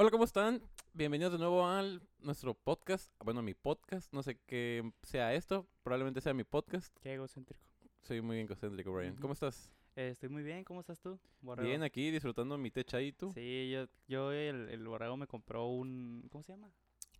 [0.00, 0.62] Hola, ¿cómo están?
[0.94, 3.12] Bienvenidos de nuevo al nuestro podcast.
[3.24, 4.12] Bueno, mi podcast.
[4.12, 5.66] No sé qué sea esto.
[5.82, 6.96] Probablemente sea mi podcast.
[7.00, 7.60] Qué egocéntrico.
[8.02, 9.16] Soy muy egocéntrico, Brian.
[9.16, 9.72] ¿Cómo estás?
[9.96, 11.18] Eh, estoy muy bien, ¿cómo estás tú?
[11.40, 11.66] Borrego?
[11.68, 13.32] Bien, aquí disfrutando mi té chai, tú.
[13.32, 16.70] Sí, yo, yo el, el borrego me compró un, ¿cómo se llama?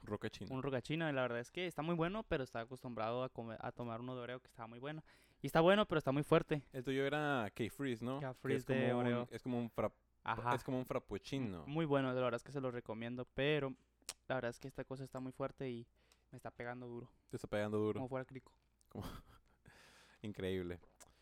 [0.04, 0.54] Roca china.
[0.54, 3.58] Un rogachino y la verdad es que está muy bueno, pero estaba acostumbrado a, comer-
[3.60, 5.02] a tomar uno de Oreo que estaba muy bueno.
[5.42, 6.62] Y está bueno, pero está muy fuerte.
[6.72, 8.20] El tuyo era K-Freeze, ¿no?
[8.20, 9.26] K-Freeze es como de un-.
[9.32, 9.92] Es como un frap-
[10.32, 10.54] Ajá.
[10.54, 11.64] es como un frappuccino.
[11.66, 13.74] Muy bueno, la verdad es que se lo recomiendo, pero
[14.28, 15.86] la verdad es que esta cosa está muy fuerte y
[16.30, 17.98] me está pegando duro, Te está pegando duro.
[17.98, 18.52] como fuera crico.
[20.22, 20.80] Increíble.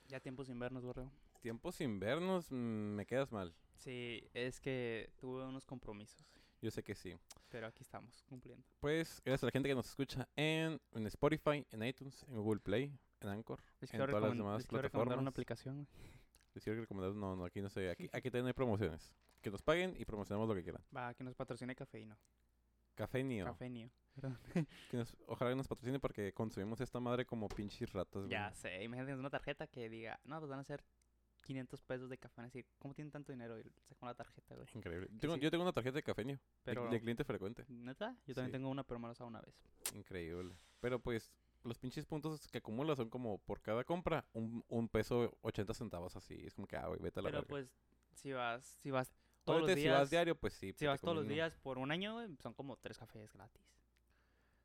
[0.09, 1.11] Ya tiempo sin vernos, borrego.
[1.41, 2.55] Tiempos invernos, mm,
[2.95, 3.55] me quedas mal.
[3.77, 6.25] Sí, es que tuve unos compromisos,
[6.63, 7.15] Yo sé que sí.
[7.51, 8.65] pero aquí estamos, cumpliendo.
[8.81, 12.61] Pues, gracias a la gente que nos escucha en, en Spotify, en iTunes, en Google
[12.61, 15.33] Play, en Anchor, Les en todas las demás les recomendar una plataformas.
[15.33, 15.89] aplicación.
[16.57, 19.15] Les quiero recomendar, no, no, aquí no sé, aquí, aquí también hay promociones.
[19.43, 20.83] Que nos paguen y promocionamos lo que quieran.
[20.97, 22.17] Va, que nos patrocine Cafeíno.
[22.95, 23.45] Café Nio.
[23.45, 23.91] Cafeíno.
[24.15, 24.39] Perdón.
[24.91, 28.31] Que nos- ojalá que nos patrocine porque consumimos esta madre como pinches ratas, güey.
[28.31, 30.83] Ya sé, imagínate una tarjeta que diga, no, pues van a ser
[31.43, 32.37] 500 pesos de café.
[32.39, 33.61] Van a decir, ¿cómo tienen tanto dinero?
[33.61, 34.67] Y sacan una tarjeta, güey.
[34.73, 35.09] Increíble.
[35.21, 35.41] Tengo- sí.
[35.43, 37.67] Yo tengo una tarjeta de Café Nio, de- Pero, de, cliente frecuente.
[37.69, 38.17] ¿neta?
[38.27, 38.53] Yo también Sí.
[38.53, 39.55] tengo una, pero me la una vez.
[39.95, 40.57] Increíble.
[40.81, 41.31] Pero pues,
[41.67, 46.17] los pinches puntos que acumulas son como por cada compra, un, un peso 80 centavos
[46.17, 46.35] así.
[46.47, 47.49] Es como que, ah, güey, vete a la Pero verga.
[47.49, 47.69] pues,
[48.15, 49.13] si vas, si vas
[49.45, 50.73] todos los Obviamente, días, si vas diario, pues sí.
[50.77, 53.63] si vas todos los días por un año, son como tres cafés gratis.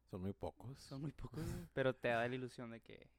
[0.09, 0.77] Son muy pocos.
[0.79, 3.09] Son muy pocos, pero te da la ilusión de que...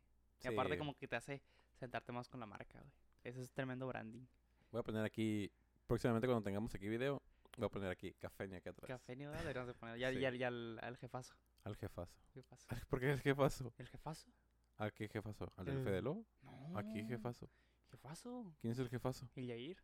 [0.42, 1.41] Y aparte como que te hace
[1.75, 2.92] sentarte más con la marca, güey.
[3.25, 4.27] Eso es tremendo branding.
[4.72, 5.50] Voy a poner aquí,
[5.86, 7.22] próximamente cuando tengamos aquí video,
[7.56, 8.14] voy a poner aquí
[8.48, 9.00] Nio aquí atrás.
[9.08, 9.98] Nada, deberíamos de poner.
[9.98, 10.19] Ya, Sí.
[10.20, 11.34] ya, ya al, al jefazo.
[11.64, 12.20] Al jefazo.
[12.34, 12.66] jefazo.
[12.91, 13.72] ¿Por qué es jefazo?
[13.78, 14.30] ¿El jefazo?
[14.78, 15.52] ¿A qué jefazo?
[15.56, 16.27] ¿Al del Fede Lobo?
[16.42, 16.77] No.
[16.77, 17.48] Aquí jefazo.
[17.91, 18.54] ¿Jefazo?
[18.60, 19.28] ¿Quién es el jefazo?
[19.34, 19.77] ¿El Yair?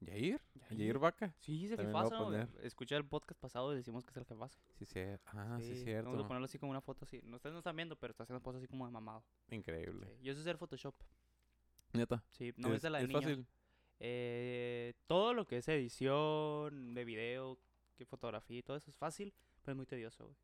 [0.00, 0.40] ¿Yair?
[0.54, 0.78] Yair.
[0.78, 1.34] ¿Yair Vaca?
[1.38, 2.32] Sí, es el También a jefazo.
[2.60, 4.60] Escuché el podcast pasado y decimos que es el jefazo.
[4.78, 5.00] Sí, sí.
[5.26, 6.10] Ah, sí, Sí, cierto.
[6.10, 7.20] Vamos a ponerlo así como una foto así.
[7.24, 9.24] No, ustedes no están viendo, pero está haciendo cosas así como de mamado.
[9.50, 10.06] Increíble.
[10.06, 10.94] Sí, Yo sé hacer Photoshop.
[11.92, 12.24] Neta.
[12.30, 13.46] Sí, no es, la de es fácil.
[14.00, 17.58] Eh, todo lo que es edición de video,
[17.96, 19.32] que fotografía y todo eso es fácil,
[19.62, 20.36] pero es muy tedioso, güey.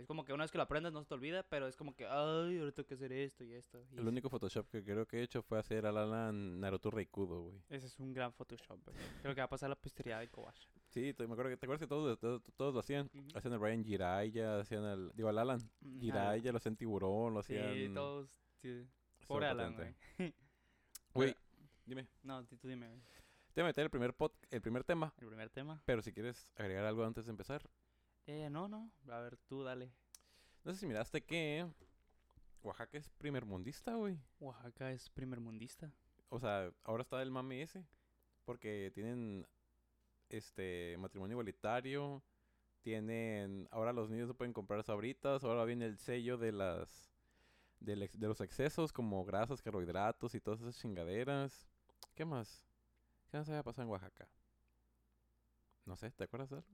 [0.00, 1.94] Es como que una vez que lo aprendes no se te olvida, pero es como
[1.94, 3.84] que, ay, ahora tengo que hacer esto y esto.
[3.92, 7.42] y El único Photoshop que creo que he hecho fue hacer a Alan Naruto Reikudo,
[7.42, 7.58] güey.
[7.68, 8.96] Ese es un gran Photoshop, güey.
[9.22, 10.66] Creo que va a pasar la posteridad de Kobash.
[10.88, 13.10] Sí, te, me acuerdo que, ¿te acuerdas que todos, todos, todos lo hacían?
[13.34, 15.12] Hacían el Brian Jiraiya, hacían el...
[15.14, 15.60] Digo, al Alan.
[15.80, 17.94] Mm, Jiraiya, lo hacían Tiburón, lo Sí, hacían...
[17.94, 18.30] todos.
[18.56, 18.86] sí.
[19.28, 19.94] Pobre Alan, güey.
[21.14, 21.34] Güey,
[21.84, 22.08] dime.
[22.22, 23.00] No, tú tú dime, güey.
[23.52, 25.82] Te voy a meter el primer, pod- el primer tema, El primer tema.
[25.84, 27.68] pero si quieres agregar algo antes de empezar.
[28.26, 28.90] Eh, no, no.
[29.08, 29.92] A ver, tú dale.
[30.64, 31.66] No sé si miraste que
[32.62, 34.18] Oaxaca es primer mundista, güey.
[34.38, 35.92] Oaxaca es primermundista.
[36.28, 37.84] O sea, ahora está el mame ese.
[38.44, 39.46] Porque tienen
[40.28, 42.22] este matrimonio igualitario.
[42.82, 43.68] Tienen.
[43.70, 45.42] Ahora los niños no pueden comprar sabritas.
[45.44, 47.10] Ahora viene el sello de las.
[47.86, 51.68] ex- de los excesos como grasas, carbohidratos y todas esas chingaderas.
[52.14, 52.66] ¿Qué más?
[53.30, 54.28] ¿Qué más había pasado en Oaxaca?
[55.86, 56.68] No sé, ¿te acuerdas de algo?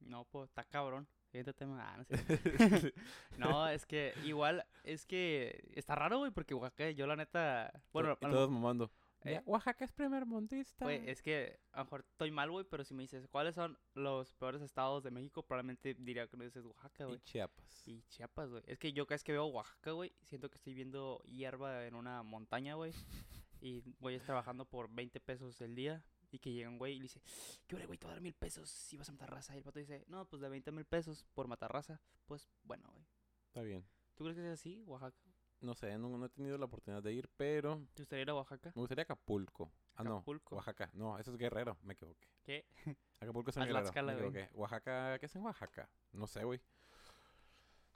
[0.00, 1.08] No, pues, está cabrón.
[1.26, 1.82] Siguiente tema.
[1.82, 2.88] Ah, no, es cierto.
[3.38, 7.72] no, es que igual, es que está raro, güey, porque Oaxaca, yo la neta.
[7.92, 8.90] Bueno, y todos mamando.
[9.24, 10.84] Eh, Oaxaca es primer mundista.
[10.84, 13.76] Güey, es que a lo mejor estoy mal, güey, pero si me dices cuáles son
[13.94, 17.20] los peores estados de México, probablemente diría que no dices Oaxaca, y güey.
[17.20, 17.88] Chiapas.
[17.88, 18.62] Y Chiapas, güey.
[18.66, 21.94] Es que yo cada vez que veo Oaxaca, güey, siento que estoy viendo hierba en
[21.94, 22.92] una montaña, güey.
[23.62, 26.04] Y voy a estar trabajando por 20 pesos el día.
[26.30, 27.22] Y que llega un güey y le dice,
[27.66, 27.98] ¿qué hora, güey?
[27.98, 29.54] Te voy a dar mil pesos si vas a matar raza.
[29.54, 32.00] Y el pato dice, no, pues de 20 mil pesos por matar raza.
[32.26, 33.06] Pues bueno, güey.
[33.48, 33.86] Está bien.
[34.16, 35.16] ¿Tú crees que es así, Oaxaca?
[35.60, 38.34] No sé, no, no he tenido la oportunidad de ir, pero ¿Te gustaría ir a
[38.34, 38.72] Oaxaca?
[38.74, 39.72] me gustaría Acapulco.
[39.94, 40.16] Ah, no.
[40.16, 40.56] Acapulco.
[40.56, 40.90] Oaxaca.
[40.92, 41.78] No, eso es Guerrero.
[41.82, 42.28] Me equivoqué.
[42.42, 42.66] ¿Qué?
[43.20, 43.80] Acapulco es en Guerrero.
[43.82, 44.28] Tlaxcala, me güey.
[44.30, 44.54] equivoqué.
[44.58, 45.88] Oaxaca, ¿qué es en Oaxaca?
[46.12, 46.60] No sé, güey.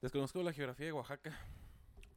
[0.01, 1.39] Desconozco la geografía de Oaxaca.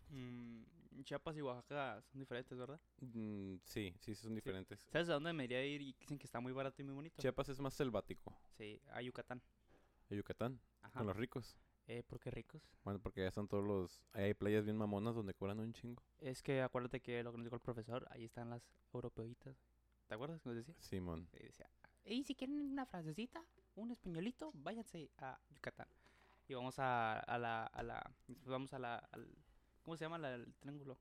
[0.09, 0.63] Mm,
[1.03, 2.79] Chiapas y Oaxaca son diferentes, ¿verdad?
[2.99, 4.79] Mm, sí, sí, son diferentes.
[4.91, 6.93] ¿Sabes a dónde me iría a ir y dicen que está muy barato y muy
[6.93, 7.21] bonito?
[7.21, 8.35] Chiapas es más selvático.
[8.57, 9.41] Sí, a Yucatán.
[10.09, 10.99] Y Yucatán, Ajá.
[10.99, 11.57] con los ricos.
[11.87, 12.61] Eh, ¿por qué ricos?
[12.83, 14.01] Bueno, porque ya están todos los...
[14.13, 16.01] ahí hay playas bien mamonas donde cobran un chingo.
[16.19, 18.63] Es que acuérdate que lo que nos dijo el profesor, ahí están las
[18.93, 19.57] europeitas.
[20.07, 20.75] ¿Te acuerdas que nos decía?
[20.79, 21.27] Simón.
[21.33, 21.69] Y decía,
[22.05, 23.43] y si quieren una francesita,
[23.75, 25.87] un españolito, váyanse a Yucatán.
[26.47, 29.27] Y vamos a, a la, a la, después vamos a la, al,
[29.83, 30.97] ¿cómo se llama la- el triángulo?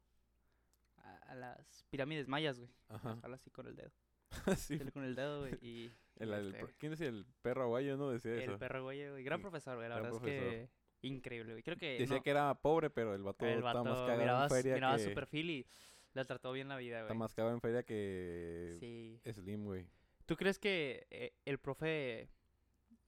[0.98, 2.70] A, a las pirámides mayas, güey.
[2.88, 3.18] Ajá.
[3.22, 3.90] Habla así con el dedo.
[4.56, 4.78] sí.
[4.92, 5.54] Con el dedo, güey.
[5.60, 7.96] Y, El- el- este, ¿Quién decía el perro aguayo?
[7.96, 8.58] No decía el eso.
[8.58, 9.24] perro, güey, güey.
[9.24, 9.88] Gran profesor, güey.
[9.88, 10.70] La gran verdad es que
[11.02, 11.62] increíble, güey.
[11.62, 14.18] Creo que Decía no- que era pobre, pero el vato, el estaba vato más cagado
[14.20, 15.04] miraba, en feria miraba que...
[15.04, 15.66] su perfil y
[16.14, 17.18] le trató bien la vida, Está güey.
[17.18, 19.20] más cagado en feria que Sí.
[19.32, 19.86] Slim, güey.
[20.26, 22.30] ¿Tú crees que eh, el profe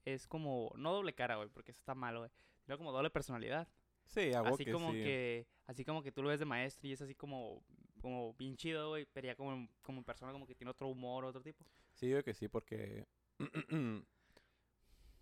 [0.05, 2.31] es como, no doble cara, güey, porque eso está mal, güey,
[2.63, 3.69] sino como doble personalidad.
[4.07, 4.99] Sí, hago así que como sí.
[5.03, 7.63] que, así como que tú lo ves de maestro y es así como,
[8.01, 11.43] como bien chido, güey, pero ya como, como persona como que tiene otro humor, otro
[11.43, 11.65] tipo.
[11.93, 13.07] Sí, yo que sí, porque...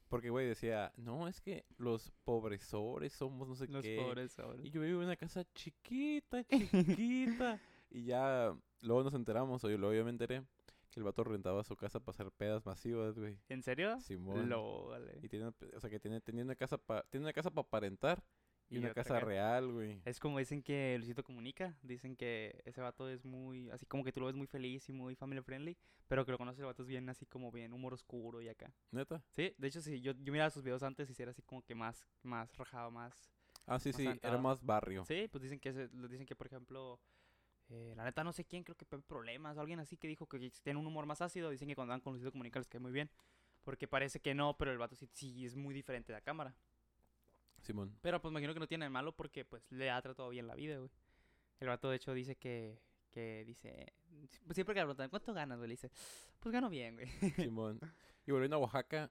[0.09, 3.97] porque, güey, decía, no, es que los pobresores somos no sé Los qué.
[3.97, 4.61] pobres ahora.
[4.63, 6.45] Y yo vivo en una casa chiquita,
[6.97, 7.61] chiquita.
[7.91, 10.43] y ya luego nos enteramos, o yo luego yo me enteré,
[10.91, 13.39] que el vato rentaba su casa para hacer pedas masivas, güey.
[13.49, 13.99] ¿En serio?
[14.01, 14.51] Simón.
[14.51, 15.19] Lo, vale.
[15.23, 18.23] Y tiene, o sea, que tiene, tenía una casa para tiene una casa para aparentar
[18.73, 20.01] y, Y una casa real, güey.
[20.05, 24.13] Es como dicen que Luisito comunica, dicen que ese vato es muy, así como que
[24.13, 25.77] tú lo ves muy feliz y muy family friendly,
[26.09, 28.73] pero que lo conoces el vato es bien así como bien humor oscuro y acá.
[28.91, 29.23] ¿Neta?
[29.31, 31.63] Sí, de hecho sí, yo, yo miraba sus videos antes y sí era así como
[31.63, 33.31] que más, más rajado, más...
[33.67, 35.05] Ah, sí, Más sí, era más barrio.
[35.05, 35.73] Sí, pues dicen que,
[36.09, 36.99] dicen que por ejemplo,
[37.69, 40.81] eh, la neta no sé quién, creo que Problemas, alguien así que dijo que tiene
[40.81, 43.11] un humor más ácido, dicen que cuando van con Luisito comunica les cae muy bien,
[43.63, 46.55] porque parece que no, pero el vato sí, sí es muy diferente de la cámara.
[47.63, 47.97] Simón.
[48.03, 50.55] Pero pues imagino que no tiene de malo porque pues le ha tratado bien la
[50.55, 50.91] vida, güey.
[51.61, 52.81] El vato de hecho dice que,
[53.11, 53.93] que dice,
[54.45, 55.69] pues, siempre que le preguntan, ¿cuánto ganas, güey?
[55.69, 55.91] Le dice,
[56.41, 57.07] pues gano bien, güey.
[57.51, 57.81] Simón.
[58.27, 59.11] Y volviendo a Oaxaca,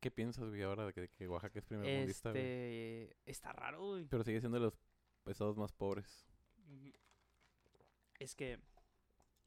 [0.00, 2.42] ¿qué piensas, güey, ahora de que, que Oaxaca es primer mundista, güey?
[2.42, 4.06] Este, está raro, güey.
[4.06, 4.74] Pero sigue siendo de los
[5.26, 6.26] estados más pobres.
[8.18, 8.58] Es que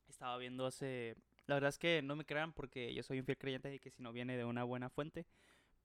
[0.08, 1.16] estaba viendo hace...
[1.46, 3.90] La verdad es que no me crean porque yo soy un fiel creyente de que
[3.90, 5.26] si no viene de una buena fuente,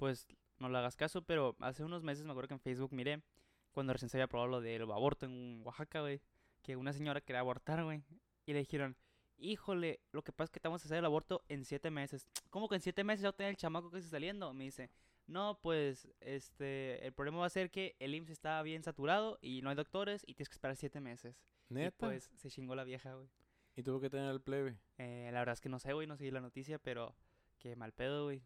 [0.03, 0.27] pues
[0.59, 1.23] no le hagas caso.
[1.23, 3.23] Pero hace unos meses me acuerdo que en Facebook miré
[3.71, 6.21] cuando recién se había probado lo del aborto en Oaxaca, güey,
[6.61, 8.03] que una señora quería abortar, güey.
[8.45, 8.97] Y le dijeron,
[9.39, 12.29] híjole, lo que pasa es que te vamos a hacer el aborto en siete temeses.
[12.51, 14.53] ¿Cómo que en siete meses ya tener el chamaco que está saliendo?
[14.53, 14.91] Me dice,
[15.29, 19.63] no, pues, este, el problema va a ser que el IMSS está bien saturado y
[19.63, 21.41] no hay doctores y tienes que esperar siete meses.
[21.71, 22.09] Y ¿Neta?
[22.09, 23.29] pues se chingó la vieja, güey.
[23.77, 24.81] Y tuvo que tener el plebe.
[24.99, 27.15] Eh, la verdad es que no sé, güey, no seguí la noticia, pero
[27.61, 28.43] qué mal pedo, güey.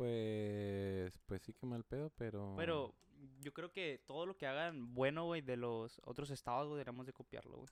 [0.00, 2.54] Pues, pues sí que mal pedo, pero...
[2.56, 2.94] Pero
[3.40, 7.04] yo creo que todo lo que hagan bueno, güey, de los otros estados, güey, deberíamos
[7.04, 7.68] de copiarlo, güey.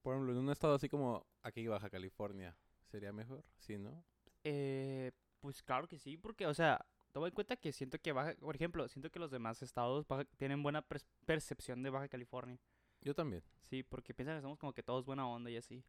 [0.00, 2.56] Por ejemplo, en un estado así como aquí Baja California,
[2.86, 3.44] ¿sería mejor?
[3.58, 4.02] Sí, ¿no?
[4.42, 6.82] Eh, pues claro que sí, porque, o sea,
[7.12, 10.24] toma en cuenta que siento que Baja, por ejemplo, siento que los demás estados Baja-
[10.38, 10.82] tienen buena
[11.26, 12.58] percepción de Baja California.
[13.02, 13.42] Yo también.
[13.68, 15.84] Sí, porque piensan que somos como que todos buena onda y así.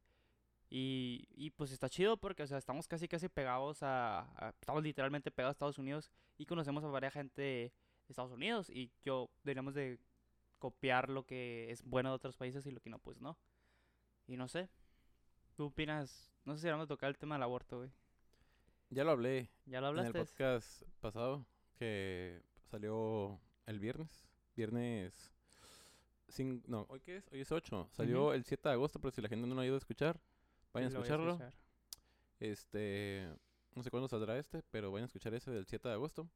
[0.69, 4.83] Y, y pues está chido porque, o sea, estamos casi casi pegados a, a- Estamos
[4.83, 7.73] literalmente pegados a Estados Unidos y conocemos a varias gente de
[8.09, 9.97] Estados Unidos y yo deberíamos de
[10.59, 13.37] copiar lo que es bueno de otros países y lo que no, pues no.
[14.27, 14.69] Y no sé.
[15.55, 16.33] ¿Tú opinas?
[16.43, 17.91] No sé si vamos a tocar el tema del aborto, güey.
[18.89, 20.19] Ya lo hablé ¿Ya lo en el hablaste?
[20.19, 21.45] podcast pasado,
[21.77, 24.27] que salió el viernes.
[24.55, 25.31] Viernes...
[26.29, 27.29] cin- no, ¿hoy qué es?
[27.31, 27.89] Hoy es 8.
[27.91, 30.19] Salió el 7 de agosto, pero si la gente no lo ha ido a escuchar,
[30.77, 31.31] vayan a escucharlo.
[31.31, 31.53] escuchar.
[32.39, 33.27] Este,
[33.75, 36.27] no sé cuándo saldrá este, pero vayan a escuchar ese del 7 de agosto.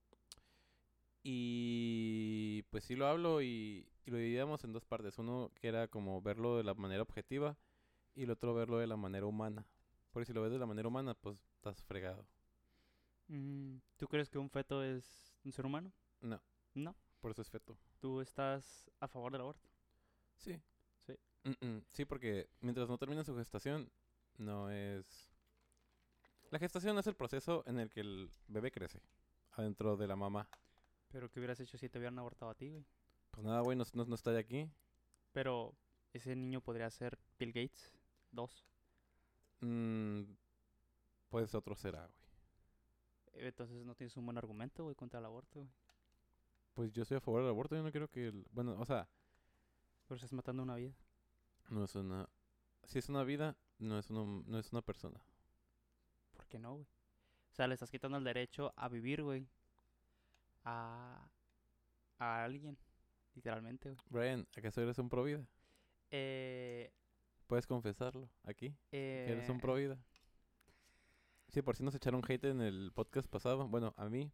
[1.24, 5.18] Y pues sí lo hablo y, y lo dividíamos en dos partes.
[5.18, 7.58] Uno que era como verlo de la manera objetiva
[8.16, 9.66] y el otro verlo de la manera humana.
[10.12, 12.26] Porque si lo ves de la manera humana, pues estás fregado.
[13.28, 15.92] Mm, ¿Tú crees que un feto es un ser humano?
[16.22, 16.42] No,
[16.74, 16.96] No.
[17.22, 17.78] por eso es feto.
[18.00, 19.70] ¿Tú estás a favor del aborto?
[20.38, 20.60] Sí.
[21.06, 21.14] Sí.
[21.44, 23.90] Mm, mm, Sí, porque mientras no termine su gestación,
[24.38, 25.30] no es...
[26.50, 29.02] La gestación es el proceso en el que el bebé crece
[29.54, 30.50] adentro de la mamá.
[31.10, 32.86] Pero ¿qué hubieras hecho si te hubieran abortado a ti, güey?
[33.32, 34.70] Pues nada, güey, no, no, no está de aquí.
[35.32, 35.74] Pero
[36.14, 37.94] ese niño podría ser Bill Gates.
[38.32, 38.66] Dos.
[39.62, 40.24] Mm,
[41.30, 42.22] pues otro será, güey.
[43.44, 45.72] Eh, Entonces no tienes un buen argumento, güey, contra el aborto, güey.
[46.74, 48.28] Pues yo estoy a favor del aborto, yo no quiero que...
[48.28, 49.08] el- Bueno, o sea,
[50.08, 50.94] Pero estás matando una vida.
[51.70, 52.28] no es una...
[52.84, 55.20] Si es una vida, no es, una, no es una persona.
[56.34, 56.86] ¿Por qué no, güey?
[56.86, 59.48] O sea, le estás quitando el derecho a vivir, güey.
[60.64, 61.30] A...
[62.20, 62.78] A alguien.
[63.34, 64.02] Literalmente, güey.
[64.10, 65.46] Brian, ¿acaso eres un pro vida?
[66.10, 66.92] Eh...
[67.48, 69.98] Puedes confesarlo aquí, que eres un eh, pro vida.
[71.50, 74.32] Sí, por si nos echaron hate en el podcast pasado, bueno, a mí,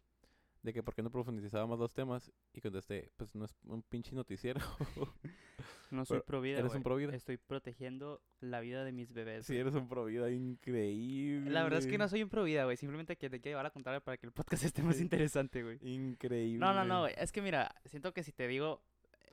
[0.67, 3.81] de que por qué no profundizaba más los temas y contesté, pues no es un
[3.83, 4.59] pinche noticiero.
[5.89, 6.83] No soy pero pro vida, eres un güey.
[6.83, 7.15] pro vida.
[7.15, 9.45] Estoy protegiendo la vida de mis bebés.
[9.45, 11.50] sí, eres un pro vida increíble.
[11.50, 12.75] La verdad es que no soy un pro vida, güey.
[12.75, 15.77] Simplemente que te quiero llevar a contar para que el podcast esté más interesante, güey.
[15.81, 16.59] Increíble.
[16.59, 17.13] No, no, no, güey.
[17.17, 18.83] Es que mira, siento que si te digo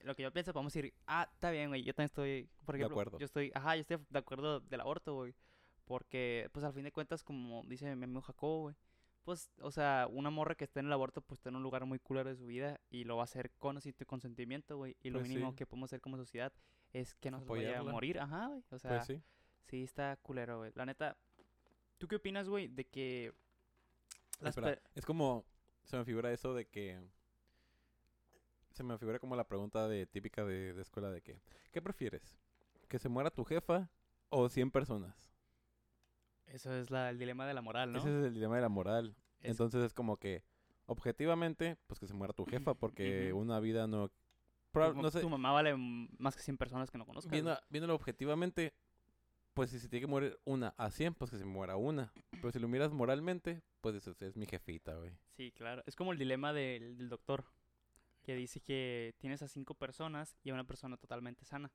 [0.05, 1.83] lo que yo pienso, podemos decir, ah, está bien, güey.
[1.83, 3.19] Yo también estoy, por De ejemplo, acuerdo.
[3.19, 5.35] yo estoy, ajá, yo estoy de acuerdo del aborto, güey.
[5.87, 8.77] Porque, pues al fin de cuentas, como dice mi amigo Jacobo, güey,
[9.25, 11.85] pues, o sea, una morra que esté en el aborto, pues está en un lugar
[11.87, 14.97] muy culero de su vida y lo va a hacer con tu consentimiento, güey.
[15.03, 15.57] Y lo Pues mínimo sí.
[15.57, 16.53] que podemos hacer como sociedad
[16.93, 18.63] es que no se vaya a morir, ajá, güey.
[18.71, 19.23] O sea, Pues sí.
[19.67, 20.73] Sí, está culero, güey.
[20.75, 21.17] La neta,
[21.99, 23.33] ¿tú qué opinas, güey, de que
[24.41, 25.45] Las Espera, pe- es como,
[25.85, 27.01] se me figura eso de que,
[28.73, 31.41] se me figura como la pregunta de típica de, de escuela de que,
[31.73, 32.37] ¿qué prefieres?
[32.89, 33.91] ¿Que se muera tu jefa
[34.29, 35.31] o 100 personas?
[36.55, 37.99] Eso es la- el dilema de la moral, ¿no?
[37.99, 39.15] Ese es el dilema de la moral.
[39.41, 40.43] Es- Entonces es como que,
[40.87, 44.11] objetivamente, pues que se muera tu jefa porque una vida no...
[45.11, 47.31] sé, tu mamá vale más que 100 personas que no conozcas.
[47.31, 47.43] güey.
[47.43, 48.73] viendo, viéndolo objetivamente,
[49.53, 52.13] pues si se tiene que morir una a 100, pues que se muera una.
[52.31, 55.13] Pero si lo miras moralmente, pues es, es mi jefita, güey.
[55.37, 55.83] Sí, claro.
[55.87, 57.45] Es como el dilema del, del doctor,
[58.23, 61.71] que dice que tienes a cinco personas y a una persona totalmente sana.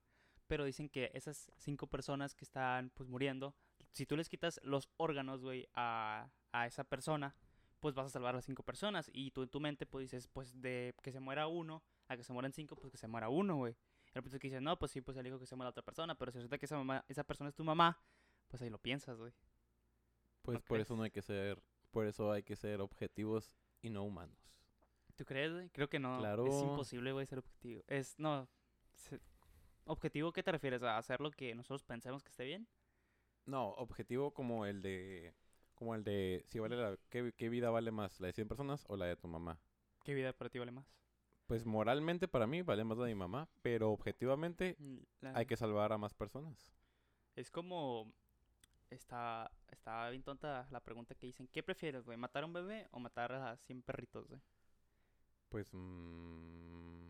[0.48, 3.56] Pero dicen que esas cinco personas que están pues muriendo,
[3.91, 7.36] si tú les quitas los órganos, güey, a, a esa persona,
[7.79, 9.10] pues vas a salvar a las cinco personas.
[9.13, 12.24] Y tú en tu mente pues dices, pues de que se muera uno a que
[12.24, 13.75] se mueran cinco, pues que se muera uno, güey.
[14.13, 16.15] El punto es que dices, no, pues sí, pues elijo que se muera otra persona.
[16.15, 18.00] Pero si resulta que esa, mamá, esa persona es tu mamá,
[18.48, 19.31] pues ahí lo piensas, güey.
[20.41, 20.88] Pues ¿No por crees?
[20.88, 24.38] eso no hay que ser, por eso hay que ser objetivos y no humanos.
[25.15, 25.69] ¿Tú crees, güey?
[25.69, 26.15] Creo que no.
[26.15, 26.46] Es Claro.
[26.63, 27.84] imposible, güey, ser objetivo.
[27.88, 28.48] Es, no.
[28.93, 29.19] se-
[29.86, 30.81] ¿Objetivo qué te refieres?
[30.84, 32.67] ¿A hacer lo que nosotros pensemos que esté bien?
[33.50, 35.34] No, objetivo como el de,
[35.75, 38.86] como el de, si vale la, ¿qué, qué vida vale más, la de 100 personas
[38.88, 39.60] o la de tu mamá?
[40.03, 40.86] ¿Qué vida para ti vale más?
[41.48, 45.46] Pues moralmente para mí vale más la de mi mamá, pero objetivamente Mm, la- hay
[45.46, 46.72] que salvar a más personas.
[47.36, 48.13] Es como.
[48.91, 52.18] Está, está bien tonta la pregunta que dicen: ¿Qué prefieres, güey?
[52.18, 54.41] ¿Matar a un bebé o matar a 100 perritos, güey?
[55.50, 57.09] Pues, mm,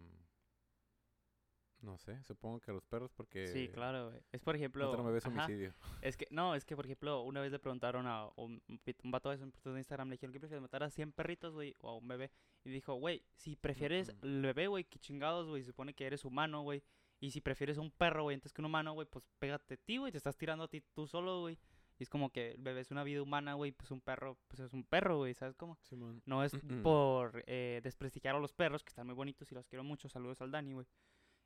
[1.82, 4.22] no sé, supongo que a los perros porque Sí, claro, güey.
[4.32, 4.92] Es por ejemplo.
[4.92, 5.74] un homicidio.
[6.02, 9.12] Es que, no, es que, por ejemplo, una vez le preguntaron a un, un un
[9.12, 11.98] vato de de Instagram, le dijeron, ¿qué prefieres, matar a 100 perritos, güey, o a
[11.98, 12.32] un bebé?
[12.64, 16.62] Y dijo, güey, si prefieres el bebé, güey, qué chingados, güey, supone que eres humano,
[16.62, 16.84] güey.
[17.22, 19.98] Y si prefieres un perro, güey, antes que un humano, güey, pues pégate a ti,
[19.98, 21.58] güey, te estás tirando a ti tú solo, güey.
[21.98, 24.62] Y es como que el bebé es una vida humana, güey, pues un perro, pues
[24.62, 25.78] es un perro, güey, ¿sabes cómo?
[25.82, 26.22] Simón.
[26.26, 26.82] No es Mm-mm.
[26.82, 30.08] por eh, desprestigiar a los perros, que están muy bonitos y los quiero mucho.
[30.08, 30.88] Saludos al Dani, güey.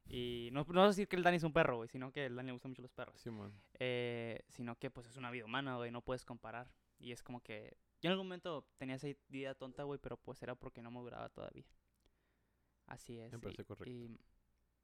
[0.06, 2.48] Y no, no decir que el Dani es un perro, güey, sino que el Dani
[2.48, 3.54] le gustan mucho los perros Simón.
[3.80, 6.70] eh, sino que pues es una vida humana, güey, no puedes comparar.
[7.00, 10.42] Y es como que yo en algún momento tenía esa idea tonta, güey, pero pues
[10.44, 11.66] era porque no me duraba todavía.
[12.88, 13.32] Así es.
[13.32, 13.90] Me parece y, correcto.
[13.90, 14.20] Y,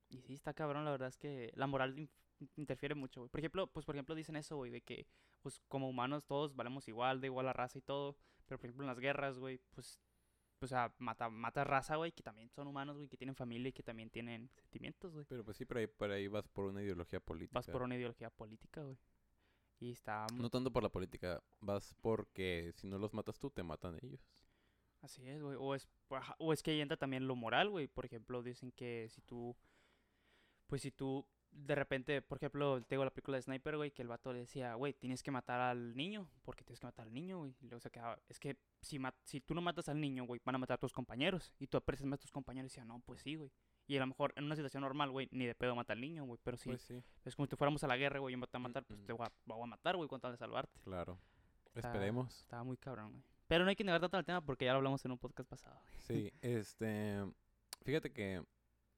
[0.09, 2.09] y sí, está cabrón, la verdad es que la moral in-
[2.55, 3.29] interfiere mucho, güey.
[3.29, 5.05] Por ejemplo, pues por ejemplo dicen eso, güey, de que
[5.41, 8.83] pues como humanos todos valemos igual, de igual la raza y todo, pero por ejemplo
[8.85, 9.99] en las guerras, güey, pues
[10.61, 13.73] o sea, mata, mata raza, güey, que también son humanos, güey, que tienen familia y
[13.73, 15.25] que también tienen sentimientos, güey.
[15.25, 17.57] Pero pues sí, por ahí, por ahí vas por una ideología política.
[17.57, 18.97] Vas por una ideología política, güey.
[19.79, 23.63] Y está No tanto por la política, vas porque si no los matas tú, te
[23.63, 24.21] matan ellos.
[25.01, 25.55] Así es, güey.
[25.57, 25.87] O es,
[26.37, 27.87] o es que ahí entra también lo moral, güey.
[27.87, 29.55] Por ejemplo, dicen que si tú.
[30.67, 31.25] Pues si tú.
[31.51, 34.75] De repente, por ejemplo, tengo la película de Sniper, güey, que el vato le decía,
[34.75, 37.55] güey, tienes que matar al niño, porque tienes que matar al niño, güey.
[37.59, 40.55] Y luego se quedaba, es que si, si tú no matas al niño, güey, van
[40.55, 41.51] a matar a tus compañeros.
[41.59, 43.51] Y tú aprecias más a tus compañeros y decía, no, pues sí, güey.
[43.87, 46.23] Y a lo mejor en una situación normal, güey, ni de pedo mata al niño,
[46.23, 46.39] güey.
[46.43, 48.59] Pero si Pues sí, es como si fuéramos a la guerra, güey, y me a
[48.59, 50.79] matar, pues Mm, te voy a, voy a matar, güey, con tal de salvarte.
[50.81, 51.19] claro.
[51.73, 52.39] Esperemos.
[52.39, 53.23] Estaba muy cabrón, güey.
[53.47, 55.49] Pero no hay que negar tanto el tema porque ya lo hablamos en un podcast
[55.49, 56.01] pasado, güey.
[56.01, 57.25] Sí, este.
[57.83, 58.43] Fíjate que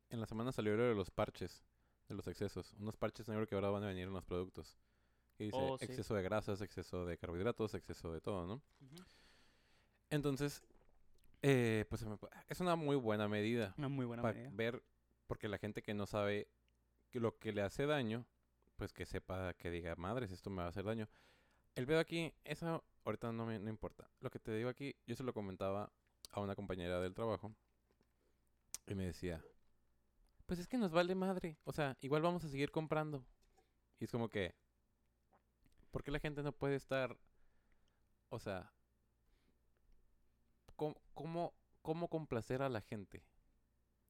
[0.10, 1.64] en la semana salió lo de los parches,
[2.12, 2.74] de los excesos.
[2.80, 4.78] Unos parches negros que ahora van a venir en los productos.
[5.38, 5.86] Que dice Oh, sí.
[5.86, 8.62] exceso de grasas, exceso de carbohidratos, exceso de todo, ¿no?
[10.10, 10.62] Entonces,
[11.42, 12.18] eh, pues se me-
[12.50, 13.74] es una muy buena medida.
[13.78, 14.52] Una muy buena para medida.
[14.54, 14.84] ver,
[15.28, 16.48] porque la gente que no sabe
[17.10, 18.26] que lo que le hace daño,
[18.76, 21.08] pues que sepa, que diga, madres, esto me va a hacer daño.
[21.76, 24.10] El pedo aquí, eso ahorita no me no importa.
[24.20, 25.90] Lo que te digo aquí, yo se lo comentaba
[26.32, 27.56] a una compañera del trabajo
[28.88, 29.42] y me decía,
[30.52, 33.24] pues es que nos vale madre, o sea, igual vamos a seguir comprando.
[34.02, 34.54] Y es como que,
[35.92, 37.18] ¿por qué la gente no puede estar,
[38.28, 38.70] o sea,
[40.76, 43.24] cómo, cómo, cómo complacer a la gente?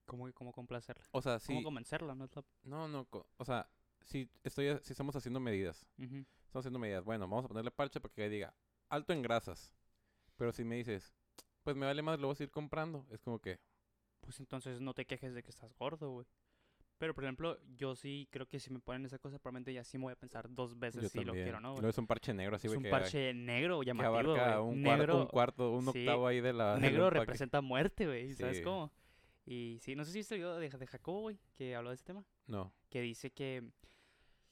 [0.08, 1.08] ¿Cómo, cómo complacerla?
[1.12, 1.64] O sea, ¿Cómo sí.
[1.64, 2.16] convencerla?
[2.16, 2.44] No la...
[2.64, 3.08] No,
[3.38, 3.70] o sea,
[4.04, 8.16] si estoy, si estamos haciendo medidas, estamos haciendo medidas, bueno, vamos a ponerle parche para
[8.16, 8.56] que diga
[8.90, 9.72] alto en grasas.
[10.38, 11.14] Pero si me dices,
[11.62, 13.60] pues me vale más, lo voy a seguir comprando, es como que,
[14.22, 16.28] Pues entonces no te quejes de que estás gordo, güey.
[16.98, 19.98] Pero, por ejemplo, yo sí creo que si me ponen esa cosa, probablemente ya sí
[19.98, 21.74] me voy a pensar dos veces yo si lo quiero, ¿no?
[21.74, 21.90] Güey?
[21.90, 24.76] es un parche negro así, es güey, un que, parche negro que llamativo, abarca güey.
[24.76, 26.78] un, negro, cuarto, un cuarto, un sí, octavo ahí de la...
[26.80, 28.36] negro representa muerte, güey.
[28.36, 28.92] ¿Sabes cómo?
[29.48, 31.96] Y sí, no sé si viste el video de, de Jacobo, güey, que habló de
[31.96, 32.24] ese tema.
[32.46, 33.64] No, que dice que,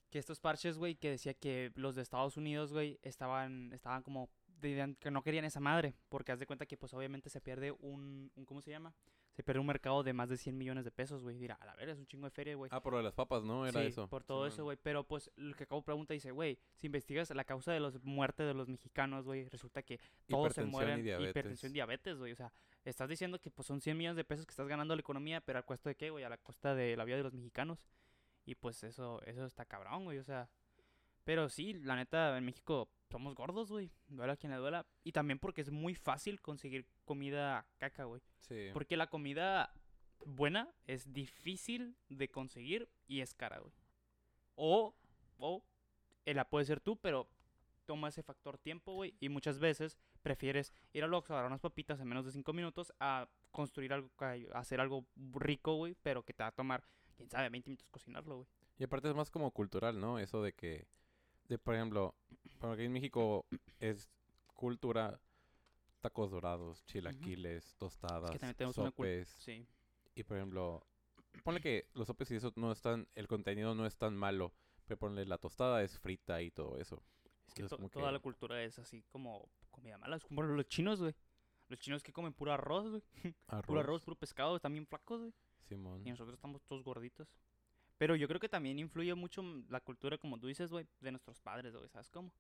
[0.10, 4.32] que estos parches, güey, que decía que los de Estados Unidos, güey, estaban, estaban como
[4.62, 7.72] dirían que no querían esa madre, porque haz de cuenta que pues obviamente se pierde
[7.72, 8.94] un, un ¿cómo se llama?
[9.32, 11.38] Se pierde un mercado de más de 100 millones de pesos, güey.
[11.38, 12.70] Dirá, a la ver, es un chingo de feria, güey.
[12.74, 13.66] Ah, por lo de las papas, ¿no?
[13.66, 14.08] Era Sí, eso.
[14.10, 14.48] por todo Simón.
[14.54, 14.78] eso, güey.
[14.82, 18.46] Pero pues lo que acabo pregunta dice, güey, si investigas la causa de los muertes
[18.48, 19.98] de los mexicanos, güey, resulta que
[20.28, 21.30] todos se Hipertensión y mueren diabetes.
[21.32, 22.34] hipertensión, diabetes, güey.
[22.34, 22.52] O sea,
[22.84, 25.60] estás diciendo que pues son 100 millones de pesos que estás ganando la economía, pero
[25.60, 26.26] a costa de qué, güey?
[26.26, 27.80] A la costa de la vida de los mexicanos.
[28.46, 30.50] Y pues eso eso está cabrón, güey, o sea,
[31.30, 33.92] pero sí, la neta en México somos gordos, güey.
[34.08, 34.88] Duela a quien le duela.
[35.04, 38.20] Y también porque es muy fácil conseguir comida caca, güey.
[38.40, 38.70] Sí.
[38.74, 39.72] Porque la comida
[40.26, 43.72] buena es difícil de conseguir y es cara, güey.
[44.56, 44.96] O,
[45.38, 45.64] o,
[46.26, 47.30] eh, la puede ser tú, pero
[47.86, 49.14] toma ese factor tiempo, güey.
[49.20, 52.92] Y muchas veces prefieres ir al Oxxo, agarrar unas papitas en menos de 5 minutos
[53.00, 56.84] a construir algo, a hacer algo rico, güey, pero que te va a tomar,
[57.16, 58.48] quién sabe, 20 minutos cocinarlo, güey.
[58.80, 60.18] Y aparte es más como cultural, ¿no?
[60.18, 60.88] Eso de que,
[61.50, 62.16] de por ejemplo,
[62.60, 63.46] porque en México
[63.80, 64.10] es
[64.56, 65.20] cultura
[66.02, 68.32] tacos dorados, chilaquiles, tostadas,
[68.74, 69.28] sopes.
[69.40, 69.68] Sí.
[70.16, 70.86] Y por ejemplo,
[71.44, 74.54] ponle que los sopes y eso no están, el contenido no es tan malo,
[74.86, 77.04] pero ponle la tostada es frita y todo eso.
[77.48, 80.16] Es que to- toda que- la cultura es así como comida mala.
[80.18, 81.16] Es como los chinos, güey.
[81.68, 83.04] Los chinos que comen puro arroz, güey.
[83.68, 85.34] Puro arroz, puro pescado, están bien flacos, güey.
[85.68, 86.02] Simón.
[86.06, 87.28] Y nosotros estamos todos gorditos.
[88.00, 91.12] Pero yo creo que también influye mucho mm, la cultura, como tú dices, güey, de
[91.12, 92.32] nuestros padres, güey, ¿sabes cómo?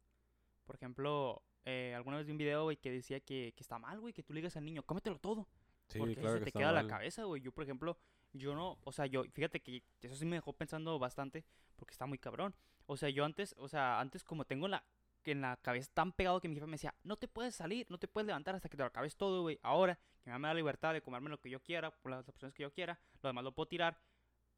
[0.65, 3.99] Por ejemplo, eh, alguna vez vi un video, güey, que decía que, que está mal,
[3.99, 5.47] güey, que tú le digas al niño, cómetelo todo.
[5.89, 6.87] Sí, porque claro se que te está queda la mal.
[6.87, 7.41] cabeza, güey.
[7.41, 7.97] Yo, por ejemplo,
[8.31, 11.43] yo no, o sea, yo, fíjate que eso sí me dejó pensando bastante,
[11.75, 12.55] porque está muy cabrón.
[12.85, 14.85] O sea, yo antes, o sea, antes como tengo la,
[15.23, 17.85] que en la cabeza tan pegado que mi jefe me decía, no te puedes salir,
[17.89, 19.59] no te puedes levantar hasta que te lo acabes todo, güey.
[19.61, 22.53] Ahora, que me da la libertad de comerme lo que yo quiera, por las opciones
[22.53, 23.99] que yo quiera, lo demás lo puedo tirar.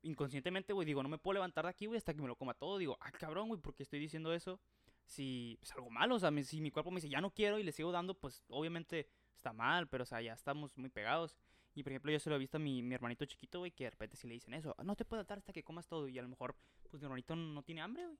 [0.03, 2.53] Inconscientemente, güey, digo, no me puedo levantar de aquí, güey, hasta que me lo coma
[2.53, 2.77] todo.
[2.77, 4.59] Digo, ah, cabrón, güey, ¿por qué estoy diciendo eso?
[5.05, 7.63] Si es algo malo, o sea, si mi cuerpo me dice, ya no quiero y
[7.63, 11.37] le sigo dando, pues obviamente está mal, pero o sea, ya estamos muy pegados.
[11.73, 13.91] Y por ejemplo, yo se lo he visto a mi, hermanito chiquito, güey, que de
[13.91, 16.07] repente si le dicen eso, no te puedes levantar hasta que comas todo.
[16.07, 16.55] Y a lo mejor,
[16.89, 18.17] pues mi hermanito no tiene hambre, güey.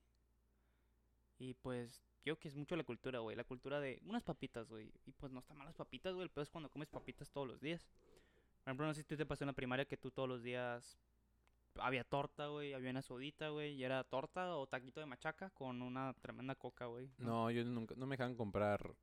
[1.38, 3.36] Y pues, yo creo que es mucho la cultura, güey.
[3.36, 4.92] La cultura de unas papitas, güey.
[5.04, 6.24] Y pues no están mal las papitas, güey.
[6.24, 7.86] El peor es cuando comes papitas todos los días.
[8.62, 10.98] Por ejemplo, no sé si te pasó en la primaria que tú todos los días
[11.80, 12.74] había torta, güey.
[12.74, 13.74] Había una sodita, güey.
[13.74, 17.10] Y era torta o taquito de machaca con una tremenda coca, güey.
[17.18, 18.94] No, yo nunca, no me dejaban comprar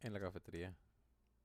[0.00, 0.74] en la cafetería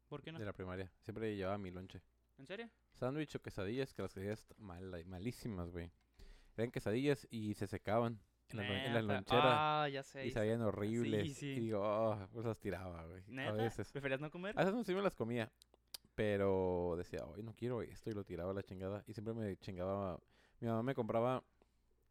[0.07, 0.39] ¿Por qué no?
[0.39, 0.91] de la primaria.
[1.01, 2.01] Siempre llevaba mi lonche.
[2.37, 2.69] ¿En serio?
[2.93, 5.91] Sándwich o quesadillas, que las quesadillas mal, malísimas, güey.
[6.57, 9.83] Eran quesadillas y se secaban en la, en la lonchera.
[9.83, 10.25] Ah, ya sé.
[10.25, 11.37] y sabían horribles.
[11.37, 11.47] sí.
[11.47, 13.23] Y digo, oh, pues las tiraba, güey.
[13.39, 13.91] A veces.
[13.91, 14.55] ¿Preferías no comer?
[14.57, 15.51] A veces no sí me las comía.
[16.15, 19.03] Pero decía, hoy no quiero esto y lo tiraba a la chingada.
[19.07, 20.19] Y siempre me chingaba.
[20.59, 21.43] Mi mamá me compraba.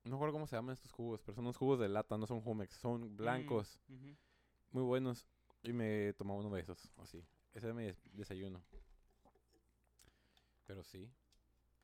[0.05, 2.41] No recuerdo cómo se llaman estos jugos, pero son unos jugos de lata, no son
[2.41, 4.17] Jumex, son blancos, Mm, ujú.
[4.71, 5.27] muy buenos.
[5.63, 7.23] Y me tomaba uno de esos, así.
[7.53, 8.63] Ese era mi des- desayuno.
[10.67, 11.11] Pero sí.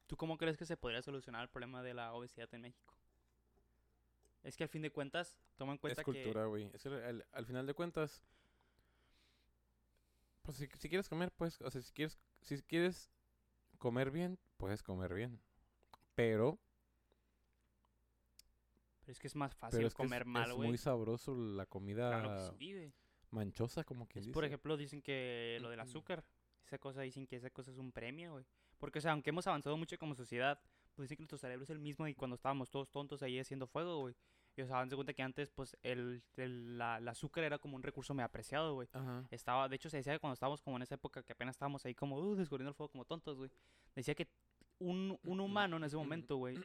[0.06, 2.94] ¿Tú cómo crees que se podría solucionar el problema de la obesidad en México?
[4.42, 6.70] Es que al fin de cuentas, toma en cuenta es cultura, güey.
[6.72, 8.22] Es que al, al final de cuentas,
[10.42, 13.10] pues si, si quieres comer, pues, o sea, si quieres, si quieres
[13.78, 15.40] comer bien, puedes comer bien.
[16.14, 16.60] Pero, que...
[19.00, 20.68] Pero es que es más pero fácil es que comer es, mal, es güey.
[20.68, 22.92] muy sabroso la comida Claro que sí,
[23.30, 24.32] manchosa, como Es, dice.
[24.32, 26.24] por ejemplo, dicen que lo del azúcar,
[26.64, 28.46] esa cosa, dicen que esa cosa es un premio, güey.
[28.78, 30.60] Porque, o sea, aunque hemos avanzado mucho como sociedad,
[30.94, 33.66] pues dicen que nuestro cerebro es el mismo y cuando estábamos todos tontos ahí haciendo
[33.66, 34.14] fuego, güey.
[34.56, 37.74] Y, o sea, dan cuenta que antes, pues, el, el, la, el azúcar era como
[37.74, 38.88] un recurso muy apreciado, güey.
[38.92, 39.26] Ajá.
[39.30, 41.84] Estaba, de hecho, se decía que cuando estábamos como en esa época que apenas estábamos
[41.84, 43.50] ahí como uh, descubriendo el fuego como tontos, güey.
[43.96, 44.28] Decía que
[44.78, 46.56] un, un humano en ese momento, güey,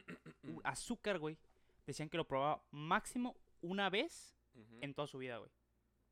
[0.64, 1.36] azúcar, güey,
[1.86, 4.36] decían que lo probaba máximo una vez
[4.80, 5.50] en toda su vida, güey.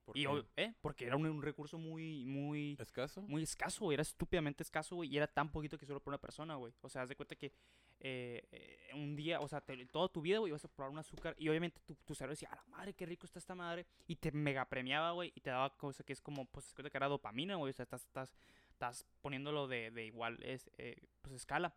[0.05, 0.25] ¿Por Y,
[0.57, 0.75] ¿eh?
[0.81, 3.21] Porque era un, un recurso muy, muy, ¿Escaso?
[3.23, 3.95] muy escaso, güey.
[3.95, 5.11] Era estúpidamente escaso, güey.
[5.13, 6.73] Y era tan poquito que solo para una persona, güey.
[6.81, 7.53] O sea, haz de cuenta que
[8.01, 10.99] eh, eh, un día, o sea, te- toda tu vida, güey, ibas a probar un
[10.99, 11.35] azúcar.
[11.39, 13.85] Y obviamente tu, tu cerebro decía, a la madre, qué rico está esta madre.
[14.07, 15.31] Y te mega premiaba, güey.
[15.35, 17.69] Y te daba cosa que es como, pues, de cuenta que era dopamina, güey.
[17.69, 18.35] O sea, estás, estás,
[18.79, 21.75] estás poniéndolo de, de igual es, eh, pues, escala.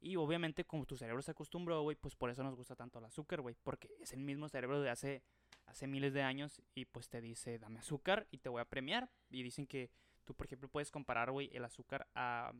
[0.00, 3.06] Y obviamente, como tu cerebro se acostumbró, güey, pues por eso nos gusta tanto el
[3.06, 3.56] azúcar, güey.
[3.64, 5.22] Porque es el mismo cerebro de hace,
[5.66, 6.62] hace miles de años.
[6.74, 9.10] Y pues te dice, dame azúcar y te voy a premiar.
[9.30, 9.90] Y dicen que
[10.24, 12.52] tú, por ejemplo, puedes comparar, güey, el azúcar a.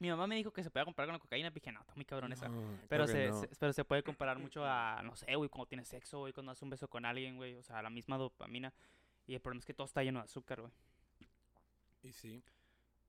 [0.00, 1.50] Mi mamá me dijo que se podía comparar con la cocaína.
[1.50, 2.48] Dije, no, está muy cabrón esa.
[2.48, 3.40] No, Pero se, no.
[3.40, 6.50] se- pero se puede comparar mucho a, no sé, güey, cuando tienes sexo, güey, cuando
[6.50, 7.54] haces un beso con alguien, güey.
[7.56, 8.72] O sea, la misma dopamina.
[9.26, 10.72] Y el problema es que todo está lleno de azúcar, güey.
[12.02, 12.42] Y sí.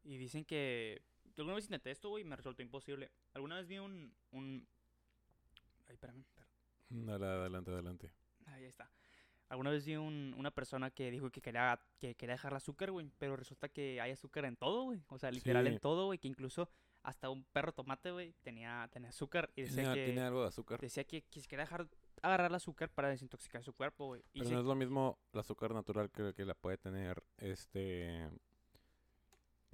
[0.05, 1.01] Y dicen que.
[1.35, 3.11] Yo alguna vez intenté esto, güey, y me resultó imposible.
[3.33, 4.13] Alguna vez vi un.
[4.31, 4.65] un...
[5.87, 6.49] Ay, espérame, espérame.
[6.89, 8.11] Dale, adelante, adelante.
[8.45, 8.89] Ahí está.
[9.49, 12.91] Alguna vez vi un- una persona que dijo que quería, que quería dejar el azúcar,
[12.91, 15.03] güey, pero resulta que hay azúcar en todo, güey.
[15.09, 15.73] O sea, literal Sí.
[15.73, 16.69] en todo, güey, que incluso
[17.03, 20.79] hasta un perro tomate, güey, tenía, tenía azúcar y decía que, tiene algo de azúcar.
[20.79, 21.87] decía que, que quería dejar
[22.23, 24.23] agarrar el azúcar para desintoxicar su cuerpo, güey.
[24.33, 28.27] Pero se- no es lo mismo el azúcar natural que, que la puede tener, este,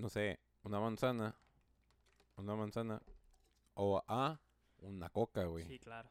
[0.01, 1.35] no sé, una manzana,
[2.35, 3.01] una manzana,
[3.75, 4.39] o a
[4.79, 5.65] una coca, güey.
[5.65, 6.09] Sí, claro.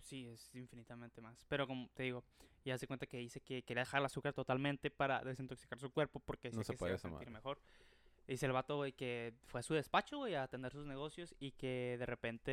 [0.00, 1.44] Sí, es infinitamente más.
[1.48, 2.24] Pero como te digo,
[2.64, 6.18] ya se cuenta que dice que quería dejar el azúcar totalmente para desintoxicar su cuerpo
[6.18, 7.60] porque No se que se puede iba a esa sentir mejor.
[8.30, 11.50] Dice el vato, güey, que fue a su despacho, güey, a atender sus negocios y
[11.50, 12.52] que de repente,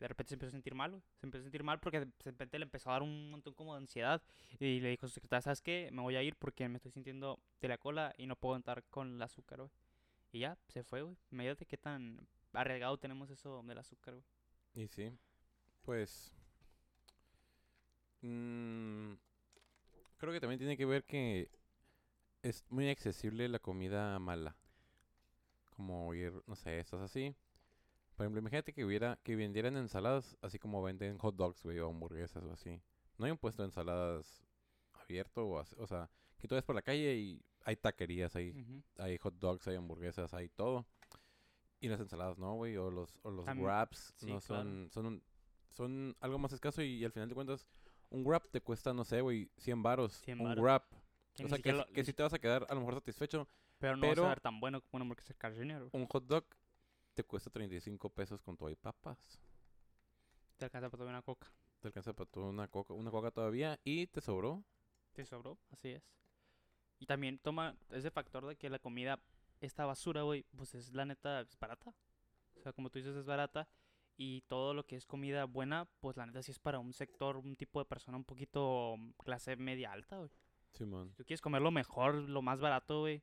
[0.00, 1.02] de repente se empezó a sentir mal, güey.
[1.20, 3.74] Se empezó a sentir mal porque de repente le empezó a dar un montón como
[3.74, 4.20] de ansiedad
[4.58, 5.88] y le dijo a su ¿sabes qué?
[5.92, 8.82] Me voy a ir porque me estoy sintiendo de la cola y no puedo entrar
[8.90, 9.70] con el azúcar, güey.
[10.32, 11.16] Y ya, se fue, güey.
[11.30, 14.16] Imagínate qué tan arriesgado tenemos eso del azúcar.
[14.74, 15.16] Y sí,
[15.82, 16.34] pues,
[18.22, 19.12] mm,
[20.16, 21.52] creo que también tiene que ver que
[22.42, 24.56] es muy accesible la comida mala.
[25.74, 27.34] Como ir, no sé, estás así.
[28.16, 31.88] Por ejemplo, imagínate que hubiera, que vendieran ensaladas, así como venden hot dogs, güey, o
[31.90, 32.80] hamburguesas o así.
[33.18, 34.44] No hay un puesto de ensaladas
[34.92, 36.08] abierto o así, o sea,
[36.38, 38.54] que tú ves por la calle y hay taquerías, hay,
[38.98, 40.86] hay hot dogs, hay hamburguesas, hay todo.
[41.80, 44.62] Y las ensaladas no, güey, o los, o los También- wraps sí, no claro.
[44.62, 45.22] son, son, un-
[45.70, 47.66] son algo más escaso y, al final de cuentas,
[48.10, 50.12] un wrap te cuesta, no sé, güey, 100 varos.
[50.18, 50.62] 100 un varos.
[50.64, 50.84] wrap.
[51.42, 53.48] O sea, lo- que si te vas a quedar a lo mejor satisfecho.
[53.84, 55.90] Pero no va a pero- ser tan bueno como una hamburguesa güey.
[55.92, 56.44] Un hot dog
[57.14, 59.38] te cuesta 35 pesos con todo y papas.
[60.56, 61.52] Te alcanza para tomar una coca.
[61.80, 64.64] Te alcanza para toda una coca, una coca todavía y te sobró.
[65.12, 66.02] Te sobró, así es.
[66.98, 69.20] Y también toma ese factor de que la comida,
[69.60, 71.94] esta basura, güey, pues es la neta, es barata.
[72.56, 73.68] O sea, como tú dices, es barata.
[74.16, 77.36] Y todo lo que es comida buena, pues la neta sí es para un sector,
[77.36, 80.30] un tipo de persona un poquito clase media alta, güey.
[80.72, 81.10] Simón.
[81.10, 83.22] Si tú quieres comer lo mejor, lo más barato, güey.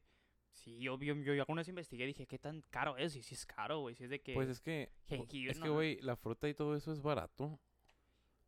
[0.53, 3.15] Sí, yo, yo, yo, alguna vez investigué y dije, ¿qué tan caro es?
[3.15, 3.95] Y si es caro, güey.
[3.95, 4.33] Si es de que...
[4.33, 7.59] Pues es que, jengibre, es no, que, güey, la fruta y todo eso es barato.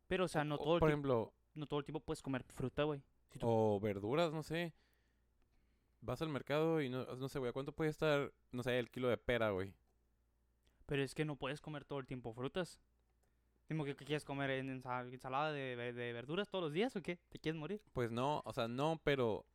[0.06, 2.22] Pero, o sea, no O- todo, el por tiempo, ejemplo, no todo el tiempo puedes
[2.22, 3.02] comer fruta, güey.
[3.30, 4.72] Si tú- o verduras, no sé.
[6.02, 8.90] Vas al mercado y no, no sé, güey, ¿a cuánto puede estar, no sé, el
[8.90, 9.72] kilo de pera, güey?
[10.86, 12.78] Pero es que no puedes comer todo el tiempo frutas.
[13.70, 15.74] Dime que quieres comer en ensa- ensalada de
[16.12, 17.16] verduras todos los días o qué?
[17.30, 17.80] ¿Te quieres morir?
[17.94, 19.46] Pues no, o sea, no, pero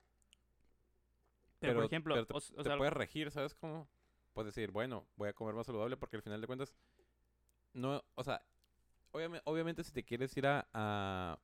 [1.60, 3.88] Pero, Pero- por ejemplo, pero te- o, s- o te sea, puedes regir, ¿sabes cómo?
[4.34, 6.74] Puedes decir, bueno, voy a comer más saludable porque al final de cuentas,
[7.74, 8.42] no, o sea,
[9.12, 11.40] obviamente, obviamente si te quieres ir a, a-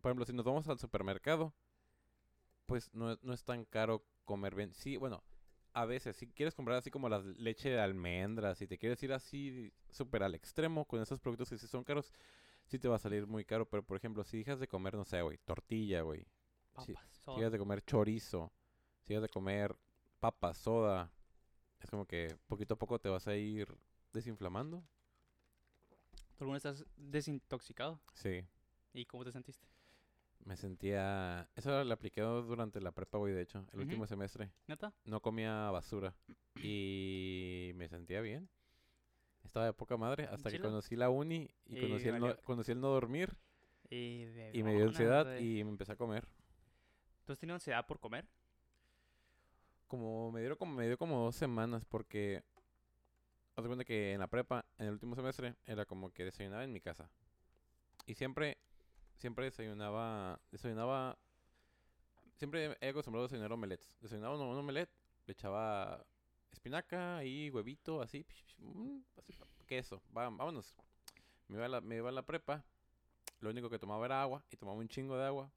[0.00, 1.52] por ejemplo, si nos vamos al supermercado,
[2.66, 4.74] pues no, es- no es tan caro comer bien.
[4.74, 5.22] Sí, bueno,
[5.72, 9.12] a veces, si quieres comprar así como la leche de almendras, si te quieres ir
[9.12, 12.12] así súper al extremo con esos productos que sí son caros,
[12.64, 13.68] sí te va a salir muy caro.
[13.68, 16.26] Pero, por ejemplo, si dejas de comer, no sé, güey, tortilla, güey,
[16.84, 17.36] si soda.
[17.38, 18.52] dejas de comer chorizo,
[19.06, 19.76] si dejas de comer
[20.18, 21.10] papas, soda,
[21.80, 23.68] es como que poquito a poco te vas a ir
[24.12, 24.82] desinflamando.
[26.36, 28.00] ¿Tú alguna estás desintoxicado?
[28.14, 28.44] Sí,
[28.92, 29.66] ¿Y cómo te sentiste?
[30.44, 31.48] me sentía...
[31.56, 34.52] Eso lo apliqué durante la prepa, güey, de hecho, el último semestre.
[34.68, 34.92] ¿Neta?
[35.04, 36.14] No comía basura
[36.62, 38.48] y me sentía bien.
[39.44, 42.42] Estaba de poca madre hasta que conocí la uni y, Y conocí, el no, valió.
[42.42, 43.36] conocí el no dormir
[43.90, 46.28] Y, de y me dio ansiedad y me empecé a comer.
[47.24, 48.28] ¿Tú has tenido ansiedad por comer?
[49.86, 52.42] Como me dieron como me dio como dos semanas porque
[53.54, 56.72] haz cuenta que en la prepa, en el último semestre, era como que desayunaba en
[56.72, 57.10] mi casa.
[58.06, 58.58] Y siempre,
[59.16, 61.18] siempre desayunaba, desayunaba,
[62.36, 63.96] siempre he acostumbrado a desayunar omelets.
[64.00, 64.90] Desayunaba un, un omelet,
[65.26, 66.04] le echaba
[66.52, 68.56] espinaca y huevito, así, psh,
[69.28, 70.74] psh, así, queso, vámonos.
[71.48, 72.64] Me iba, a la, me iba a la prepa,
[73.40, 75.50] lo único que tomaba era agua, y tomaba un chingo de agua.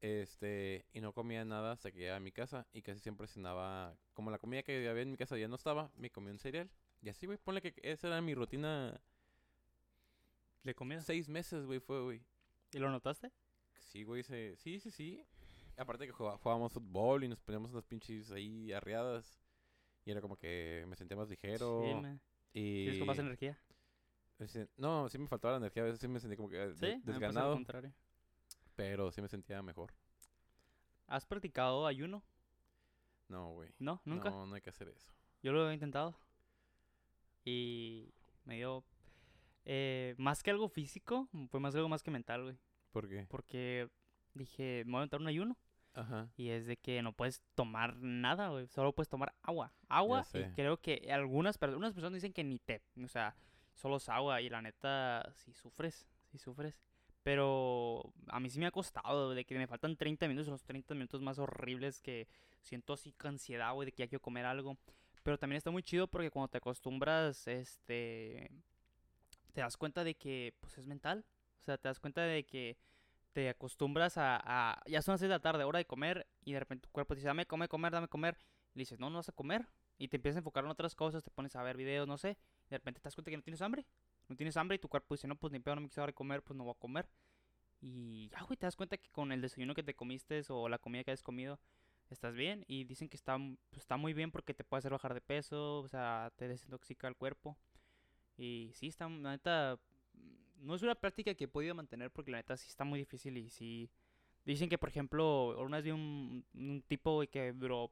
[0.00, 2.66] Este, y no comía nada hasta que llegaba a mi casa.
[2.72, 3.96] Y casi siempre cenaba.
[4.14, 6.70] Como la comida que había en mi casa ya no estaba, me comía un cereal.
[7.02, 9.00] Y así, güey, ponle que esa era mi rutina.
[10.62, 11.00] ¿De comida?
[11.00, 12.22] Seis meses, güey, fue, güey.
[12.72, 13.30] ¿Y lo notaste?
[13.78, 14.56] Sí, güey, se...
[14.56, 15.24] sí, sí, sí.
[15.76, 19.38] Aparte que jugá- jugábamos fútbol y nos poníamos unas pinches ahí arriadas.
[20.04, 21.82] Y era como que me sentía más ligero.
[21.84, 22.18] Sí, me...
[22.52, 22.82] y...
[22.84, 23.58] ¿Tienes con más energía?
[24.76, 25.82] No, sí me faltaba la energía.
[25.82, 27.54] A veces sí me sentía como que de- Sí, desganado.
[27.54, 27.92] contrario.
[28.76, 29.92] Pero sí me sentía mejor.
[31.06, 32.22] ¿Has practicado ayuno?
[33.28, 33.70] No, güey.
[33.78, 34.30] No, nunca.
[34.30, 35.12] No, no hay que hacer eso.
[35.42, 36.16] Yo lo he intentado.
[37.44, 38.12] Y
[38.44, 38.84] me dio...
[39.64, 42.58] eh, más que algo físico, fue más algo más que mental, güey.
[42.92, 43.26] ¿Por qué?
[43.28, 43.88] Porque
[44.34, 45.56] dije, me voy a aventar un ayuno.
[45.94, 46.28] Ajá.
[46.36, 48.66] Y es de que no puedes tomar nada, güey.
[48.68, 49.72] Solo puedes tomar agua.
[49.88, 50.26] Agua.
[50.34, 52.82] Y creo que algunas, per- algunas personas dicen que ni té.
[53.02, 53.34] O sea,
[53.74, 54.40] solo es agua.
[54.42, 56.78] Y la neta, si sufres, si sufres.
[57.26, 60.94] Pero a mí sí me ha costado, de que me faltan 30 minutos, los 30
[60.94, 62.28] minutos más horribles que
[62.62, 64.78] siento así ansiedad, güey, de que ya quiero comer algo.
[65.24, 68.48] Pero también está muy chido porque cuando te acostumbras, este,
[69.52, 71.24] te das cuenta de que, pues, es mental.
[71.60, 72.78] O sea, te das cuenta de que
[73.32, 76.60] te acostumbras a, ya son las 6 de la tarde, hora de comer, y de
[76.60, 78.38] repente tu cuerpo dice, dame comer, comer, dame comer.
[78.72, 79.66] Y dices, no, no vas a comer.
[79.98, 82.38] Y te empiezas a enfocar en otras cosas, te pones a ver videos, no sé.
[82.66, 83.84] Y de repente te das cuenta que no tienes hambre.
[84.28, 86.10] No tienes hambre y tu cuerpo dice, no, pues ni pedo, no me quiero dar
[86.10, 87.08] de comer, pues no voy a comer.
[87.80, 90.78] Y ya, güey, te das cuenta que con el desayuno que te comiste o la
[90.78, 91.60] comida que has comido,
[92.10, 92.64] estás bien.
[92.66, 93.36] Y dicen que está,
[93.70, 97.06] pues, está muy bien porque te puede hacer bajar de peso, o sea, te desintoxica
[97.08, 97.56] el cuerpo.
[98.36, 99.78] Y sí, está, la neta,
[100.56, 103.36] no es una práctica que he podido mantener porque la neta sí está muy difícil
[103.36, 103.90] y sí...
[104.44, 107.90] Dicen que, por ejemplo, una vez vi un, un tipo que duró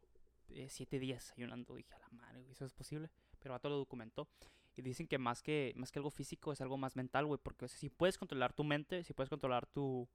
[0.50, 1.74] eh, siete días ayunando.
[1.74, 3.10] Dije, a la madre, güey, eso es posible.
[3.40, 4.28] Pero todo lo documentó.
[4.76, 7.38] Y dicen que más que, más que algo físico es algo más mental, güey.
[7.42, 10.08] Porque si puedes controlar tu mente, si puedes controlar tu,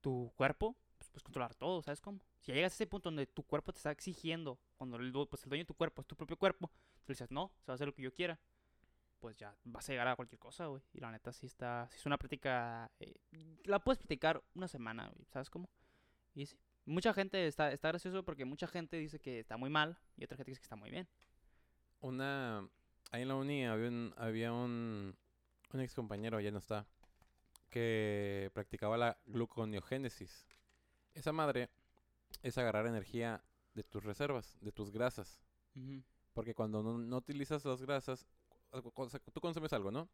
[0.00, 2.20] tu cuerpo, pues puedes controlar todo, ¿sabes cómo?
[2.40, 5.48] Si llegas a ese punto donde tu cuerpo te está exigiendo, cuando el, pues el
[5.48, 6.70] dueño de tu cuerpo es tu propio cuerpo,
[7.04, 8.38] tú dices, no, se va a hacer lo que yo quiera,
[9.18, 10.82] pues ya vas a llegar a cualquier cosa, güey.
[10.92, 13.14] Y la neta sí está, sí es una práctica, eh,
[13.64, 15.70] la puedes practicar una semana, güey, ¿sabes cómo?
[16.34, 19.98] Y sí, mucha gente está, está gracioso porque mucha gente dice que está muy mal
[20.16, 21.08] y otra gente dice que está muy bien.
[22.00, 22.68] Una.
[23.12, 25.14] Ahí en la uni había un, había un,
[25.72, 26.86] un ex compañero, ya no está,
[27.70, 30.46] que practicaba la gluconeogénesis.
[31.14, 31.68] Esa madre
[32.42, 33.42] es agarrar energía
[33.74, 35.40] de tus reservas, de tus grasas.
[36.32, 38.26] Porque cuando no, no utilizas las grasas,
[39.32, 40.08] tú consumes algo, ¿no?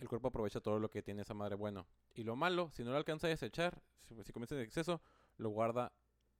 [0.00, 1.86] El cuerpo aprovecha todo lo que tiene esa madre bueno.
[2.14, 5.00] Y lo malo, si no lo alcanza a desechar, si, si comienza en exceso,
[5.36, 5.92] lo guarda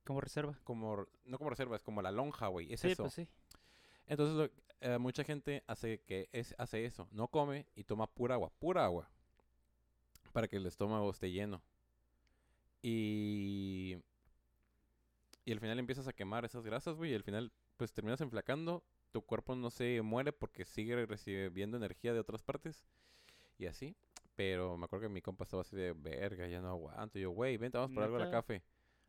[0.05, 0.59] Como reserva.
[0.64, 2.73] como, no como reserva, es como la lonja, güey.
[2.73, 3.05] Es sí, eso.
[3.05, 3.29] pues sí.
[4.07, 8.35] Entonces, lo- eh, mucha gente hace que es, hace eso, no come y toma pura
[8.35, 9.11] agua, pura agua,
[10.33, 11.62] para que el estómago esté lleno.
[12.83, 13.99] Y,
[15.45, 18.83] y al final empiezas a quemar esas grasas, güey, y al final, pues terminas enflacando,
[19.12, 22.87] tu cuerpo no se muere porque sigue recibiendo energía de otras partes,
[23.61, 23.95] y así.
[24.35, 27.19] Pero me acuerdo que mi compa estaba así de verga, ya no aguanto.
[27.19, 28.62] Y yo, güey, vente, vamos por algo a la café.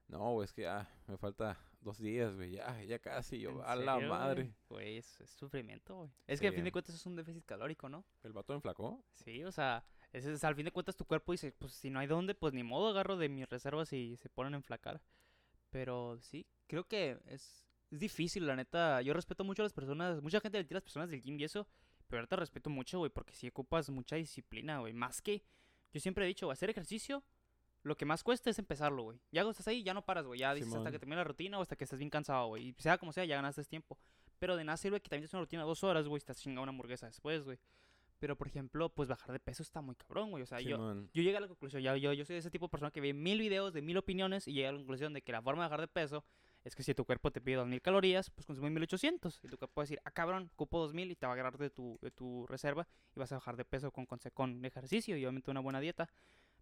[0.07, 3.39] No, es que ah, me falta dos días, güey, ya, ya casi.
[3.39, 4.53] Yo, ¿En a la serio, madre.
[4.69, 6.09] Güey, es, es sufrimiento, güey.
[6.27, 8.05] Es que al fin de cuentas es un déficit calórico, ¿no?
[8.23, 9.03] ¿El vato enflacó?
[9.11, 12.07] Sí, o sea, es, al fin de cuentas tu cuerpo dice, pues si no hay
[12.07, 15.01] dónde, pues ni modo, agarro de mis reservas y se ponen a enflacar.
[15.69, 19.01] Pero sí, creo que es, es difícil, la neta.
[19.01, 21.39] Yo respeto mucho a las personas, mucha gente le tira a las personas del gym
[21.39, 21.67] y eso,
[22.07, 24.93] pero ahorita respeto mucho, güey, porque si ocupas mucha disciplina, güey.
[24.93, 25.43] Más que,
[25.93, 27.23] yo siempre he dicho, hacer ejercicio,
[27.83, 29.19] lo que más cuesta es empezarlo, güey.
[29.31, 30.39] Ya cuando estás ahí, ya no paras, güey.
[30.39, 30.91] Ya dices hasta Simón.
[30.91, 32.69] que termine la rutina o hasta que estés bien cansado, güey.
[32.69, 33.97] Y sea como sea, ya ganaste tiempo.
[34.39, 36.39] Pero de nada sirve que también tienes una rutina de dos horas, güey, y estás
[36.39, 37.59] chingando una hamburguesa después, güey.
[38.19, 40.43] Pero, por ejemplo, pues bajar de peso está muy cabrón, güey.
[40.43, 41.09] O sea, yo, Simón.
[41.11, 43.13] yo llegué a la conclusión, ya, yo, yo soy ese tipo de persona que ve
[43.13, 45.69] mil videos de mil opiniones y llega a la conclusión de que la forma de
[45.69, 46.23] bajar de peso
[46.63, 49.39] es que si tu cuerpo te pide 2000 calorías, pues consume 1800.
[49.43, 51.71] Y tu cuerpo puede decir, ah, cabrón, ocupo 2000 y te va a agarrar de
[51.71, 55.23] tu, de tu reserva y vas a bajar de peso con, con, con ejercicio y
[55.25, 56.07] obviamente una buena dieta.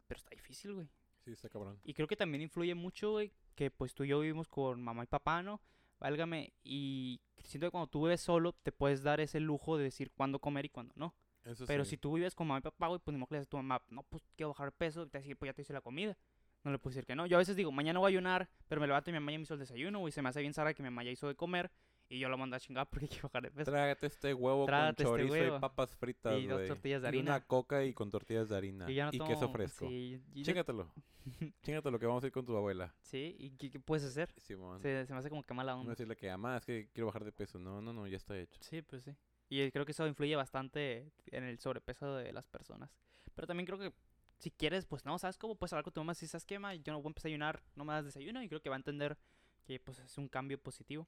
[0.07, 0.89] Pero está difícil, güey.
[1.23, 1.79] Sí, está cabrón.
[1.83, 5.03] Y creo que también influye mucho, güey, que pues tú y yo vivimos con mamá
[5.03, 5.61] y papá, ¿no?
[5.99, 6.53] Válgame.
[6.63, 10.39] Y siento que cuando tú vives solo, te puedes dar ese lujo de decir cuándo
[10.39, 11.13] comer y cuándo no.
[11.43, 11.91] Eso Pero sí.
[11.91, 13.51] si tú vives con mamá y papá, güey, pues ni modo que le dices a
[13.51, 15.81] tu mamá, no, pues quiero bajar peso, y te decir, pues ya te hice la
[15.81, 16.17] comida.
[16.63, 17.25] No le puedes decir que no.
[17.25, 19.37] Yo a veces digo, mañana voy a ayunar, pero me levanto y mi mamá ya
[19.37, 21.27] me hizo el desayuno, güey, se me hace bien Sara que mi mamá ya hizo
[21.27, 21.71] de comer
[22.09, 23.71] y yo lo mando a chingar porque quiero bajar de peso.
[23.71, 25.57] Trágate este huevo Trágate este con chorizo huevo.
[25.57, 26.67] y papas fritas, Y dos güey.
[26.67, 27.31] tortillas de Y harina.
[27.35, 28.89] una coca y con tortillas de harina.
[28.89, 29.87] Y ya no y tomo- queso fresco.
[29.87, 30.91] Sí, y- y- Chingatelo.
[31.61, 32.93] Chingatelo que vamos a ir con tu abuela.
[33.01, 34.33] sí, ¿y qué, qué puedes hacer?
[34.37, 34.81] Simón.
[34.81, 35.91] Se, se me hace como que mala No onda.
[35.91, 37.59] decirle que, mamá, es que quiero bajar de peso.
[37.59, 38.59] No, no, no, ya está hecho.
[38.61, 39.15] Sí, pues sí.
[39.49, 42.91] Y eh, creo que eso influye bastante en el sobrepeso de las personas.
[43.35, 43.93] Pero también creo que
[44.37, 45.55] si quieres, pues no, ¿sabes cómo?
[45.55, 47.31] Puedes hablar con tu mamá si sabes que, ma, yo no voy a empezar a
[47.31, 49.17] ayunar, no me das desayuno y creo que va a entender
[49.65, 51.07] que pues es un cambio positivo.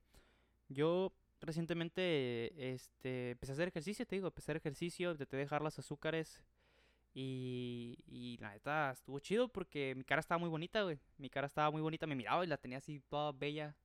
[0.74, 5.62] Yo recientemente este, empecé a hacer ejercicio, te digo, empecé a hacer ejercicio, de dejar
[5.62, 6.44] los azúcares
[7.14, 11.00] y, y la neta estuvo chido porque mi cara estaba muy bonita, güey.
[11.18, 13.76] Mi cara estaba muy bonita, me miraba y la tenía así toda bella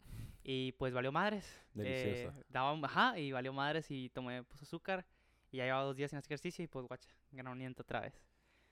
[0.44, 1.44] y pues valió madres.
[1.74, 2.34] Deliciosa.
[2.38, 5.04] Eh, daba, ajá, y valió madres y tomé pues, azúcar.
[5.50, 8.14] Y ya llevaba dos días sin hacer ejercicio y pues guacha, ganoniento otra vez.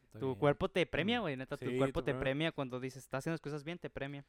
[0.05, 0.39] Está Tu bien.
[0.39, 3.21] cuerpo te premia, güey, neta, tu sí, cuerpo tu te cuerpo- premia cuando dices, estás
[3.21, 4.25] haciendo las cosas bien, te premia.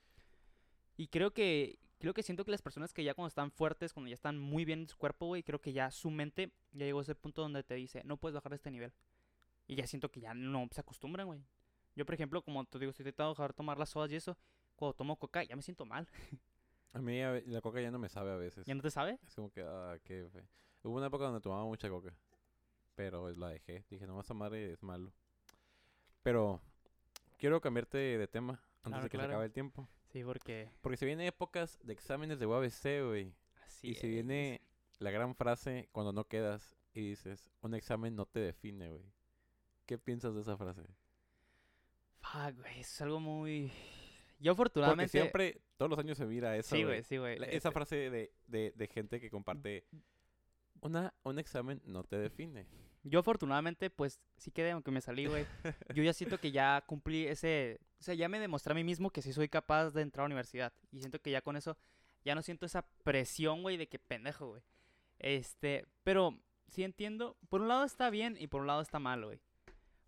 [0.98, 4.10] Y creo que, creo que siento que las personas que ya cuando están fuertes, cuando
[4.10, 7.00] ya están muy bien en su cuerpo, güey, creo que ya su mente ya llegó
[7.00, 8.94] a ese punto donde te dice, no puedes bajar de este nivel.
[9.68, 11.44] Y ya siento que ya no se acostumbran, güey.
[11.96, 14.38] Yo, por ejemplo, como te digo, estoy intentando dejar de tomar las sodas y eso,
[14.76, 16.08] cuando tomo coca ya me siento mal.
[16.94, 18.66] A mí a la coca ya no me sabe a veces.
[18.66, 19.20] ¿Ya no te sabe?
[19.28, 20.48] Es como que, ah, qué fe.
[20.82, 22.14] Hubo una época donde tomaba mucha coca.
[22.96, 23.84] Pero la dejé.
[23.90, 25.12] Dije, no, esa madre es malo.
[26.24, 26.62] Pero,
[27.38, 28.54] quiero cambiarte de tema
[28.84, 29.28] antes Claro, de que claro.
[29.30, 29.90] se acabe el tiempo.
[30.16, 33.34] Sí, porque Porque se vienen épocas de exámenes de UABC, güey.
[33.66, 34.14] así Y se es.
[34.14, 34.62] viene
[35.00, 39.04] la gran frase cuando no quedas y dices, un examen no te define, güey.
[39.86, 40.84] ¿Qué piensas de esa frase?
[42.22, 43.68] Fuck, güey, es algo muy...
[44.40, 45.12] Yo Porque afortunadamente...
[45.12, 46.96] siempre, todos los años se mira eso, Sí, güey.
[47.00, 47.38] güey, sí, güey.
[47.38, 49.86] La- este, Esa frase de, de, de gente que comparte,
[50.80, 52.66] una, un examen no te define.
[53.08, 55.46] Yo afortunadamente, pues, sí quedé, aunque me salí, güey.
[55.94, 57.80] Yo ya siento que ya cumplí ese...
[58.00, 60.24] O sea, ya me demostré a mí mismo que sí soy capaz de entrar a
[60.24, 60.74] la universidad.
[60.92, 61.78] Y siento que ya con eso,
[62.24, 64.64] ya no siento esa presión, güey, de que pendejo, güey.
[65.20, 67.38] Este, pero sí entiendo.
[67.48, 69.40] Por un lado está bien y por un lado está mal, güey.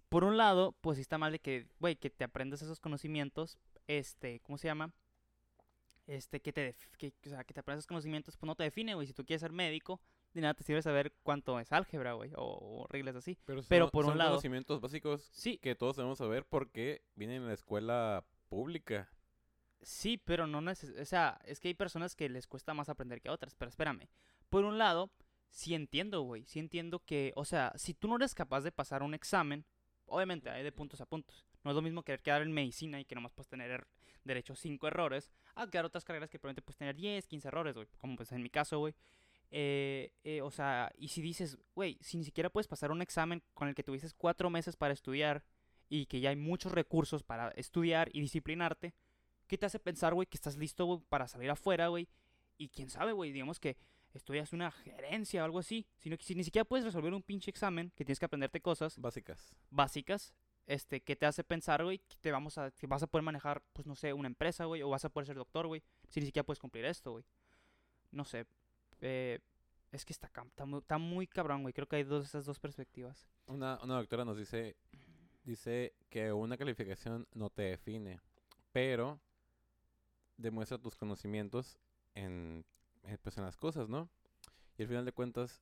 [0.09, 3.59] Por un lado, pues sí está mal de que, güey, que te aprendas esos conocimientos,
[3.85, 4.91] este, ¿cómo se llama?
[6.07, 8.95] Este, que te, que, o sea, que te aprendas esos conocimientos, pues no te define,
[8.95, 9.05] güey.
[9.05, 10.01] Si tú quieres ser médico,
[10.37, 12.43] de nada te sirve saber cuánto es álgebra, güey, o,
[12.83, 13.37] o reglas así.
[13.45, 17.41] Pero, Pero son- por un lado- conocimientos básicos Sí, que todos debemos saber porque vienen
[17.43, 19.09] en la escuela pública.
[19.81, 23.21] Sí, pero no neces- O sea, es que hay personas que les cuesta más aprender
[23.21, 23.53] que a otras.
[23.55, 24.07] Pero espérame.
[24.49, 25.11] Por un lado,
[25.49, 26.45] sí entiendo, güey.
[26.45, 29.65] Sí entiendo que, o sea, si tú no eres capaz de pasar un examen,
[30.05, 31.45] obviamente hay de puntos a puntos.
[31.63, 33.87] No es lo mismo querer quedar en medicina y que nomás puedes tener er-
[34.23, 37.75] derecho a 5 errores, a quedar otras carreras que probablemente puedes tener 10, 15 errores,
[37.75, 37.87] güey.
[37.97, 38.93] Como pues en mi caso, güey.
[39.49, 43.41] Eh, eh, o sea, y si dices, güey, si ni siquiera puedes pasar un examen
[43.53, 45.43] con el que tuvieses cuatro meses para estudiar
[45.89, 48.93] y que ya hay muchos recursos para estudiar y disciplinarte,
[49.47, 52.09] ¿qué te hace pensar, güey, que estás listo, para salir afuera, güey?
[52.57, 53.77] Y quién sabe, güey, digamos que
[54.13, 57.51] estudias una gerencia o algo así, sino que si ni siquiera puedes resolver un pinche
[57.51, 59.55] examen, que tienes que aprenderte cosas Básicas.
[59.69, 60.33] básicas,
[60.65, 63.63] este, que te hace pensar, güey, que te vamos a, que vas a poder manejar,
[63.73, 66.25] pues no sé, una empresa, güey, o vas a poder ser doctor, güey, si ni
[66.25, 67.23] siquiera puedes cumplir esto, güey.
[68.11, 68.45] No sé,
[69.01, 69.39] eh,
[69.91, 72.59] es que está, está, muy, está muy cabrón, güey, creo que hay dos, esas dos
[72.59, 73.27] perspectivas.
[73.47, 74.75] Una, una doctora nos dice,
[75.43, 78.19] dice que una calificación no te define,
[78.71, 79.19] pero
[80.37, 81.77] demuestra tus conocimientos
[82.15, 82.65] en,
[83.03, 84.09] eh, pues en las cosas, ¿no?
[84.77, 85.61] Y al final de cuentas,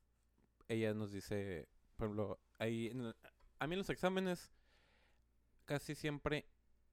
[0.67, 3.13] ella nos dice, por ejemplo, ahí en
[3.59, 4.51] a mí en los exámenes
[5.65, 6.45] casi siempre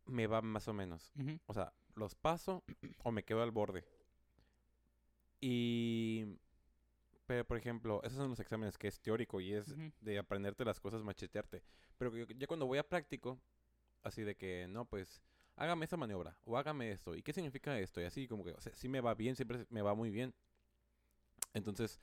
[0.06, 1.12] me va más o menos.
[1.46, 2.64] O sea, los paso
[3.02, 3.84] o me quedo al borde.
[5.42, 6.38] Y...
[7.26, 10.80] Pero, por ejemplo, esos son los exámenes que es teórico y es de aprenderte las
[10.80, 11.62] cosas, machetearte.
[11.98, 13.40] Pero yo- ya cuando voy a práctico,
[14.04, 15.22] así de que, no, pues,
[15.56, 17.16] hágame esa maniobra o hágame esto.
[17.16, 18.00] ¿Y qué significa esto?
[18.00, 20.34] Y así como que, o sea, sí me va bien, siempre me va muy bien.
[21.54, 22.00] Entonces,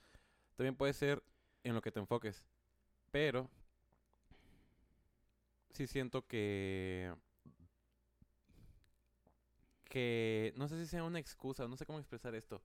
[0.56, 1.24] también puede ser
[1.64, 2.46] en lo que te enfoques.
[3.12, 3.50] Pero,
[5.72, 7.12] sí siento que...
[9.86, 12.62] Que no sé si sea una excusa, no sé cómo expresar esto.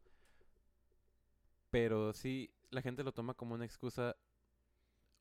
[1.75, 4.15] Pero sí, la gente lo toma como una excusa.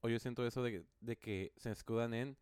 [0.02, 2.38] O yo siento eso de, que- de que se escudan en,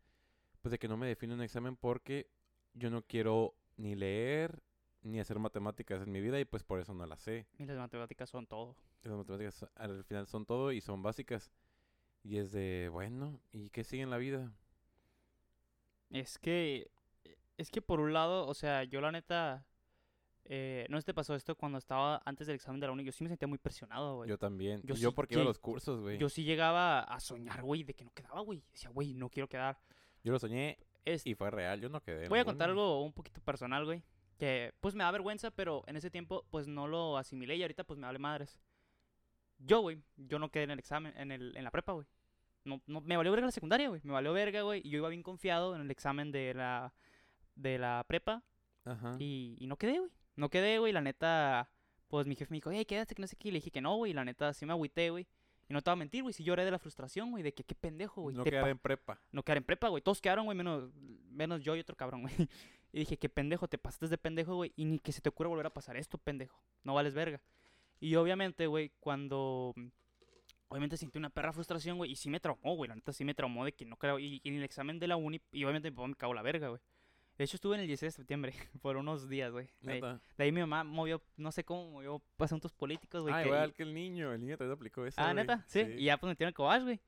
[0.62, 2.30] pues de que no me define un examen porque
[2.74, 4.62] yo no quiero ni leer
[5.02, 7.46] ni hacer matemáticas en mi vida y pues por eso no las sé.
[7.58, 8.76] Y las matemáticas son todo.
[9.02, 11.50] Las matemáticas al final son todo y son básicas.
[12.22, 14.52] Y es de, bueno, ¿y qué sigue en la vida?
[16.10, 16.90] Es que,
[17.58, 19.66] es que por un lado, o sea, yo la neta,
[20.44, 23.04] eh, no sé si te pasó esto cuando estaba antes del examen de la uni,
[23.04, 24.28] yo sí me sentía muy presionado, güey.
[24.28, 24.80] Yo también.
[24.82, 26.18] yo yo sí porque iba a los cursos, güey.
[26.18, 28.62] Yo sí llegaba a soñar, güey, de que no quedaba, güey.
[28.72, 29.78] Decía, güey, no quiero quedar.
[30.24, 32.28] Yo lo soñé Es- y fue real, yo no quedé.
[32.28, 34.02] voy a contar algo un poquito personal, güey.
[34.38, 37.84] Que pues me da vergüenza, pero en ese tiempo pues no lo asimilé y ahorita
[37.84, 38.58] pues me vale madres.
[39.58, 42.06] Yo, güey, yo no quedé en el examen, en, el, en la prepa, güey.
[42.64, 44.00] No, no, me valió verga la secundaria, güey.
[44.04, 44.80] Me valió verga, güey.
[44.84, 46.92] Y yo iba bien confiado en el examen de la,
[47.54, 48.42] de la prepa.
[48.84, 49.14] Ajá.
[49.18, 50.10] Y, y no quedé, güey.
[50.36, 50.92] No quedé, güey.
[50.92, 51.70] La neta,
[52.08, 53.48] pues mi jefe me dijo, hey, quédate, que no sé qué.
[53.48, 54.12] Y le dije que no, güey.
[54.12, 55.26] La neta, sí me agüité, güey.
[55.68, 56.32] Y no te voy a mentir, güey.
[56.32, 57.42] Sí lloré de la frustración, güey.
[57.42, 58.36] De que qué pendejo, güey.
[58.36, 59.20] no quedar en prepa.
[59.30, 60.02] no quedar en prepa, güey.
[60.02, 60.90] Todos quedaron, güey, menos,
[61.30, 62.34] menos yo y otro cabrón, güey.
[62.94, 64.70] Y dije, qué pendejo, te pasaste de pendejo, güey.
[64.76, 66.62] Y ni que se te ocurra volver a pasar esto, pendejo.
[66.84, 67.40] No vales verga.
[68.00, 69.72] Y obviamente, güey, cuando...
[70.68, 72.12] Obviamente sentí una perra frustración, güey.
[72.12, 72.88] Y sí me traumó, güey.
[72.88, 74.18] La neta sí me traumó de que no creo.
[74.18, 76.42] Y, y en el examen de la uni, y obviamente mi papá me cagó la
[76.42, 76.82] verga, güey.
[77.42, 79.68] De hecho, estuve en el 16 de septiembre por unos días, güey.
[79.80, 83.34] De, de ahí mi mamá movió, no sé cómo, movió asuntos políticos, güey.
[83.34, 84.32] Ah, que- igual que el niño.
[84.32, 85.20] El niño también aplicó eso.
[85.20, 85.80] Ah, neta, sí.
[85.80, 87.00] Y ya pues me metieron el cobach, güey.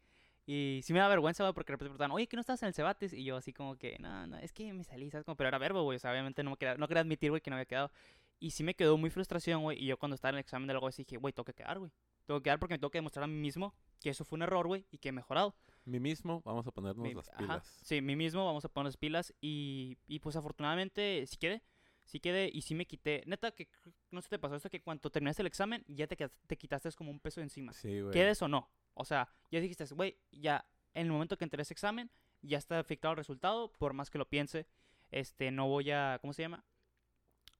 [0.44, 2.66] Y sí me da vergüenza, güey, porque de repente preguntaban, oye, ¿qué no estás en
[2.66, 3.12] el Cebates?
[3.12, 5.24] Y yo así como que, no, no, es que me salí, ¿sabes?
[5.24, 5.94] Como, pero era verbo, güey.
[5.94, 7.92] O sea, obviamente no, me quería, no quería admitir, güey, que no había quedado.
[8.40, 9.80] Y sí me quedó muy frustración, güey.
[9.80, 11.78] Y yo cuando estaba en el examen de algo así dije, güey, tengo que quedar,
[11.78, 11.92] güey.
[12.26, 14.42] Tengo que quedar porque me tengo que demostrar a mí mismo que eso fue un
[14.42, 15.54] error, güey, y que he mejorado.
[15.84, 17.80] Mi mismo, vamos a ponernos Mi- las ajá, pilas.
[17.82, 19.34] Sí, mí mismo, vamos a poner las pilas.
[19.40, 21.62] Y, y pues afortunadamente sí quedé.
[22.04, 23.22] Sí quedé y sí me quité.
[23.26, 23.68] Neta, que
[24.10, 27.10] no se te pasó esto que cuando terminaste el examen ya te, te quitaste como
[27.10, 27.72] un peso de encima.
[27.72, 28.12] Sí, güey.
[28.12, 28.70] ¿Quedes o no?
[28.94, 32.10] O sea, ya dijiste, güey, ya en el momento que entré a ese examen,
[32.42, 34.66] ya está afectado el resultado, por más que lo piense.
[35.10, 36.64] este, no voy a, ¿cómo se llama?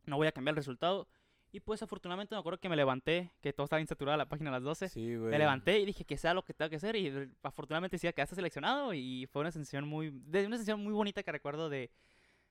[0.07, 1.09] No voy a cambiar el resultado.
[1.55, 4.55] Y pues afortunadamente me acuerdo que me levanté, que todo estaba insaturada la página a
[4.55, 4.89] las 12.
[4.89, 5.31] Sí, güey.
[5.31, 8.13] Me levanté y dije que sea lo que tengo que hacer y eh, afortunadamente sí
[8.13, 11.93] quedaste seleccionado y fue una sensación muy, de una sensación muy bonita que recuerdo de,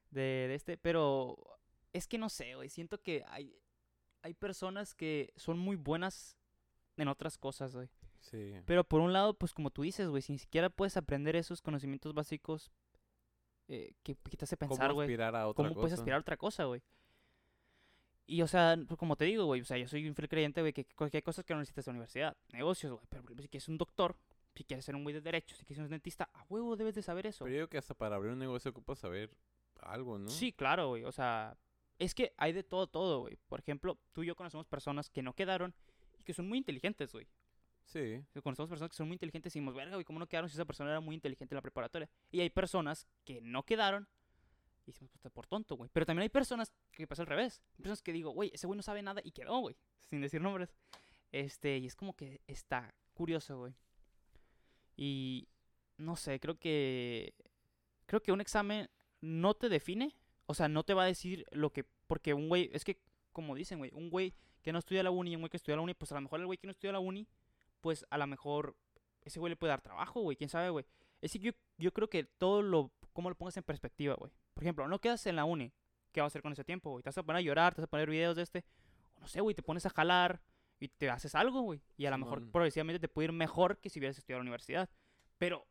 [0.10, 1.36] de, de este, pero
[1.92, 3.54] es que no sé, güey, siento que hay,
[4.22, 6.38] hay personas que son muy buenas
[6.96, 7.90] en otras cosas, güey.
[8.22, 8.54] Sí.
[8.66, 11.62] Pero por un lado, pues como tú dices, güey, si ni siquiera puedes aprender esos
[11.62, 12.72] conocimientos básicos
[13.68, 15.08] eh, que, que te hace ¿Cómo pensar, güey.
[15.08, 16.82] aspirar a otra ¿Cómo puedes aspirar a otra cosa, güey?
[18.26, 20.62] Y, o sea, pues, como te digo, güey, o sea, yo soy un fiel creyente,
[20.62, 23.68] güey, que cualquier cosa que no necesitas en la universidad, negocios, güey, pero si quieres
[23.68, 24.16] un doctor,
[24.56, 26.96] si quieres ser un güey de derecho, si quieres ser un dentista, a huevo debes
[26.96, 27.44] de saber eso.
[27.44, 29.32] Pero yo digo que hasta para abrir un negocio ocupas saber
[29.82, 30.30] algo, ¿no?
[30.30, 31.58] Sí, claro, güey, o sea,
[32.00, 33.38] es que hay de todo, todo, güey.
[33.48, 35.74] Por ejemplo, tú y yo conocemos personas que no quedaron
[36.18, 37.28] y que son muy inteligentes, güey.
[37.86, 38.24] Sí.
[38.42, 40.66] Conocemos personas que son muy inteligentes y decimos, verga, güey, ¿cómo no quedaron si esa
[40.66, 42.10] persona era muy inteligente en la preparatoria?
[42.32, 44.08] Y hay personas que no quedaron
[44.86, 45.90] y decimos, pues por tonto, güey.
[45.94, 47.62] Pero también hay personas que pasa al revés.
[47.78, 49.76] Hay personas que digo, güey, ese güey no sabe nada y quedó, güey.
[50.10, 50.74] Sin decir nombres.
[51.32, 53.74] Este, y es como que está curioso, güey.
[54.96, 55.48] Y
[55.98, 57.34] no sé, creo que.
[58.06, 58.90] Creo que un examen
[59.22, 60.16] no te define.
[60.46, 61.86] O sea, no te va a decir lo que.
[62.08, 62.70] Porque un güey.
[62.74, 63.00] Es que,
[63.32, 65.76] como dicen, güey, un güey que no estudia la uni y un güey que estudia
[65.76, 67.28] la uni, pues a lo mejor el güey que no estudia la uni,
[67.82, 68.76] pues a lo mejor
[69.22, 70.38] ese güey le puede dar trabajo, güey.
[70.38, 70.86] Quién sabe, güey.
[71.22, 72.92] Es que yo, yo creo que todo lo.
[73.14, 74.32] Cómo lo pongas en perspectiva, güey.
[74.54, 75.72] Por ejemplo, no quedas en la uni.
[76.12, 77.04] ¿Qué vas a hacer con ese tiempo, güey?
[77.04, 77.74] ¿Te vas a poner a llorar?
[77.74, 78.64] ¿Te vas a poner videos de este?
[79.16, 80.42] O no sé, güey, te pones a jalar
[80.80, 81.82] y te haces algo, güey.
[81.98, 84.50] Y a lo mejor progresivamente te puede ir mejor que si hubieras estudiado en la
[84.50, 84.90] universidad.
[85.38, 85.66] Pero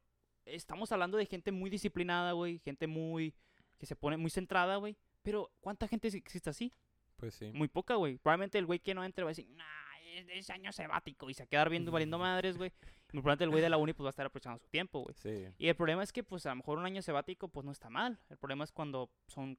[0.45, 2.59] estamos hablando de gente muy disciplinada, güey.
[2.59, 3.35] Gente muy.
[3.79, 4.97] que se pone muy centrada, güey.
[5.23, 6.73] Pero, ¿cuánta gente existe así?
[7.17, 7.53] Pues sí.
[7.55, 8.19] Muy poca, güey.
[8.19, 9.65] Probablemente el güey que no entre va a decir, nah,
[10.13, 11.31] es, es año sabático.
[11.31, 12.73] Y se va a quedar viendo valiendo madres, güey.
[13.13, 15.15] Y probablemente el güey de la uni pues va a estar aprovechando su tiempo, güey.
[15.17, 15.47] Sí.
[15.59, 17.91] Y el problema es que, pues, a lo mejor un año sabático, pues, no está
[17.91, 18.19] mal.
[18.31, 19.59] El problema es cuando son...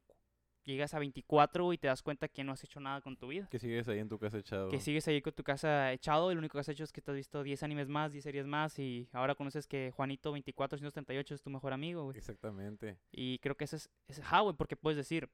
[0.66, 3.50] Llegas a 24 y te das cuenta que no has hecho nada con tu vida.
[3.52, 4.70] Que sigues ahí en tu casa echado.
[4.70, 7.02] Que sigues ahí con tu casa echado y lo único que has hecho es que
[7.02, 11.36] te has visto 10 animes más, 10 series más y ahora conoces que Juanito 2438
[11.36, 12.18] es tu mejor amigo, güey.
[12.18, 12.98] Exactamente.
[13.12, 15.30] Y creo que ese es, es ajá, güey, porque puedes decir,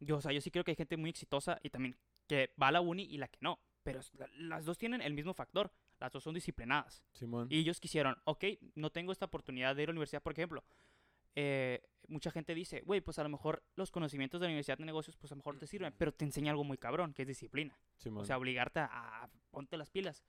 [0.00, 1.96] yo, o sea, yo sí creo que hay gente muy exitosa y también
[2.26, 3.60] que va a la uni y la que no.
[3.86, 4.00] Pero
[4.38, 5.72] las dos tienen el mismo factor.
[5.98, 7.02] Las dos son disciplinadas.
[7.12, 7.48] Simón.
[7.50, 10.64] Y ellos quisieron, ok, no tengo esta oportunidad de ir a la universidad, por ejemplo.
[11.34, 14.84] eh, mucha gente dice, güey, pues a lo mejor los conocimientos de la universidad de
[14.84, 17.28] negocios, pues a lo mejor te sirven, pero te enseña algo muy cabrón, que es
[17.28, 17.78] disciplina.
[17.96, 18.22] Simón.
[18.22, 18.86] O sea, obligarte a,
[19.24, 20.22] a ponte las pilas.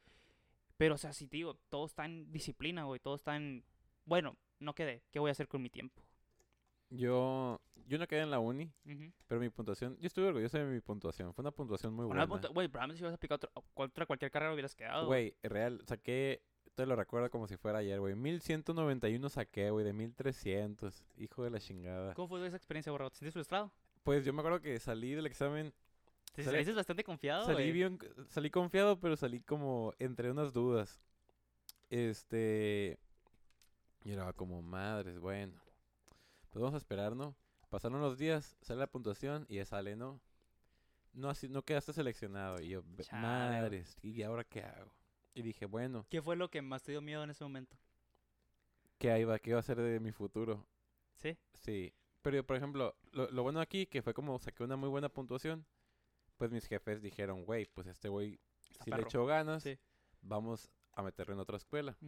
[0.75, 3.63] Pero, o sea, si te digo, todo está en disciplina, güey, todo está en,
[4.05, 6.01] bueno, no quedé, ¿qué voy a hacer con mi tiempo?
[6.89, 8.71] Yo, yo no quedé en la uni,
[9.27, 11.33] pero mi puntuación, yo estuve orgulloso de mi puntuación.
[11.33, 12.25] Fue una puntuación muy buena.
[12.25, 15.07] Güey, probablemente si hubieras aplicado otra, otra cualquier carrera hubieras quedado.
[15.07, 16.41] Güey, real, saqué,
[16.75, 18.15] te lo recuerdo como si fuera ayer, güey.
[18.15, 21.03] 1191 saqué, güey, de 1300.
[21.17, 22.13] Hijo de la chingada.
[22.13, 23.09] ¿Cómo fue esa experiencia, borrado?
[23.11, 23.71] ¿Te sientes frustrado?
[24.03, 25.73] Pues yo me acuerdo que salí del examen,
[26.33, 27.97] ¿Te Salí- bastante confiado, salí bien,
[28.29, 31.01] salí confiado, pero salí como entre unas dudas.
[31.89, 32.99] Este,
[34.03, 35.59] y era como, madres, bueno.
[36.57, 37.35] Pues vamos a esperar, ¿no?
[37.69, 40.19] Pasaron los días, sale la puntuación y ya sale, ¿no?
[41.13, 42.59] No, así, no quedaste seleccionado.
[42.59, 43.21] Y yo, "Ve- Chale.
[43.21, 44.91] madres, ¿y ahora qué hago?
[45.35, 47.77] Y dije, bueno, ¿Qué fue lo que más te dio miedo en ese momento?
[48.97, 50.65] ¿qué iba, qué iba a ser de mi futuro?
[51.13, 51.37] ¿Sí?
[51.53, 51.93] Sí.
[52.23, 55.63] Pero, por ejemplo, lo, lo bueno aquí, que fue como saqué una muy buena puntuación,
[56.37, 59.03] pues mis jefes dijeron, güey, pues este güey si le perro.
[59.07, 59.77] echó ganas, Sí.
[60.23, 61.95] vamos a meterlo en otra escuela.
[62.01, 62.07] Mm.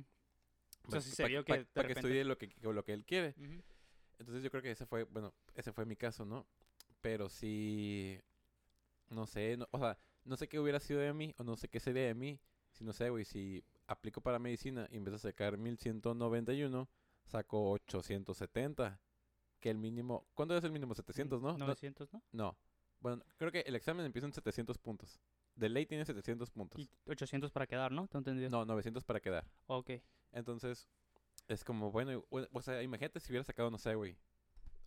[0.87, 3.05] O sea, sí se Para vio que de que estudie lo que, lo que él
[3.05, 3.35] quiere.
[4.19, 6.45] Entonces yo creo que ese fue, bueno, ese fue mi caso, ¿no?
[7.01, 8.19] Pero sí,
[9.09, 11.67] no sé, no- o sea, no sé qué hubiera sido de mí o no sé
[11.69, 12.39] qué sería de mí
[12.71, 16.87] si no sé, güey, si aplico para medicina y en vez de sacar 1191,
[17.25, 19.01] saco 870,
[19.59, 20.93] que el mínimo, ¿cuándo es el mínimo?
[20.93, 21.53] 700, ¿no?
[21.53, 22.21] No, 900, ¿no?
[22.31, 22.57] no.
[22.99, 25.19] Bueno, creo que el examen empieza en 700 puntos.
[25.55, 26.79] De ley tiene 700 puntos.
[26.81, 28.07] Y 800 para quedar, ¿no?
[28.07, 28.49] ¿Te he entendido?
[28.49, 29.45] No, 900 para quedar.
[29.67, 29.91] Ok.
[30.31, 30.87] Entonces,
[31.49, 34.15] es como, bueno, o sea, imagínate si hubiera sacado, no sé, güey,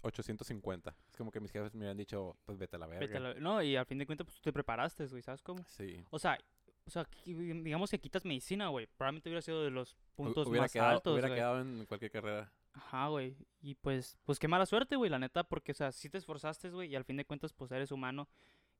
[0.02, 0.94] 850.
[1.10, 3.00] Es como que mis jefes me hubieran dicho, pues vete a la verga.
[3.06, 5.42] Vete a la- No, y al fin de cuentas, pues tú te preparaste, güey, ¿sabes
[5.42, 5.62] cómo?
[5.68, 6.04] Sí.
[6.10, 6.38] O sea,
[6.84, 8.86] o sea, digamos que quitas medicina, güey.
[8.96, 11.38] Probablemente hubiera sido de los puntos hubiera más quedado, altos, Hubiera güey.
[11.38, 12.52] quedado en cualquier carrera.
[12.74, 13.36] Ajá, güey.
[13.60, 16.70] Y pues, pues qué mala suerte, güey, la neta, porque, o sea, sí te esforzaste,
[16.70, 18.28] güey, y al fin de cuentas, pues eres humano.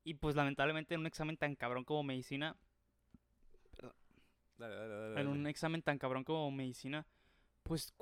[0.03, 2.57] Y pues lamentablemente en un examen tan cabrón como medicina,
[4.59, 5.07] Dale, dale, dale.
[5.09, 5.29] en dale.
[5.29, 7.07] un examen tan cabrón como medicina,
[7.63, 7.95] pues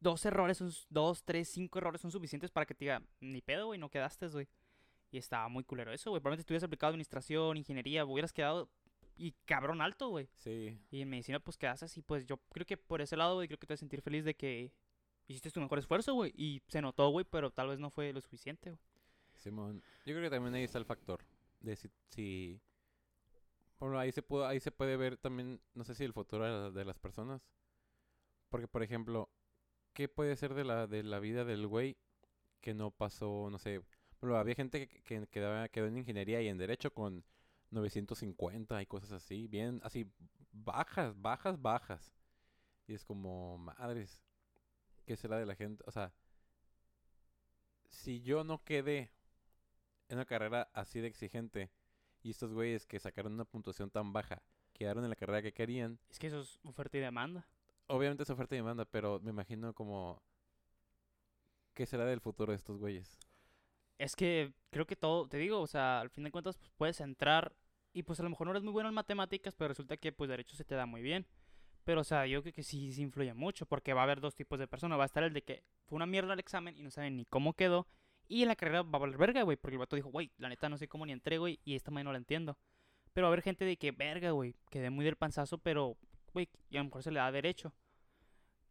[0.00, 3.66] dos errores, son, dos, tres, cinco errores son suficientes para que te diga, ni pedo,
[3.66, 4.48] güey, no quedaste, güey.
[5.10, 6.20] Y estaba muy culero eso, güey.
[6.20, 8.70] Probablemente si hubieras aplicado administración, ingeniería, hubieras quedado
[9.16, 10.28] y cabrón alto, güey.
[10.36, 10.78] Sí.
[10.90, 12.00] Y en medicina, pues quedas así.
[12.00, 14.24] Pues yo creo que por ese lado, güey, creo que te vas a sentir feliz
[14.24, 14.72] de que
[15.28, 16.32] hiciste tu mejor esfuerzo, güey.
[16.34, 18.80] Y se notó, güey, pero tal vez no fue lo suficiente, güey.
[19.34, 21.24] Simón, yo creo que también ahí está el factor
[21.60, 22.60] de si, si
[23.78, 26.84] bueno, ahí se pudo, ahí se puede ver también, no sé si el futuro de
[26.84, 27.42] las personas,
[28.52, 29.30] porque por ejemplo,
[29.94, 31.96] ¿qué puede ser de la de la vida del güey
[32.60, 33.80] que no pasó, no sé,
[34.20, 37.24] bueno, había gente que, que quedaba, quedó en ingeniería y en derecho con
[37.70, 40.06] 950 y cosas así, bien, así
[40.52, 42.12] bajas, bajas, bajas.
[42.86, 44.20] Y es como, madres,
[45.06, 45.82] ¿qué será de la gente?
[45.86, 46.12] O sea,
[47.88, 49.12] si yo no quedé
[50.08, 51.70] en una carrera así de exigente
[52.22, 54.42] y estos güeyes que sacaron una puntuación tan baja
[54.74, 57.48] quedaron en la carrera que querían, Es que eso es oferta y demanda.
[57.86, 60.22] Obviamente es oferta y demanda, pero me imagino como,
[61.74, 63.18] ¿qué será del futuro de estos güeyes?
[63.98, 67.00] Es que creo que todo, te digo, o sea, al fin de cuentas pues, puedes
[67.00, 67.54] entrar
[67.92, 70.28] y pues a lo mejor no eres muy bueno en matemáticas, pero resulta que pues
[70.28, 71.26] derecho se te da muy bien.
[71.84, 74.34] Pero o sea, yo creo que sí, sí influye mucho porque va a haber dos
[74.34, 74.98] tipos de personas.
[74.98, 77.24] Va a estar el de que fue una mierda el examen y no saben ni
[77.26, 77.86] cómo quedó.
[78.28, 80.48] Y en la carrera va a valer verga, güey, porque el vato dijo, güey, la
[80.48, 82.56] neta no sé cómo ni entré, güey, y esta manera no la entiendo.
[83.12, 85.98] Pero va a haber gente de que, verga, güey, quedé muy del panzazo, pero,
[86.32, 87.72] güey, y a lo mejor se le da derecho.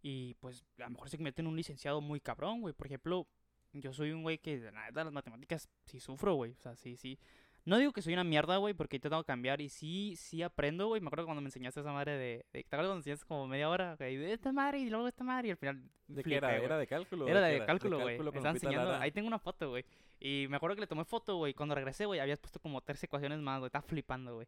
[0.02, 2.74] Y pues a lo mejor se convierte en un licenciado muy cabrón, güey.
[2.74, 3.28] Por ejemplo,
[3.74, 6.54] yo soy un güey que de neta las matemáticas sí sufro, güey.
[6.54, 7.20] O sea, sí, sí.
[7.64, 10.88] No digo que soy una mierda, güey, porque he intentado cambiar y sí, sí aprendo,
[10.88, 11.00] güey.
[11.00, 12.18] Me acuerdo cuando me enseñaste esa madre de...
[12.18, 13.96] de ¿Te acuerdas cuando enseñaste como media hora?
[13.98, 15.84] güey, de esta madre y luego esta madre y al final...
[16.08, 16.58] ¿De qué era?
[16.58, 17.28] ¿Era de cálculo?
[17.28, 18.18] Era de cálculo, güey.
[18.18, 18.92] Me Lupita enseñando.
[18.92, 19.04] Lara.
[19.04, 19.86] Ahí tengo una foto, güey.
[20.20, 21.54] Y me acuerdo que le tomé foto, güey.
[21.54, 23.68] Cuando regresé, güey, habías puesto como tres ecuaciones más, güey.
[23.68, 24.48] Estaba flipando, güey.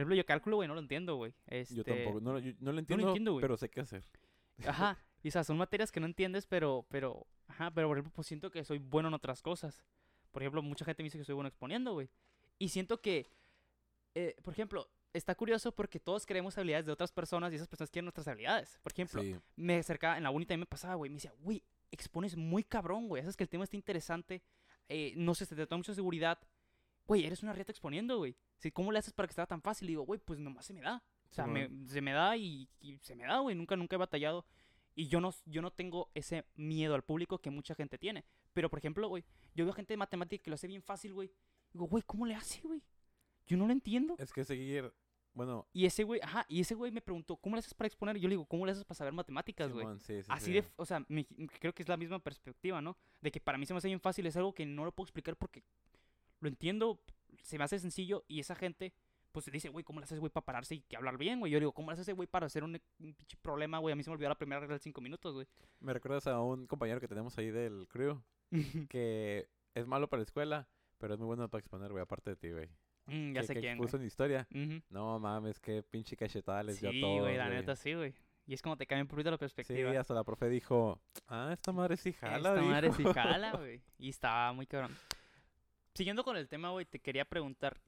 [0.00, 1.34] Por ejemplo, yo cálculo, güey, no lo entiendo, güey.
[1.46, 1.74] Este...
[1.74, 3.42] Yo tampoco, no, lo- yo no lo entiendo, entiendo, güey.
[3.42, 4.04] pero sé qué hacer.
[4.66, 4.98] Ajá.
[5.22, 8.26] Y o sea, son materias que no entiendes, pero, pero, ajá, pero por ejemplo, pues
[8.26, 9.84] siento que soy bueno en otras cosas.
[10.30, 12.08] Por ejemplo, mucha gente me dice que soy bueno exponiendo, güey.
[12.58, 13.26] Y siento que,
[14.14, 17.90] eh, por ejemplo, está curioso porque todos queremos habilidades de otras personas y esas personas
[17.90, 18.78] quieren nuestras habilidades.
[18.82, 21.62] Por ejemplo, Sí, me acercaba, en la uni también me pasaba, güey, me decía, güey,
[21.90, 24.42] expones muy cabrón, güey, haces que el tema esté interesante,
[24.88, 26.38] eh, no sé, te da mucha seguridad.
[27.10, 28.36] Güey, eres una rieta exponiendo, güey.
[28.58, 29.88] Sí, ¿Cómo le haces para que sea tan fácil?
[29.88, 31.02] Y digo, güey, pues nomás se me da.
[31.28, 33.56] O sea, me- se me da y, y se me da, güey.
[33.56, 34.46] Nunca, nunca he batallado.
[34.94, 38.24] Y yo no, yo no tengo ese miedo al público que mucha gente tiene.
[38.52, 39.24] Pero, por ejemplo, güey,
[39.56, 41.32] yo veo gente de matemática que lo hace bien fácil, güey.
[41.72, 42.80] Digo, güey, ¿cómo le hace, güey?
[43.44, 44.14] Yo no lo entiendo.
[44.16, 44.92] es que seguir,
[45.32, 48.16] bueno, Y ese güey, ajá, y ese güey me preguntó, ¿cómo le haces para exponer?
[48.16, 49.86] Y yo le digo, ¿cómo le haces para saber matemáticas, güey?
[49.98, 50.52] Sí, sí, Así sí.
[50.52, 51.26] de, o sea, me-
[51.60, 52.96] creo que es la misma perspectiva, ¿no?
[53.20, 55.06] De que para mí se me hace bien fácil, es algo que no lo puedo
[55.06, 55.62] explicar porque
[56.40, 57.00] lo entiendo,
[57.42, 58.92] se me hace sencillo y esa gente,
[59.32, 61.52] pues se dice, güey, ¿cómo le haces, güey, para pararse y que hablar bien, güey?
[61.52, 63.92] Yo digo, ¿cómo le haces, güey, para hacer un, un pinche problema, güey?
[63.92, 65.46] A mí se me olvidó la primera regla de cinco minutos, güey.
[65.80, 68.20] Me recuerdas a un compañero que tenemos ahí del crew
[68.90, 70.68] que es malo para la escuela,
[70.98, 72.68] pero es muy bueno para exponer, güey, aparte de ti, güey.
[73.06, 74.46] Mm, ya que, sé que quién, expuso en historia.
[74.88, 78.14] No mames, qué pinche cachetada les dio a Sí, güey, la neta sí, güey.
[78.46, 79.98] Y es como te cambia un poquito la Sí, perspectiva.
[79.98, 83.80] hasta la profe dijo, ah, esta madre sí jala, Esta madre sí jala, güey.
[83.98, 84.90] Y estaba muy cabrón.
[85.94, 87.80] Siguiendo con el tema, güey, te quería preguntar.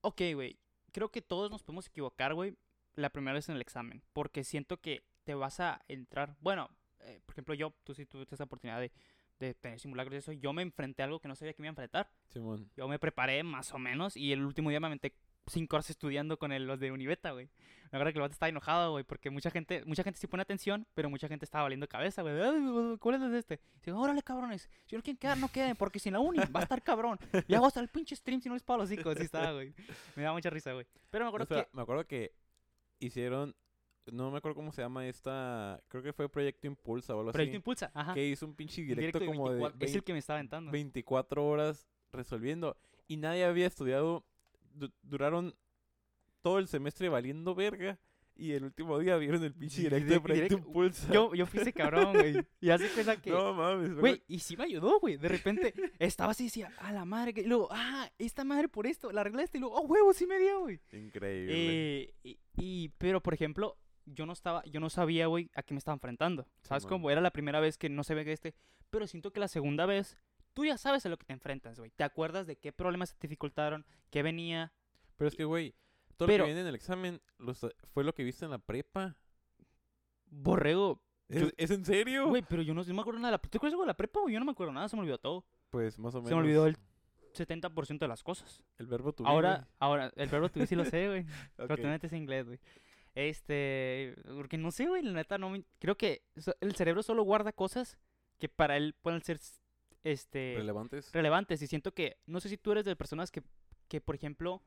[0.00, 0.58] Ok, güey.
[0.92, 2.56] Creo que todos nos podemos equivocar, güey,
[2.94, 4.02] la primera vez en el examen.
[4.12, 6.36] Porque siento que te vas a entrar.
[6.40, 6.70] Bueno,
[7.00, 8.92] eh, por ejemplo, yo, tú sí tuviste esa oportunidad de,
[9.38, 10.32] de tener simulacros y eso.
[10.32, 12.10] Yo me enfrenté a algo que no sabía que me iba a enfrentar.
[12.28, 12.70] Simón.
[12.76, 15.14] Yo me preparé más o menos y el último día me aventé
[15.48, 17.48] cinco horas estudiando con el- los de Univeta, güey.
[17.92, 20.42] Me acuerdo que el vato estaba enojado, güey, porque mucha gente, mucha gente sí pone
[20.42, 22.34] atención, pero mucha gente estaba valiendo cabeza, güey.
[22.40, 23.60] "Ay, ¿Cuál es este?
[23.82, 24.68] Y digo, órale, cabrones.
[24.86, 27.18] Si no quieren quedar, no queden, porque sin la uni va a estar cabrón.
[27.46, 29.14] Y hago hasta el pinche stream si no les pago los hijos.
[29.14, 29.72] Así estaba, güey.
[30.16, 30.84] Me da mucha risa, güey.
[31.10, 31.70] Pero me acuerdo Espera, que...
[31.76, 32.32] me acuerdo que
[32.98, 33.54] hicieron,
[34.06, 37.52] no me acuerdo cómo se llama esta, creo que fue Proyecto Impulsa o algo Proyecto
[37.52, 37.56] así.
[37.56, 38.14] Impulsa, ajá.
[38.14, 40.38] Que hizo un pinche directo, directo de como 24 de Es el que me estaba
[40.40, 40.72] aventando.
[40.72, 42.76] 24 horas resolviendo.
[43.08, 44.24] Y nadie había estudiado.
[44.78, 45.54] Du- duraron
[46.42, 47.98] todo el semestre valiendo verga.
[48.38, 51.10] Y el último día vieron el pinche directo de Proyecto Impulsa.
[51.10, 52.46] Yo, yo fui ese cabrón, güey.
[52.60, 53.30] Y hace cuenta que...
[53.30, 55.16] No mames, me Güey, y sí me ayudó, güey.
[55.16, 57.32] De repente estaba así y decía, a la madre.
[57.32, 57.40] que-".
[57.40, 59.56] Y luego, ah, esta madre por esto, la regla esta.
[59.56, 60.78] Y luego, oh, huevo, sí me dio, güey.
[60.92, 61.52] Increíble.
[61.56, 65.72] Eh, y, y- pero, por ejemplo, yo no estaba, yo no sabía, güey, a qué
[65.72, 66.46] me estaba enfrentando.
[66.60, 67.10] ¿Sabes cómo?
[67.10, 68.54] Era la primera vez que no se ve que este.
[68.90, 70.18] Pero siento que la segunda vez,
[70.56, 71.90] tú ya sabes a lo que te enfrentas, güey.
[71.90, 73.84] ¿Te acuerdas de qué problemas te dificultaron?
[74.10, 74.72] ¿Qué venía?
[75.18, 75.74] Pero es que, güey,
[76.16, 78.58] todo pero- lo que viene en el examen los- fue lo que viste en la
[78.58, 79.16] prepa.
[80.30, 81.02] Borrego.
[81.28, 82.28] ¿Es, Yo- es en serio?
[82.28, 83.32] Güey, pero yo no, no me acuerdo nada.
[83.32, 84.20] de la- ¿Tú acuerdas algo de la prepa?
[84.30, 85.44] Yo no me acuerdo nada, se me olvidó todo.
[85.70, 86.28] Pues más o menos.
[86.30, 86.76] Se me olvidó el
[87.34, 88.62] 70% de las cosas.
[88.78, 91.26] el verbo tu Ahora, ahora, el verbo tuve sí lo sé, güey.
[91.56, 92.58] Pero tú metes inglés, güey.
[93.14, 95.64] Este, porque no sé, güey, la neta no me...
[95.78, 96.22] Creo que
[96.60, 97.98] el cerebro solo guarda cosas
[98.38, 99.38] que para él pueden ser,
[100.06, 101.10] este, relevantes.
[101.12, 101.60] relevantes.
[101.62, 103.42] Y siento que, no sé si tú eres de personas que,
[103.88, 104.62] que por ejemplo,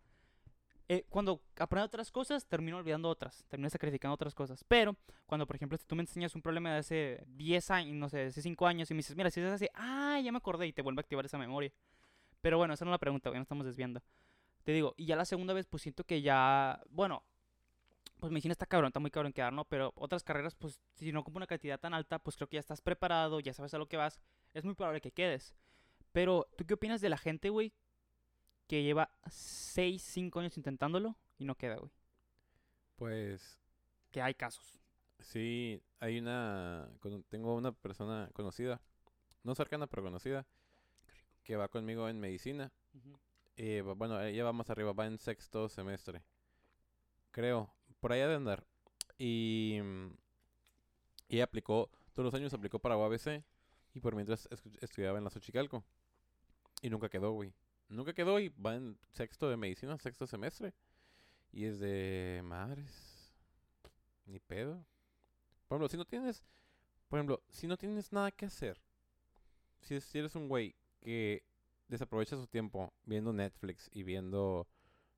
[0.89, 4.65] eh, cuando aprendo otras cosas, termino olvidando otras, termino sacrificando otras cosas.
[4.67, 8.09] Pero cuando, por ejemplo, si tú me enseñas un problema de hace 10 años, no
[8.09, 10.39] sé, de hace 5 años, y me dices, mira, si es así, ah, ya me
[10.39, 11.71] acordé, y te vuelve a activar esa memoria.
[12.41, 14.01] Pero bueno, esa no es la pregunta, ya no estamos desviando.
[14.63, 17.23] Te digo, y ya la segunda vez, pues siento que ya, bueno,
[18.19, 19.65] pues medicina está cabrón, está muy cabrón quedar, ¿no?
[19.65, 22.59] Pero otras carreras, pues si no ocupa una cantidad tan alta, pues creo que ya
[22.61, 24.19] estás preparado, ya sabes a lo que vas,
[24.53, 25.55] es muy probable que quedes.
[26.11, 27.73] Pero, ¿tú qué opinas de la gente, güey,
[28.67, 31.91] que lleva 6, 5 años intentándolo y no queda, güey?
[32.95, 33.59] Pues
[34.11, 34.79] Que hay casos.
[35.19, 36.89] sí, hay una...
[37.29, 38.81] Tengo una persona conocida,
[39.43, 40.45] no cercana, pero conocida,
[41.43, 42.71] que va conmigo en medicina.
[43.55, 46.23] Eh, bueno, ella va más arriba, va en sexto semestre.
[47.31, 48.65] Creo, por allá de andar.
[49.17, 50.11] Y, mm,
[51.29, 53.43] y aplicó, todos los años aplicó para UABC
[53.93, 54.47] y por mientras
[54.81, 55.83] estudiaba en la Xochicalco.
[56.81, 57.53] Y nunca quedó, güey.
[57.89, 60.73] Nunca quedó y va en sexto de medicina, sexto semestre.
[61.51, 63.33] Y es de madres.
[64.25, 64.85] Ni pedo.
[65.67, 66.43] Por ejemplo, si no tienes,
[67.07, 68.79] por ejemplo, si no tienes nada que hacer,
[69.81, 71.43] si, si eres un güey que
[71.87, 74.67] desaprovecha su tiempo viendo Netflix y viendo,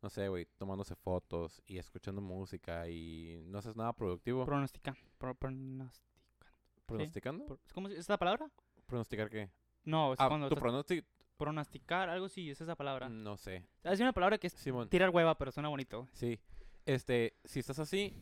[0.02, 4.96] no sé, güey, tomándose fotos y escuchando música y no haces nada productivo, Pronostica.
[5.18, 6.10] pro- pronostica.
[6.86, 8.50] pronosticando, Pro- ¿Cómo es esa palabra?
[8.86, 9.50] pronosticar qué?
[9.84, 13.10] No, es Ah, cuando tu pronóstico, pronosticar, algo sí, es esa palabra.
[13.10, 13.66] no sé.
[13.84, 14.90] Es una palabra que es Simón.
[14.90, 16.08] tirar hueva, pero suena bonito.
[16.14, 16.40] Sí.
[16.86, 18.14] Este, si estás así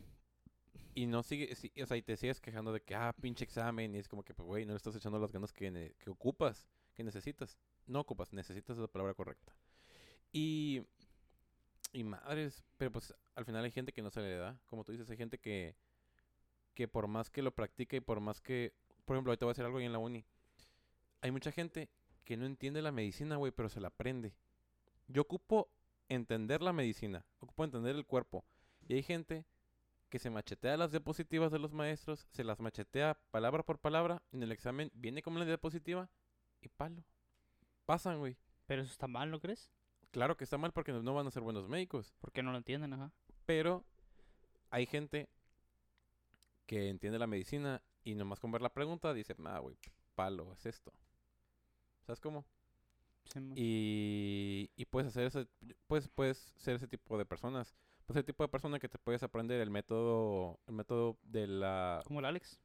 [0.94, 3.94] y no sigue, si- o sea, y te sigues quejando de que, ah, pinche examen,
[3.94, 6.68] y es como que, pues, güey, no le estás echando las ganas que, que ocupas,
[6.94, 7.58] que necesitas.
[7.86, 9.54] No ocupas, necesitas la palabra correcta.
[10.32, 10.82] Y,
[11.92, 14.92] y madres, pero pues al final hay gente que no se le da, como tú
[14.92, 15.76] dices, hay gente que,
[16.74, 18.74] que por más que lo practica y por más que,
[19.04, 20.24] por ejemplo, ahorita voy a hacer algo ahí en la uni,
[21.20, 21.90] hay mucha gente
[22.24, 24.34] que no entiende la medicina, güey, pero se la aprende.
[25.08, 25.68] Yo ocupo
[26.08, 28.44] entender la medicina, ocupo entender el cuerpo.
[28.86, 29.44] Y hay gente
[30.08, 34.42] que se machetea las diapositivas de los maestros, se las machetea palabra por palabra, en
[34.42, 36.10] el examen viene como la diapositiva
[36.60, 37.04] y palo.
[37.84, 38.36] Pasan, güey.
[38.66, 39.70] Pero eso está mal, ¿no crees?
[40.10, 42.92] Claro que está mal porque no van a ser buenos médicos, Porque no lo entienden,
[42.92, 43.12] ajá.
[43.46, 43.84] pero
[44.70, 45.28] hay gente
[46.66, 49.76] que entiende la medicina y nomás con ver la pregunta dice, ah, güey,
[50.14, 50.92] palo, es esto.
[52.06, 52.44] ¿Sabes cómo?
[53.24, 55.46] Sí, Y, y puedes hacer ese,
[55.86, 57.74] puedes, puedes ser ese tipo de personas.
[58.06, 62.00] Pues el tipo de persona que te puedes aprender el método, el método de la,
[62.04, 62.60] Como el Alex.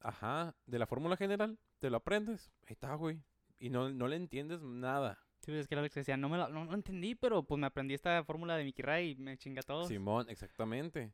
[0.00, 3.22] ajá, de la fórmula general, te lo aprendes, ahí está, güey.
[3.60, 5.18] Y no, no le entiendes nada.
[5.44, 7.66] Sí, es que el Alex decía, no me lo, no lo entendí, pero pues me
[7.66, 9.86] aprendí esta fórmula de Mickey Ray y me chinga todo.
[9.86, 11.12] Simón, exactamente.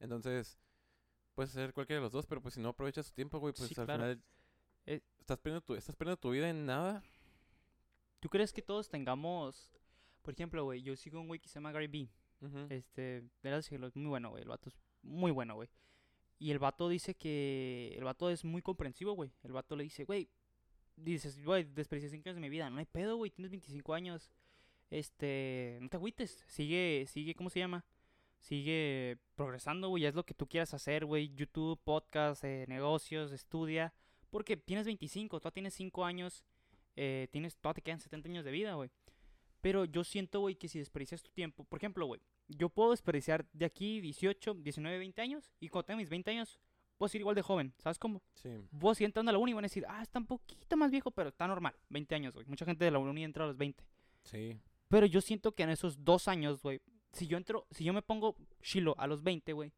[0.00, 0.58] Entonces,
[1.34, 3.68] puedes hacer cualquiera de los dos, pero pues si no aprovechas tu tiempo, güey, pues
[3.68, 4.02] Sí, al claro.
[4.02, 4.22] final
[4.86, 7.02] Eh, estás perdiendo tu, estás perdiendo tu vida en nada.
[8.20, 9.70] ¿Tú crees que todos tengamos,
[10.22, 12.10] por ejemplo, güey, yo sigo un güey que se llama Gary Vee.
[12.40, 12.66] Ujú.
[12.70, 14.42] Este, de es muy bueno, güey.
[14.42, 15.68] El vato es muy bueno, güey.
[16.38, 17.94] Y el vato dice que.
[17.96, 19.32] El vato es muy comprensivo, güey.
[19.42, 20.28] El vato le dice, güey.
[21.00, 22.70] Dices, güey, desperdicié 5 años de mi vida.
[22.70, 23.30] No hay pedo, güey.
[23.30, 24.30] Tienes 25 años.
[24.90, 25.78] Este.
[25.80, 26.44] No te agüites.
[26.48, 27.84] Sigue, sigue, ¿cómo se llama?
[28.38, 30.04] Sigue progresando, güey.
[30.04, 31.34] Es lo que tú quieras hacer, güey.
[31.34, 33.92] YouTube, podcast, eh, negocios, estudia.
[34.30, 36.44] Porque tienes 25, todavía tienes 5 años.
[36.96, 38.90] Eh, tienes, todavía te quedan 70 años de vida, güey.
[39.60, 43.46] Pero yo siento, güey, que si desperdicias tu tiempo, por ejemplo, güey, yo puedo desperdiciar
[43.52, 46.58] de aquí 18, 19, 20 años y cuando tenga mis 20 años,
[46.98, 48.22] puedo ser igual de joven, ¿sabes cómo?
[48.34, 48.50] Sí.
[48.70, 51.10] Vos si entrando a la uni van a decir, ah, está un poquito más viejo,
[51.10, 52.46] pero está normal, 20 años, güey.
[52.46, 53.82] Mucha gente de la uni entra a los 20.
[54.24, 54.58] Sí.
[54.88, 56.80] Pero yo siento que en esos dos años, güey,
[57.12, 59.72] si yo entro, si yo me pongo chilo a los 20, güey,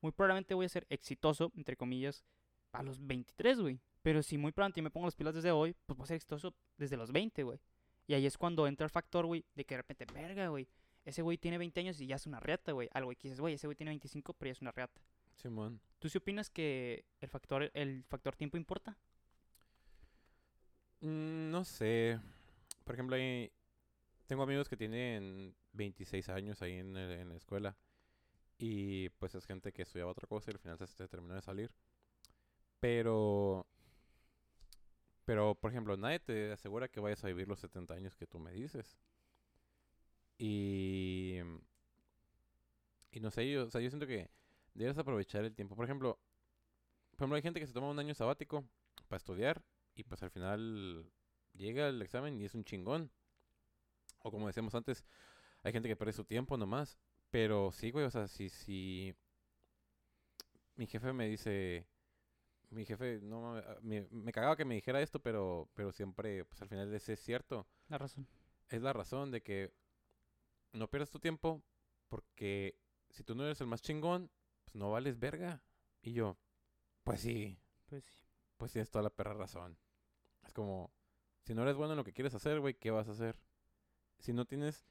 [0.00, 2.24] muy probablemente voy a ser exitoso, entre comillas,
[2.72, 3.80] a los 23, güey.
[4.02, 6.54] Pero si muy probablemente me pongo las pilas desde hoy, pues voy a ser exitoso
[6.76, 7.60] desde los 20, güey.
[8.06, 10.68] Y ahí es cuando entra el factor, güey, de que de repente, verga, güey.
[11.04, 12.88] Ese güey tiene 20 años y ya es una reata, güey.
[12.92, 15.00] Algo que dices, güey, ese güey tiene 25, pero ya es una reata.
[15.36, 15.80] Simón.
[15.98, 18.96] ¿Tú sí opinas que el factor, el factor tiempo importa?
[21.00, 22.18] Mm, No sé.
[22.84, 23.52] Por ejemplo, hay-
[24.26, 27.76] tengo amigos que tienen 26 años ahí en, el- en la escuela.
[28.58, 31.42] Y pues es gente que estudiaba otra cosa y al final se, se terminó de
[31.42, 31.72] salir.
[32.80, 33.64] Pero...
[35.24, 38.38] Pero, por ejemplo, nadie te asegura que vayas a vivir los 70 años que tú
[38.38, 38.96] me dices.
[40.38, 41.40] Y...
[43.12, 44.28] Y no sé, yo, o sea, yo siento que
[44.74, 45.76] debes aprovechar el tiempo.
[45.76, 46.18] Por ejemplo,
[47.10, 48.64] por ejemplo, hay gente que se toma un año sabático
[49.08, 49.62] para estudiar
[49.94, 51.10] y pues al final
[51.52, 53.10] llega el examen y es un chingón.
[54.20, 55.04] O como decíamos antes,
[55.62, 56.98] hay gente que pierde su tiempo nomás.
[57.30, 59.14] Pero sí, güey, o sea, si, si
[60.76, 61.86] mi jefe me dice,
[62.70, 66.60] mi jefe, no ah, me, me cagaba que me dijera esto, pero, pero siempre, pues
[66.62, 67.66] al final ese es cierto.
[67.88, 68.26] La razón.
[68.68, 69.72] Es la razón de que
[70.72, 71.62] no pierdas tu tiempo
[72.08, 72.78] porque
[73.10, 74.30] si tú no eres el más chingón,
[74.72, 75.62] pues no vales verga.
[76.02, 76.38] Y yo,
[77.04, 77.58] pues sí,
[77.88, 78.18] Pues sí.
[78.56, 79.76] pues tienes toda la perra razón.
[80.44, 80.92] Es como,
[81.44, 83.40] si no eres bueno en lo que quieres hacer, güey, ¿qué vas a hacer?
[84.18, 84.86] Si no tienes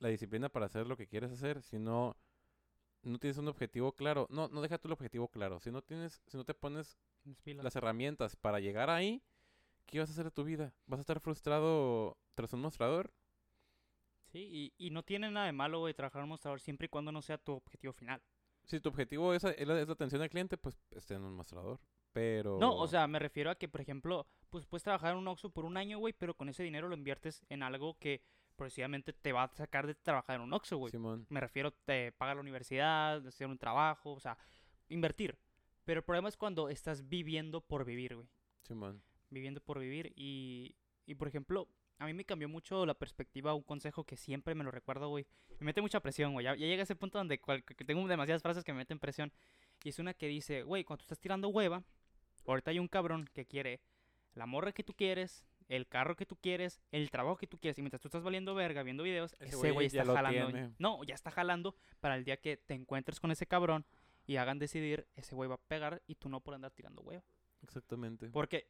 [0.00, 2.16] la disciplina para hacer lo que quieres hacer, si no,
[3.02, 6.22] no tienes un objetivo claro, no, no deja tú el objetivo claro, si no tienes,
[6.28, 6.98] si no te pones
[7.46, 9.22] las herramientas para llegar ahí,
[9.86, 10.74] ¿qué vas a hacer de tu vida?
[10.86, 13.12] ¿Vas a estar frustrado tras un mostrador?
[14.32, 16.88] Sí, y, y no tiene nada de malo, güey, trabajar en un mostrador siempre y
[16.88, 18.20] cuando no sea tu objetivo final.
[18.64, 21.34] Si tu objetivo es, es la, es la atención al cliente, pues esté en un
[21.34, 21.78] mostrador.
[22.12, 22.58] Pero...
[22.58, 25.50] No, o sea, me refiero a que, por ejemplo, pues puedes trabajar en un Oxxo
[25.50, 28.22] por un año, güey, pero con ese dinero lo inviertes en algo que
[28.56, 30.92] precisamente te va a sacar de trabajar en un Oxxo, güey.
[30.92, 34.38] Simón, Me refiero, te paga la universidad, hacer un trabajo, o sea,
[34.88, 35.36] invertir.
[35.84, 38.28] Pero el problema es cuando estás viviendo por vivir, güey.
[38.62, 39.02] Simón.
[39.30, 40.12] Viviendo por vivir.
[40.16, 41.68] Y, y, por ejemplo,
[41.98, 45.26] a mí me cambió mucho la perspectiva, un consejo que siempre me lo recuerdo, güey.
[45.60, 46.44] Me mete mucha presión, güey.
[46.44, 49.32] Ya, ya llega ese punto donde cual- que tengo demasiadas frases que me meten presión.
[49.84, 51.82] Y es una que dice, güey, cuando tú estás tirando hueva,
[52.46, 53.80] ahorita hay un cabrón que quiere
[54.34, 57.78] la morra que tú quieres, el carro que tú quieres, el trabajo que tú quieres.
[57.78, 60.50] Y mientras tú estás valiendo verga, viendo videos, Ese ese güey está jalando.
[60.52, 60.74] tiene.
[60.78, 63.86] No, ya está jalando para el día que te encuentres con ese cabrón
[64.26, 67.22] y hagan decidir, ese güey va a pegar y tú no por andar tirando hueva.
[67.62, 68.28] Exactamente.
[68.30, 68.68] Porque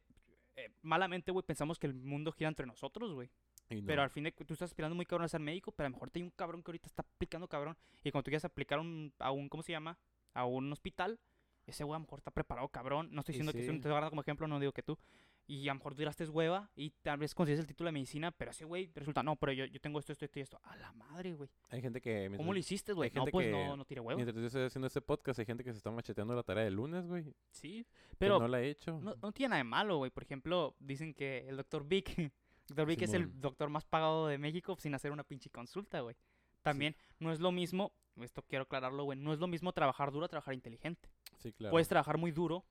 [0.55, 3.29] eh, malamente, güey, pensamos que el mundo gira entre nosotros, güey.
[3.69, 3.81] No.
[3.85, 5.95] Pero al fin de tú estás aspirando muy cabrón a ser médico, pero a lo
[5.95, 7.75] mejor te hay un cabrón que ahorita está aplicando cabrón.
[8.03, 9.97] Y cuando tú quieras aplicar un, a un, ¿cómo se llama?
[10.33, 11.19] A un hospital,
[11.65, 13.09] ese güey a lo mejor está preparado cabrón.
[13.11, 13.65] No estoy diciendo que sí.
[13.65, 14.99] tú te estoy agarrando como ejemplo, no digo que tú.
[15.47, 18.49] Y a lo mejor tiraste hueva y tal vez consigues el título de medicina, pero
[18.51, 20.59] ese güey resulta, no, pero yo, yo tengo esto, esto, esto y esto.
[20.63, 21.49] A la madre, güey.
[21.69, 22.31] Hay gente que...
[22.35, 23.11] ¿Cómo lo hiciste, güey?
[23.13, 24.15] No, pues que- no, no tiré hueva.
[24.17, 26.73] Mientras yo estoy haciendo este podcast, hay gente que se está macheteando la tarea del
[26.73, 27.31] lunes, güey.
[27.51, 27.85] Sí,
[28.17, 28.99] Pero pero no la he hecho.
[28.99, 30.09] no, no tiene nada de malo, güey.
[30.09, 32.15] Por ejemplo, dicen que el doctor Vic,
[32.67, 36.15] doctor Vic es el doctor más pagado de México sin hacer una pinche consulta, güey.
[36.63, 40.25] También no es lo mismo, esto quiero aclararlo, güey, no es lo mismo trabajar duro
[40.25, 41.11] a trabajar inteligente.
[41.37, 41.69] Sí, claro.
[41.71, 42.65] Puedes trabajar muy duro,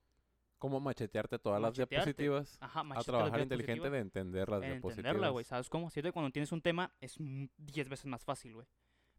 [0.57, 2.57] ¿Cómo machetearte todas las diapositivas?
[2.61, 4.97] ajá, A las trabajar inteligente de entender las en diapositivas.
[4.97, 5.89] entenderla, güey, ¿sabes cómo?
[5.89, 8.67] Siento que cuando tienes un tema es mm, 10 veces más fácil, güey.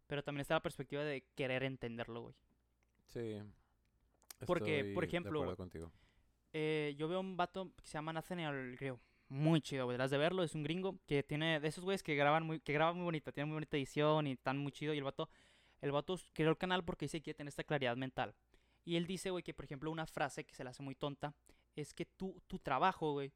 [0.07, 2.35] Pero también está la perspectiva de querer entenderlo, güey.
[3.07, 3.43] Sí.
[4.47, 5.93] Porque, por ejemplo, contigo.
[6.53, 9.01] Eh, yo veo un vato que se llama Nathaniel Greo.
[9.29, 9.95] Muy chido, güey.
[9.95, 10.43] Deberás de verlo.
[10.43, 13.33] Es un gringo que tiene de esos güeyes que graban muy, que graban muy bonita.
[13.33, 14.95] Tiene muy bonita edición y están muy chido.
[14.95, 15.29] Y el vato,
[15.81, 18.35] el vato creó el canal porque dice que quiere tener esta claridad mental.
[18.87, 21.35] Y él dice, güey, que por ejemplo una frase que se le hace muy tonta
[21.75, 23.31] es que tú, tu trabajo, güey,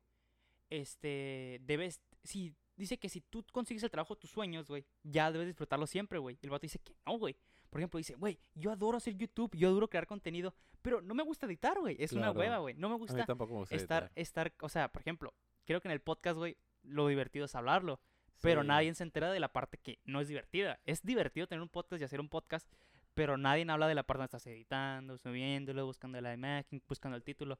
[0.71, 5.31] este, debes, si, dice que si tú consigues el trabajo de tus sueños, güey, ya
[5.33, 6.39] debes disfrutarlo siempre, güey.
[6.41, 7.37] Y el vato dice que no, güey.
[7.69, 11.23] Por ejemplo, dice, güey, yo adoro hacer YouTube, yo adoro crear contenido, pero no me
[11.23, 11.97] gusta editar, güey.
[12.01, 12.75] Es una hueva, güey.
[12.75, 14.13] No me A mí gusta tampoco me gusta estar, editar.
[14.17, 15.35] estar, o sea, por ejemplo,
[15.65, 18.01] creo que en el podcast, güey, lo divertido es hablarlo,
[18.41, 18.69] pero Sí.
[18.69, 20.81] nadie se entera de la parte que no es divertida.
[20.85, 22.69] Es divertido tener un podcast y hacer un podcast,
[23.15, 27.23] pero nadie habla de la parte donde estás editando, subiéndolo, buscando la imagen, buscando el
[27.25, 27.59] título.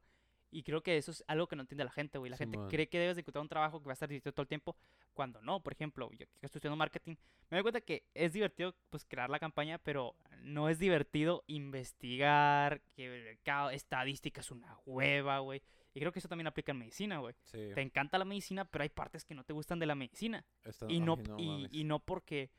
[0.53, 2.29] Y creo que eso es algo que no entiende la gente, güey.
[2.29, 2.69] La gente Simón.
[2.69, 4.77] cree que debes de encontrar un trabajo que va a estar divertido todo el tiempo,
[5.15, 5.61] cuando no.
[5.63, 7.15] Por ejemplo, yo que estoy estudiando marketing,
[7.51, 12.81] me doy cuenta que es divertido, pues, crear la campaña, pero no es divertido investigar,
[12.97, 15.63] que cada estadística es una hueva, güey.
[15.95, 17.35] Y creo que eso también aplica en medicina, güey.
[17.45, 17.71] Sí.
[17.75, 20.45] Te encanta la medicina, pero hay partes que no te gustan de la medicina.
[20.65, 22.51] Está- Y no, ay, no y, y no porque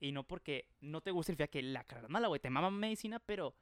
[0.00, 2.40] y no porque no te gusta el que la carrera es mala, güey.
[2.40, 3.54] Te mama medicina, pero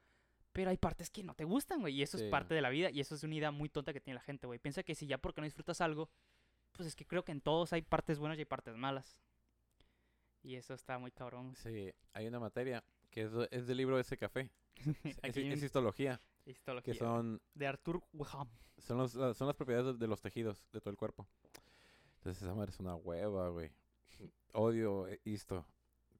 [0.51, 1.93] pero hay partes que no te gustan, güey.
[1.95, 2.23] Y eso Sí.
[2.25, 4.21] es parte de la vida y eso es una idea muy tonta que tiene la
[4.21, 4.57] gente, güey.
[4.57, 6.09] Piensa que si ya porque no disfrutas algo,
[6.71, 9.19] pues es que creo que en todos hay partes buenas y hay partes malas.
[10.41, 11.53] Y eso está muy cabrón.
[11.55, 14.49] Sí, hay una materia que es, es del libro ese café.
[15.23, 18.47] Es, histología, histología, que son, de Arthur Weham.
[18.77, 21.27] son, los- son las propiedades de, de los tejidos de todo el cuerpo.
[22.17, 23.71] Entonces esa madre es una hueva, güey.
[24.53, 25.65] Odio eh, esto.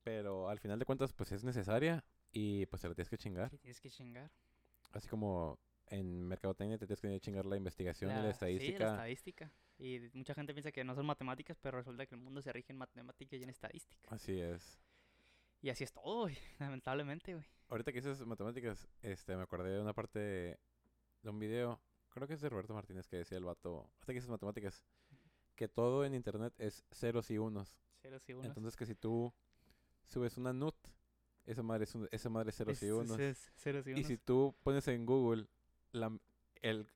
[0.09, 3.51] Pero al final de cuentas, pues es necesaria y pues te la tienes que chingar.
[3.51, 4.31] Que tienes que chingar.
[4.91, 8.31] Así como en mercadotecnia te tienes que chingar la investigación y la La- Sí, la
[8.31, 8.85] estadística.
[8.87, 9.51] estadística.
[9.77, 12.71] Y mucha gente piensa que no son matemáticas, pero resulta que el mundo se rige
[12.73, 14.09] en matemáticas y en estadística.
[14.09, 14.81] Así es.
[15.61, 16.35] Y así es todo, güey.
[16.59, 17.45] Lamentablemente, güey.
[17.67, 21.79] Ahorita que dices matemáticas, este, me acordé de una parte de un video,
[22.09, 24.83] creo que es de Roberto Martínez que decía el vato, ahorita que dices matemáticas,
[25.55, 27.77] que todo en internet es ceros y unos.
[28.01, 28.47] Ceros y unos.
[28.47, 29.31] Entonces que si tú
[30.09, 30.75] subes una nut,
[31.45, 33.19] esa madre es, un- esa madre es ceros y unos.
[33.19, 35.47] es ceros y si tú pones en Google
[35.91, 36.11] la,
[36.61, 36.87] el,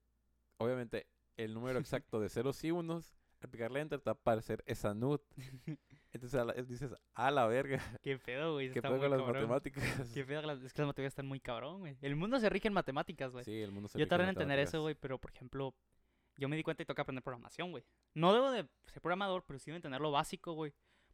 [0.57, 1.07] obviamente
[1.37, 4.93] el número exacto de ceros y unos, al picarle enter te va a aparecer esa
[4.93, 5.21] nut.
[6.13, 8.71] Entonces a la- dices, a la verga, Qué pedo, güey.
[8.71, 9.35] ¿qué pedo con las cabrón.
[9.35, 9.83] matemáticas?
[10.13, 10.47] Qué pedo, es que
[10.81, 11.97] las matemáticas están muy cabrón, güey.
[12.01, 13.43] El mundo se rige en matemáticas, güey.
[13.43, 14.73] Sí, el mundo se yo rige tardé en entender matemáticas.
[14.75, 15.73] eso, güey, pero por ejemplo,
[16.37, 17.83] yo me di cuenta y toca aprender programación, güey.
[18.13, 20.71] No debo de ser programador, pero sí debo entender lo básico, güey.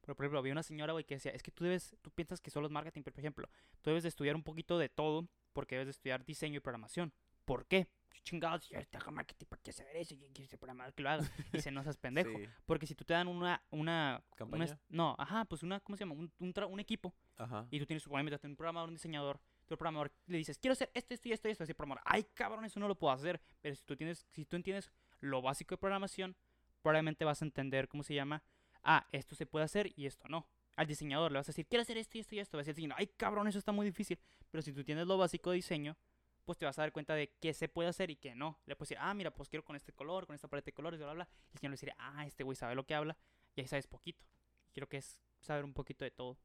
[0.10, 2.10] Por Pero, por ejemplo, había una señora, güey, que decía, es que tú debes, tú
[2.12, 3.49] piensas que solo es marketing, pero, por ejemplo,
[3.82, 7.14] tú debes de estudiar un poquito de todo porque debes de estudiar diseño y programación.
[7.45, 7.88] ¿Por qué?
[8.24, 10.16] Chingados, ya está marketing, ¿para qué saber eso?
[10.18, 11.24] ¿Quién quiere ser programador que lo haga?
[11.53, 12.30] Y dice, no seas pendejo.
[12.38, 12.45] Sí.
[12.66, 14.66] Porque si tú te dan una, una, una ¿Campaña?
[14.66, 16.16] est- no, ajá, pues una, ¿cómo se llama?
[16.16, 17.16] Un, un, un equipo.
[17.38, 17.68] Ajá.
[17.72, 19.39] Y tú tienes, obviamente, un programador, un diseñador.
[19.70, 21.64] El programador le dices, quiero hacer esto, esto y esto y esto.
[21.64, 23.39] Ese programador, ay, cabrón, eso no lo puedo hacer.
[23.62, 26.36] Pero si tú, tienes, si tú entiendes lo básico de programación,
[26.82, 28.43] probablemente vas a entender, ¿cómo se llama?
[28.84, 30.47] Ah, esto se puede hacer y esto no.
[30.75, 32.57] Al diseñador le vas a decir, quiero hacer esto y esto y esto.
[32.57, 34.17] Va a decir, ay, cabrón, eso está muy difícil.
[34.49, 35.97] Pero si tú tienes lo básico de diseño,
[36.45, 38.59] pues te vas a dar cuenta de qué se puede hacer y qué no.
[38.65, 40.99] Le puedes decir, ah, mira, pues quiero con este color, con esta paleta de colores,
[40.99, 41.30] bla, bla, bla.
[41.51, 43.17] Y el señor le diría, ah, este güey sabe lo que habla
[43.55, 44.25] y ahí sabes poquito.
[44.73, 46.38] Quiero que es saber un poquito de todo.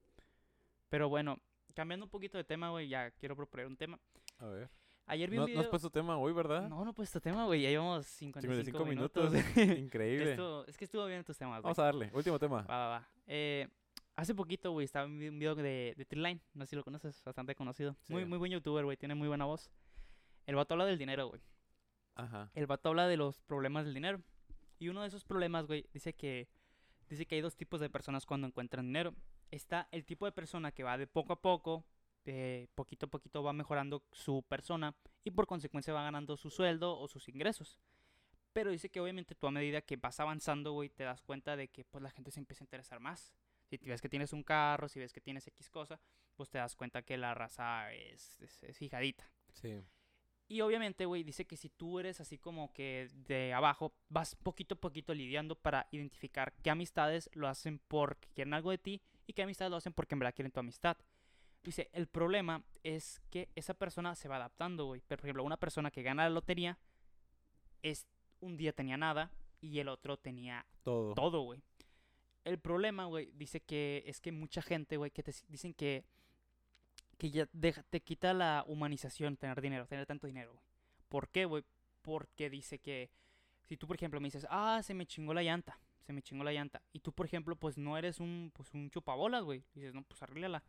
[0.88, 1.40] Pero bueno,
[1.74, 3.98] cambiando un poquito de tema, güey, ya quiero proponer un tema.
[4.38, 4.70] A ver.
[5.06, 5.70] Ayer vi No, un no has video...
[5.70, 6.68] puesto tema hoy, ¿verdad?
[6.68, 9.32] No, no he puesto tema, güey, ya llevamos 55, 55 minutos.
[9.32, 9.78] minutos.
[9.78, 10.36] Increíble.
[10.66, 11.62] Es que estuvo bien tus temas, güey.
[11.64, 12.10] Vamos a darle.
[12.14, 12.62] Último tema.
[12.62, 13.08] Va, va, va.
[13.26, 13.68] Eh,
[14.16, 16.40] hace poquito, güey, estaba un video de, de Treeline.
[16.54, 17.96] No sé si lo conoces, bastante conocido.
[18.08, 18.28] Muy, Sí.
[18.28, 19.70] muy buen youtuber, güey, tiene muy buena voz.
[20.46, 21.42] El vato habla del dinero, güey.
[22.14, 22.50] Ajá.
[22.54, 24.22] El vato habla de los problemas del dinero.
[24.78, 26.48] Y uno de esos problemas, güey, dice que
[27.10, 29.14] dice que hay dos tipos de personas cuando encuentran dinero.
[29.50, 31.84] Está el tipo de persona que va de poco a poco,
[32.24, 34.94] de poquito a poquito va mejorando su persona
[35.24, 37.78] y por consecuencia va ganando su sueldo o sus ingresos.
[38.52, 41.68] Pero dice que obviamente tú a medida que vas avanzando, güey, te das cuenta de
[41.68, 43.32] que pues la gente se empieza a interesar más.
[43.68, 46.00] Si ves que tienes un carro, si ves que tienes X cosa,
[46.36, 49.28] pues te das cuenta que la raza es, es, es fijadita.
[49.52, 49.82] Sí.
[50.46, 54.74] Y obviamente, güey, dice que si tú eres así como que de abajo, vas poquito
[54.74, 59.32] a poquito lidiando para identificar qué amistades lo hacen porque quieren algo de ti y
[59.32, 60.98] qué amistades lo hacen porque en verdad quieren tu amistad.
[61.64, 65.02] Dice, el problema es que esa persona se va adaptando, güey.
[65.08, 66.78] Pero, por ejemplo, una persona que gana la lotería,
[67.82, 68.06] es,
[68.40, 71.14] un día tenía nada y el otro tenía Todo.
[71.14, 71.62] todo, güey.
[72.44, 76.04] El problema, güey, dice que es que mucha gente, güey, que te dicen que
[77.16, 80.64] que ya deja- te quita la humanización tener dinero, tener tanto dinero, güey.
[81.08, 81.62] ¿Por qué, güey?
[82.02, 83.08] Porque dice que
[83.62, 86.44] si tú, por ejemplo, me dices, "Ah, se me chingó la llanta." Se me chingó
[86.44, 86.82] la llanta.
[86.92, 89.64] Y tú, por ejemplo, pues no eres un pues un chupabolas, güey.
[89.74, 90.62] Dices, "No, pues arréglala."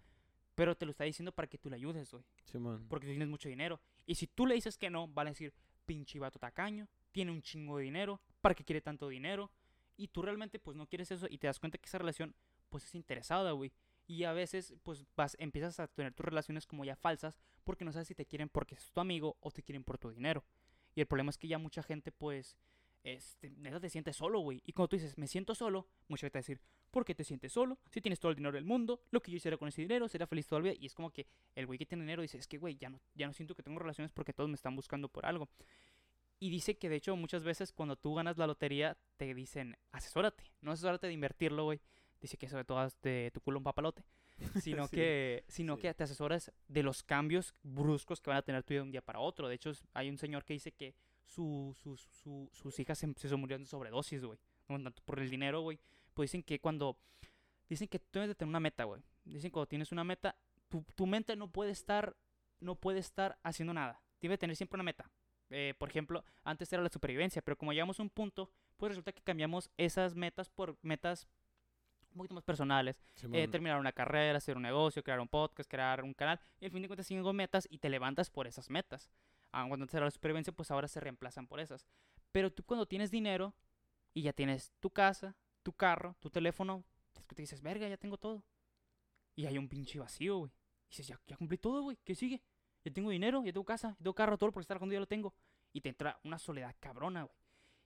[0.55, 2.87] Pero te lo está diciendo para que tú le ayudes, güey Simón.
[2.89, 3.81] porque tú tienes mucho dinero.
[4.05, 5.53] Y si tú le dices que no, van a decir,
[5.85, 9.51] pinche vato tacaño, tiene un chingo de dinero, ¿para qué quiere tanto dinero?
[9.97, 12.35] Y tú realmente pues no quieres eso y te das cuenta que esa relación
[12.69, 13.71] pues es interesada, güey.
[14.07, 17.91] Y a veces pues vas, empiezas a tener tus relaciones como ya falsas porque no
[17.91, 20.45] sabes si te quieren porque es tu amigo o te quieren por tu dinero.
[20.95, 22.57] Y el problema es que ya mucha gente pues
[23.05, 24.61] este, neta te sientes solo, güey.
[24.65, 26.61] Y cuando tú dices, me siento solo, mucha gente va a decir,
[26.95, 27.77] ¿por qué te sientes solo?
[27.91, 30.25] Si tienes todo el dinero del mundo, lo que yo hiciera con ese dinero, sería
[30.27, 30.75] feliz toda la vida.
[30.79, 33.01] Y es como que el güey que tiene dinero dice, es que, güey, ya no,
[33.13, 35.49] ya no siento que tengo relaciones porque todos me están buscando por algo.
[36.39, 40.45] Y dice que, de hecho, muchas veces cuando tú ganas la lotería, te dicen, asesórate.
[40.61, 41.81] No asesórate de invertirlo, güey.
[42.21, 44.03] Dice que eso de todas de tu culo un papalote.
[44.61, 45.81] Sino Sí, que, sino sí.
[45.83, 48.91] que te asesoras de los cambios bruscos que van a tener tu vida de un
[48.91, 49.47] día para otro.
[49.47, 50.93] De hecho, hay un señor que dice que
[51.25, 54.39] su, sus- su- sus hijas se, se murieron de sobredosis, güey.
[54.67, 55.79] No tanto por el dinero, güey.
[56.15, 56.97] Pues dicen que cuando...
[57.69, 59.03] Dicen que tú debes de tener una meta, güey.
[59.23, 60.35] Dicen que cuando tienes una meta,
[60.67, 62.15] tu, tu mente no puede estar...
[62.59, 64.01] No puede estar haciendo nada.
[64.21, 65.11] Debe tener siempre una meta.
[65.51, 69.11] Eh, por ejemplo, antes era la supervivencia, pero como llegamos a un punto, pues resulta
[69.11, 71.27] que cambiamos esas metas por metas
[72.11, 72.97] un poquito más personales.
[72.97, 73.51] Eh, Simón.
[73.51, 76.39] terminar una carrera, hacer un negocio, crear un podcast, crear un canal.
[76.59, 79.09] Y al fin de cuentas siguen con metas y te levantas por esas metas.
[79.51, 81.85] Ah, cuando antes era la supervivencia, pues ahora se reemplazan por esas.
[82.31, 83.53] Pero tú cuando tienes dinero
[84.13, 85.35] y ya tienes tu casa,
[85.65, 86.83] tu carro, tu teléfono,
[87.15, 88.43] es que te dices, verga, ya tengo todo.
[89.35, 90.51] Y hay un pinche vacío, güey.
[90.87, 91.97] Dices, ya, ya cumplí todo, güey.
[92.03, 92.43] ¿Qué sigue?
[92.83, 95.07] Ya tengo dinero, ya tengo casa, ya tengo carro, todo lo estar cuando ya lo
[95.07, 95.33] tengo.
[95.73, 97.35] Y te entra una soledad cabrona, güey.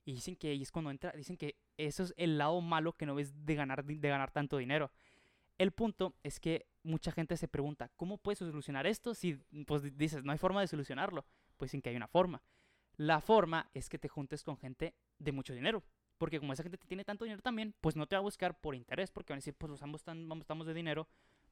[0.04, 3.16] Y dicen que es cuando entra, dicen que eso es el lado malo que no
[3.16, 4.92] ves de ganar, de ganar tanto dinero.
[5.58, 9.14] El punto es que mucha gente se pregunta, ¿cómo puedes solucionar esto?
[9.14, 11.26] Si pues di- dices, no hay forma de solucionarlo.
[11.56, 12.44] Pues sin que hay una forma.
[12.98, 15.84] La forma es que te juntes con gente de mucho dinero.
[16.20, 18.76] Porque como esa gente tiene tanto dinero también, pues no te va a buscar por
[18.76, 21.08] interés, porque van a decir, pues los ambos están, vamos, estamos de dinero,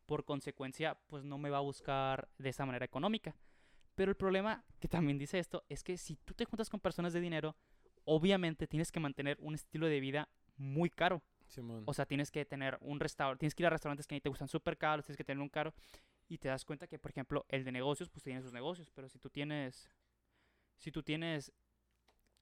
[0.06, 3.36] por consecuencia, pues no me va a buscar de esa manera económica.
[3.96, 7.14] Pero el problema que también dice esto es que si tú te juntas con personas
[7.14, 7.56] de dinero,
[8.06, 11.24] obviamente tienes que mantener un estilo de vida muy caro.
[11.48, 11.84] Simón.
[11.86, 14.30] O sea, tienes que tener un restaurante, tienes que ir a restaurantes que ni te
[14.30, 15.74] gustan súper caros, tienes que tener un caro.
[16.30, 18.92] Y te das cuenta que, por ejemplo, el de negocios, pues tiene sus negocios.
[18.92, 19.90] Pero si tú tienes,
[20.78, 21.52] si tú tienes,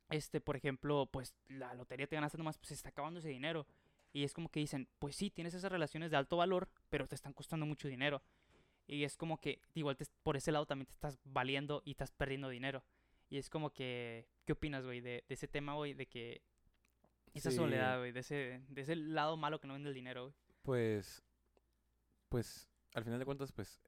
[0.09, 3.65] este, por ejemplo, pues la lotería te ganaste nomás, pues se está acabando ese dinero.
[4.13, 7.15] Y es como que dicen, pues sí, tienes esas relaciones de alto valor, pero te
[7.15, 8.21] están costando mucho dinero.
[8.87, 12.11] Y es como que, igual te- por ese lado también te estás valiendo y estás
[12.11, 12.83] perdiendo dinero.
[13.29, 15.93] Y es como que, ¿qué opinas, güey, de, de ese tema, güey?
[15.95, 16.41] De que
[17.33, 17.57] esa Sí.
[17.57, 20.35] soledad, güey, de ese, de ese lado malo que no vende el dinero, güey.
[20.61, 21.23] Pues,
[22.29, 23.81] pues, al final de cuentas, pues,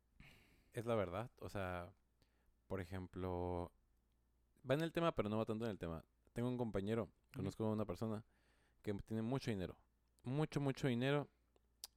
[0.74, 1.30] es la verdad.
[1.38, 1.94] O sea,
[2.68, 3.72] por ejemplo,
[4.70, 6.04] va en el tema, pero no va tanto en el tema.
[6.34, 8.24] Tengo un compañero, conozco a una persona
[8.82, 9.76] que tiene mucho dinero.
[10.24, 11.28] Mucho, mucho dinero.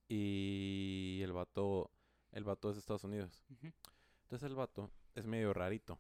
[0.09, 1.91] Y el vato,
[2.33, 3.45] el vato es de Estados Unidos.
[3.51, 3.73] Ujú.
[4.23, 5.99] Entonces el vato es medio rarito.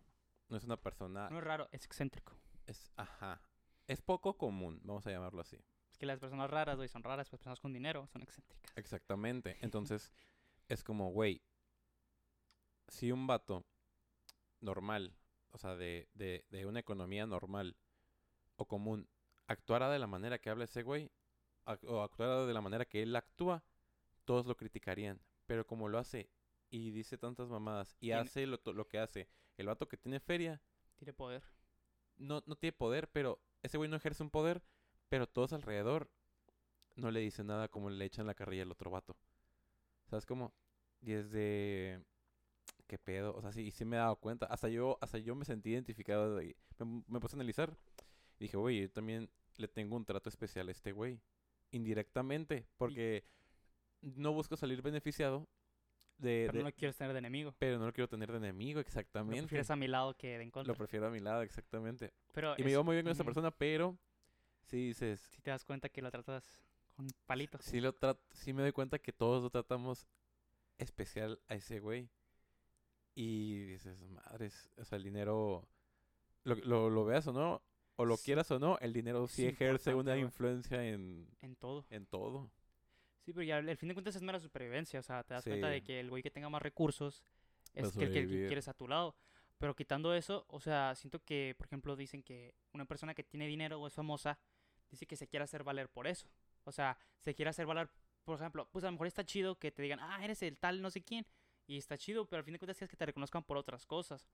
[0.49, 2.37] No es una persona, No es raro, es excéntrico.
[2.67, 3.41] es, ajá,
[3.87, 5.57] es poco común, vamos a llamarlo así.
[5.93, 8.73] Es que las personas raras, güey, son raras, pues personas con dinero son excéntricas.
[8.77, 9.59] Exactamente.
[9.63, 10.13] Entonces,
[10.69, 11.41] es como, güey,
[12.89, 13.65] si un vato
[14.61, 15.15] normal,
[15.53, 17.77] o sea, de, de, de una economía normal
[18.57, 19.09] o común,
[19.47, 21.11] actuara de la manera que habla ese güey,
[21.87, 23.65] o actuara de la manera que él actúa,
[24.25, 25.21] todos lo criticarían.
[25.47, 26.31] Pero como lo hace
[26.71, 30.21] y dice tantas mamadas y Tiene- hace lo, lo que hace, el vato que tiene
[30.21, 30.61] feria,
[30.99, 31.43] Tiene poder.
[32.17, 34.63] no, no tiene poder, pero ese güey no ejerce un poder,
[35.09, 36.11] pero todos alrededor
[36.97, 39.17] no le dicen nada como le echan la carrilla al otro vato.
[40.07, 40.53] ¿Sabes cómo?
[41.01, 42.05] Y es de...
[42.91, 43.33] ¿Qué pedo?
[43.37, 44.47] O sea, sí, sí me he dado cuenta.
[44.47, 46.35] Hasta yo, hasta yo me sentí identificado.
[46.35, 47.77] de- me, me puse a analizar.
[48.41, 51.21] Y dije, güey, yo también le tengo un trato especial a este güey.
[51.71, 52.67] Indirectamente.
[52.77, 53.23] Porque
[54.01, 55.47] no busco salir beneficiado
[56.19, 56.47] de...
[56.49, 57.55] Pero de- no lo quieres tener de enemigo.
[57.61, 59.43] pero no lo quiero tener de enemigo, Lo exactamente.
[59.43, 60.73] prefieres a mi lado que de en contra.
[60.73, 62.13] Lo prefiero a mi lado, exactamente.
[62.33, 63.97] Pero Y me llevo muy bien con esta ujú, persona, pero
[64.63, 66.65] si dices, Si te das cuenta que lo tratas
[66.97, 67.65] con palitos.
[67.65, 70.09] sí, lo tra- sí me doy cuenta que todos lo tratamos
[70.79, 72.11] especial a ese güey.
[73.23, 75.69] Y dices, madres, o sea, el dinero,
[76.45, 77.63] lo, lo, lo veas o no,
[77.97, 78.25] o lo Sí.
[78.25, 81.85] quieras o no, el dinero sí Es ejerce una influencia en, En todo.
[81.91, 82.51] en todo.
[83.21, 85.01] Sí, pero ya al fin de cuentas es mera supervivencia.
[85.01, 85.85] O sea, te das cuenta de Sí.
[85.85, 87.23] que el güey que tenga más recursos
[87.75, 89.15] es que el que quieres a tu lado.
[89.59, 93.47] Pero quitando eso, o sea, siento que, por ejemplo, dicen que una persona que tiene
[93.47, 94.39] dinero o es famosa,
[94.91, 96.31] dice que se quiere hacer valer por eso.
[96.65, 97.91] O sea, se quiere hacer valer,
[98.25, 100.81] por ejemplo, pues a lo mejor está chido que te digan, ah, eres el tal
[100.81, 101.27] no sé quién.
[101.71, 104.29] Y está chido, pero al fin de cuentas quieres que te reconozcan por otras cosas.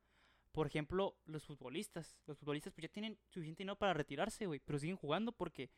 [0.52, 2.18] Por ejemplo, los futbolistas.
[2.24, 4.58] Los futbolistas pues ya tienen suficiente dinero para retirarse, güey.
[4.58, 5.68] Pero siguen jugando porque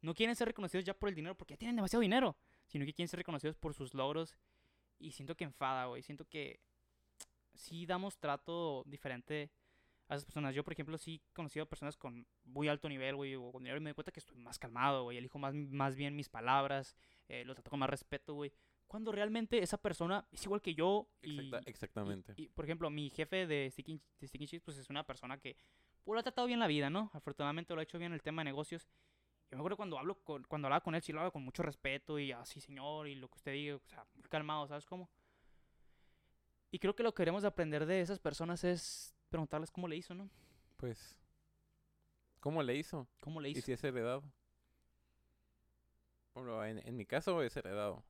[0.00, 2.38] no quieren ser reconocidos ya por el dinero, porque ya tienen demasiado dinero.
[2.68, 4.34] Sino que quieren ser reconocidos por sus logros.
[4.98, 6.02] Y siento que enfada, güey.
[6.02, 6.58] Siento que
[7.52, 9.50] sí damos trato diferente
[10.08, 10.54] a esas personas.
[10.54, 13.76] Yo, por ejemplo, sí he conocido personas con muy alto nivel, güey, o con dinero
[13.76, 15.18] y me doy cuenta que estoy más calmado, güey.
[15.18, 16.96] Elijo más, más bien mis palabras,
[17.28, 18.54] eh, lo trato con más respeto, güey.
[18.88, 21.38] Cuando realmente esa persona es igual que yo y...
[21.38, 22.32] Exacta- y- exactamente.
[22.36, 24.00] Y, por ejemplo, mi jefe de Sticky
[24.46, 25.56] Cheese, pues es una persona que
[26.04, 27.10] pues, lo ha tratado bien la vida, ¿no?
[27.12, 28.88] Afortunadamente lo ha hecho bien el tema de negocios.
[29.50, 31.62] Yo me acuerdo cuando hablo con, cuando hablaba con él, sí lo hablaba con mucho
[31.62, 35.08] respeto y así, señor, y lo que usted diga, o sea, muy calmado, ¿sabes cómo?
[36.70, 40.14] Y creo que lo que queremos aprender de esas personas es preguntarles cómo le hizo,
[40.14, 40.28] ¿no?
[40.76, 41.18] Pues,
[42.40, 43.06] ¿cómo le hizo?
[43.20, 43.62] ¿Cómo le ¿Y hizo?
[43.66, 44.22] si es heredado?
[46.34, 48.04] Bueno, en, en mi caso es heredado.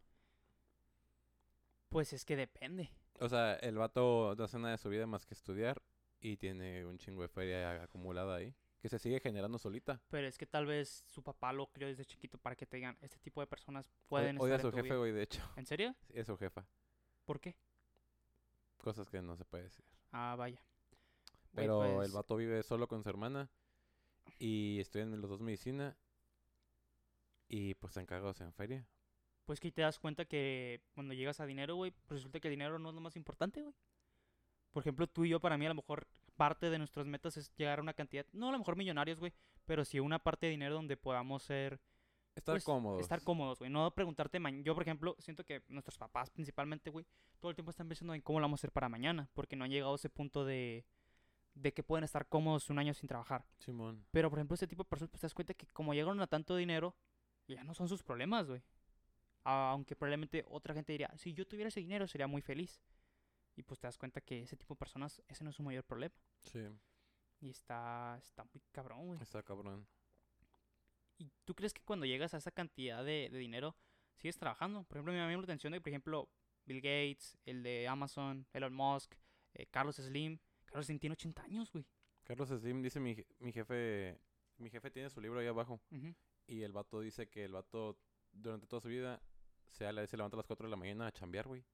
[1.89, 2.91] Pues es que depende.
[3.21, 5.83] O sea, el vato no hace nada de su vida más que estudiar
[6.21, 8.55] y tiene un chingo de feria acumulada ahí.
[8.81, 10.01] Que se sigue generando solita.
[10.09, 12.97] Pero es que tal vez su papá lo crió desde chiquito para que te digan,
[13.01, 14.99] este tipo de personas O- pueden Odia a estar su en tu jefe, vida".
[14.99, 15.43] güey, de hecho.
[15.57, 15.95] ¿En serio?
[16.07, 16.65] Sí, Es su jefa.
[17.25, 17.57] ¿Por qué?
[18.77, 19.85] Cosas que no se puede decir.
[20.13, 20.63] Ah, vaya.
[21.55, 23.51] Pero el pues, vato vive solo con su hermana.
[24.39, 25.97] Y estudian los dos medicina.
[27.49, 28.87] Y pues están cagados en feria.
[29.49, 32.53] Pues que te das cuenta que cuando llegas a dinero, güey, pues resulta que el
[32.53, 33.75] dinero no es lo más importante, güey.
[34.73, 37.51] Por ejemplo, tú y yo, para mí, a lo mejor parte de nuestras metas es
[37.57, 39.33] llegar a una cantidad, no a lo mejor millonarios, güey,
[39.65, 41.81] pero sí una parte de dinero donde podamos ser,
[42.37, 43.01] Estar pues, cómodos.
[43.01, 43.71] estar cómodos, güey.
[43.71, 47.07] No preguntarte, ma- yo, por ejemplo, siento que nuestros papás, principalmente, güey,
[47.41, 49.65] todo el tiempo están pensando en cómo lo vamos a hacer para mañana, porque no
[49.65, 50.85] han llegado a ese punto de,
[51.55, 53.47] de que pueden estar cómodos un año sin trabajar.
[53.61, 54.05] Simón.
[54.11, 56.27] Pero, por ejemplo, este tipo de personas, pues te das cuenta que como llegaron a
[56.27, 56.95] tanto dinero,
[57.49, 58.61] ya no son sus problemas, güey.
[59.51, 62.83] Aunque probablemente otra gente diría, si yo tuviera ese dinero sería muy feliz.
[63.57, 65.85] Y pues te das cuenta que ese tipo de personas, ese no es su mayor
[65.85, 66.15] problema.
[66.43, 66.61] Sí,
[67.41, 69.23] Y está, está muy cabrón, güey.
[69.23, 69.87] está cabrón.
[71.17, 73.75] ¿Y tú crees que cuando llegas a esa cantidad de, de dinero,
[74.17, 74.85] sigues trabajando?
[74.85, 76.29] Por ejemplo, me llama la atención de, por ejemplo,
[76.67, 79.15] Bill Gates, el de Amazon, Elon Musk,
[79.55, 80.39] eh, Carlos Slim.
[80.67, 81.87] Carlos Slim tiene 80 años, güey.
[82.23, 84.21] Carlos Slim dice mi, mi jefe.
[84.59, 85.81] Mi jefe tiene su libro ahí abajo.
[85.91, 86.15] Ujú.
[86.47, 87.99] Y el vato dice que el vato
[88.31, 89.23] durante toda su vida
[89.71, 91.65] se, la- se levanta a las 4 de la mañana a chambear, güey.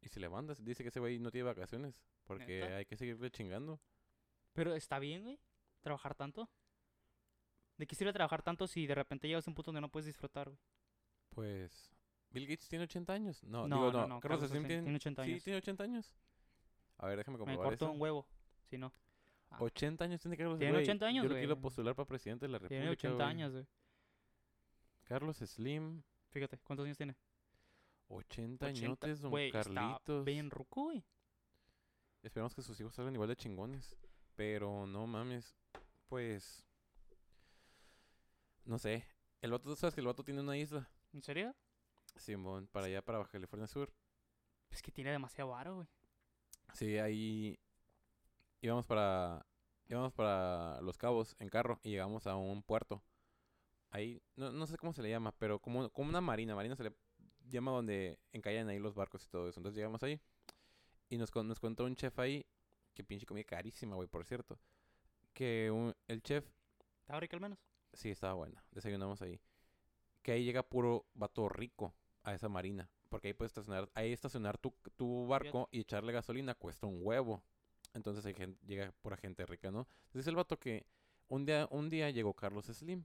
[0.00, 0.54] Y se levanta.
[0.60, 1.94] Dice que ese güey no tiene vacaciones.
[2.24, 2.76] Porque ¿Neta?
[2.76, 3.80] hay que seguirle chingando.
[4.52, 5.38] Pero está bien, güey,
[5.80, 6.48] trabajar tanto.
[7.78, 10.06] ¿De qué sirve trabajar tanto si de repente llegas a un punto donde no puedes
[10.06, 10.58] disfrutar, güey?
[11.30, 11.90] Pues.
[12.30, 13.42] Bill Gates tiene 80 años.
[13.44, 14.08] No, No, digo, no, no.
[14.08, 15.44] no, Carlos Slim Slim tiene, tiene 80 Sí, años.
[15.44, 16.14] tiene 80 años.
[16.98, 17.92] A ver, déjame Me comprobar cortó eso.
[17.92, 18.26] un huevo,
[18.64, 18.92] si no.
[19.50, 19.56] Ah.
[19.60, 21.62] 80 años tiene Carlos Tiene güey, 80 años, Yo lo quiero güey.
[21.62, 22.80] postular para presidente de la República.
[22.80, 23.26] Tiene 80 güey.
[23.28, 23.66] años, güey.
[25.04, 26.02] Carlos Slim.
[26.32, 27.16] Fíjate, ¿cuántos años tiene?
[28.08, 28.66] 80 80.
[28.66, 30.24] añotes, don está Carlitos.
[30.24, 31.04] bien ruco, güey.
[32.22, 33.96] Esperamos que sus hijos salgan igual de chingones.
[34.34, 35.54] Pero no mames.
[36.06, 36.64] Pues.
[38.64, 39.06] No sé.
[39.40, 40.88] El vato, ¿tú sabes que el vato tiene una isla?
[41.12, 41.54] ¿En serio?
[42.16, 43.92] Simón, para allá, para Baja California Sur.
[44.70, 45.88] Es que tiene demasiado varo, güey.
[46.74, 47.58] Sí, ahí
[48.60, 49.44] íbamos para
[49.88, 53.02] íbamos para Los Cabos en carro y llegamos a un puerto.
[53.92, 56.82] Ahí no, no sé cómo se le llama, pero como, como una marina, marina se
[56.84, 56.92] le
[57.48, 59.60] llama donde encallan ahí los barcos y todo eso.
[59.60, 60.20] Entonces llegamos ahí
[61.08, 62.44] y nos, nos contó un chef ahí,
[62.94, 64.58] que pinche comida carísima, güey, por cierto,
[65.32, 66.44] que un- el chef
[67.00, 67.58] ¿Estaba rico al menos?
[67.92, 68.64] Sí, estaba buena.
[68.70, 69.38] Desayunamos ahí.
[70.22, 72.88] Que ahí llega puro vato rico a esa marina.
[73.10, 77.42] Porque ahí puedes estacionar, ahí estacionar tu, tu barco y echarle gasolina cuesta un huevo.
[77.92, 79.86] Entonces hay gente, llega pura gente rica, ¿no?
[80.04, 80.86] Entonces el vato que
[81.28, 83.04] un día, un día llegó Carlos Slim.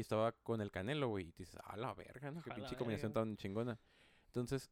[0.00, 1.28] Y estaba con el canelo, güey.
[1.28, 2.40] Y dices, a la verga, ¿no?
[2.40, 3.78] Qué pinche combinación tan chingona.
[4.28, 4.70] Entonces,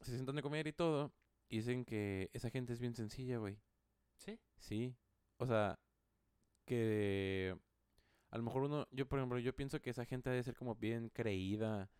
[0.00, 1.12] se sientan a comer y todo.
[1.50, 3.58] Y dicen que esa gente es bien sencilla, güey.
[4.16, 4.40] Sí.
[4.56, 4.96] Sí.
[5.36, 5.78] O sea,
[6.64, 7.54] que
[8.30, 10.74] a lo mejor uno, yo por ejemplo, yo pienso que esa gente debe ser como
[10.74, 11.90] bien creída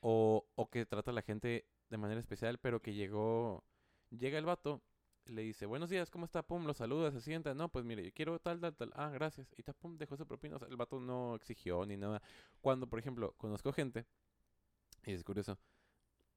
[0.00, 3.64] o, o que trata a la gente de manera especial, pero que llegó,
[4.10, 4.82] llega el vato,
[5.26, 6.42] le dice, buenos días, ¿cómo está?
[6.42, 9.54] Pum, lo saluda, se sienta, no, pues mire, yo quiero tal, tal, tal, ah, gracias,
[9.56, 12.22] y ta, pum, dejó su propina, o sea, el vato no exigió ni nada.
[12.60, 14.06] Cuando, por ejemplo, conozco gente,
[15.04, 15.58] y es curioso,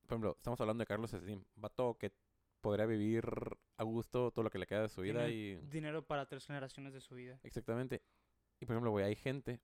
[0.01, 2.13] por ejemplo, estamos hablando de Carlos Slim, vato que
[2.61, 3.25] podría vivir
[3.77, 5.55] a gusto todo lo que le queda de su vida Tiene y...
[5.67, 7.39] Dinero para tres generaciones de su vida.
[7.43, 8.01] Exactamente.
[8.59, 9.59] Y por ejemplo, güey, hay gente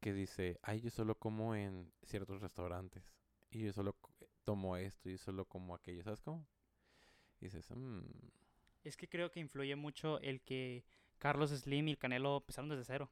[0.00, 3.12] que dice, ay, yo solo como en ciertos restaurantes.
[3.50, 3.96] Y yo solo
[4.44, 6.02] tomo esto y solo como aquello.
[6.02, 6.46] ¿Sabes cómo?
[7.40, 8.00] Y dices, "Mm,
[8.82, 10.84] Es que creo que influye mucho el que
[11.18, 13.10] Carlos Slim y el Canelo empezaron desde cero.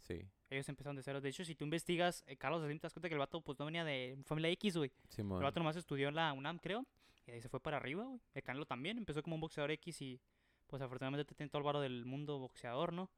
[0.00, 1.20] sí, Ellos empezaron de cero.
[1.20, 3.58] De hecho, si tú investigas, eh, Carlos Slim, te das cuenta que el vato pues
[3.58, 4.90] no venía de familia X, güey.
[5.38, 6.84] El vato nomás estudió en la UNAM, creo.
[7.26, 8.20] Y ahí se fue para arriba, güey.
[8.34, 10.20] El Canelo también empezó como un boxeador X y
[10.66, 13.10] pues afortunadamente tiene todo el varo del mundo boxeador, ¿no?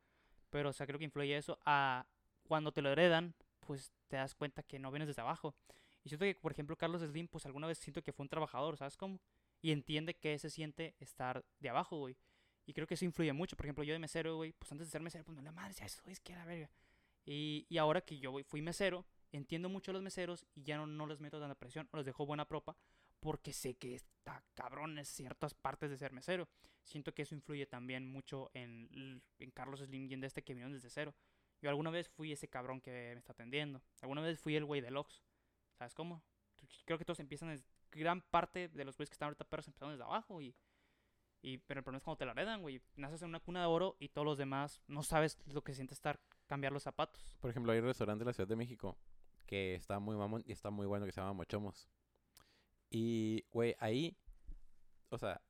[0.51, 2.07] Pero, o sea, creo que influye eso a
[2.45, 5.55] cuando te lo heredan, pues te das cuenta que no vienes desde abajo.
[6.05, 8.77] Y siento que, por ejemplo, Carlos Slim, pues alguna vez siento que fue un trabajador,
[8.77, 9.18] ¿sabes cómo?
[9.65, 12.19] Y entiende que se siente estar de abajo, güey.
[12.67, 13.57] Y creo que eso influye mucho.
[13.57, 15.73] Por ejemplo, yo de mesero, güey, pues antes de ser mesero, pues me la madre,
[15.73, 16.71] ya eso es que la verga.
[17.25, 20.77] Y, y ahora que yo güey, fui mesero, entiendo mucho a los meseros y ya
[20.77, 22.77] no, no les meto tanta presión, o les dejo buena propa,
[23.21, 26.47] porque sé que está cabrón en ciertas partes de ser mesero.
[26.83, 30.53] Siento que eso influye también mucho en, en Carlos Slim y en de este que
[30.53, 31.15] vinieron desde cero.
[31.62, 33.81] Yo alguna vez fui ese cabrón que me está atendiendo.
[34.03, 35.23] Alguna vez fui el güey del Ox.
[35.79, 36.23] ¿Sabes cómo?
[36.85, 37.65] Creo que todos empiezan,
[37.95, 40.55] gran parte de los güeyes que están ahorita perros empezaron desde abajo y...
[41.47, 42.81] Y, pero el problema es cuando te la heredan, güey.
[42.97, 45.93] Naces en una cuna de oro y todos los demás no sabes lo que siente
[45.93, 47.37] estar cambiar los zapatos.
[47.39, 48.97] Por ejemplo, hay un restaurante en la Ciudad de México
[49.45, 51.91] que está muy mamón y está muy bueno que se llama Mochomos.
[52.91, 54.17] Y, güey, ahí,
[55.11, 55.43] o sea,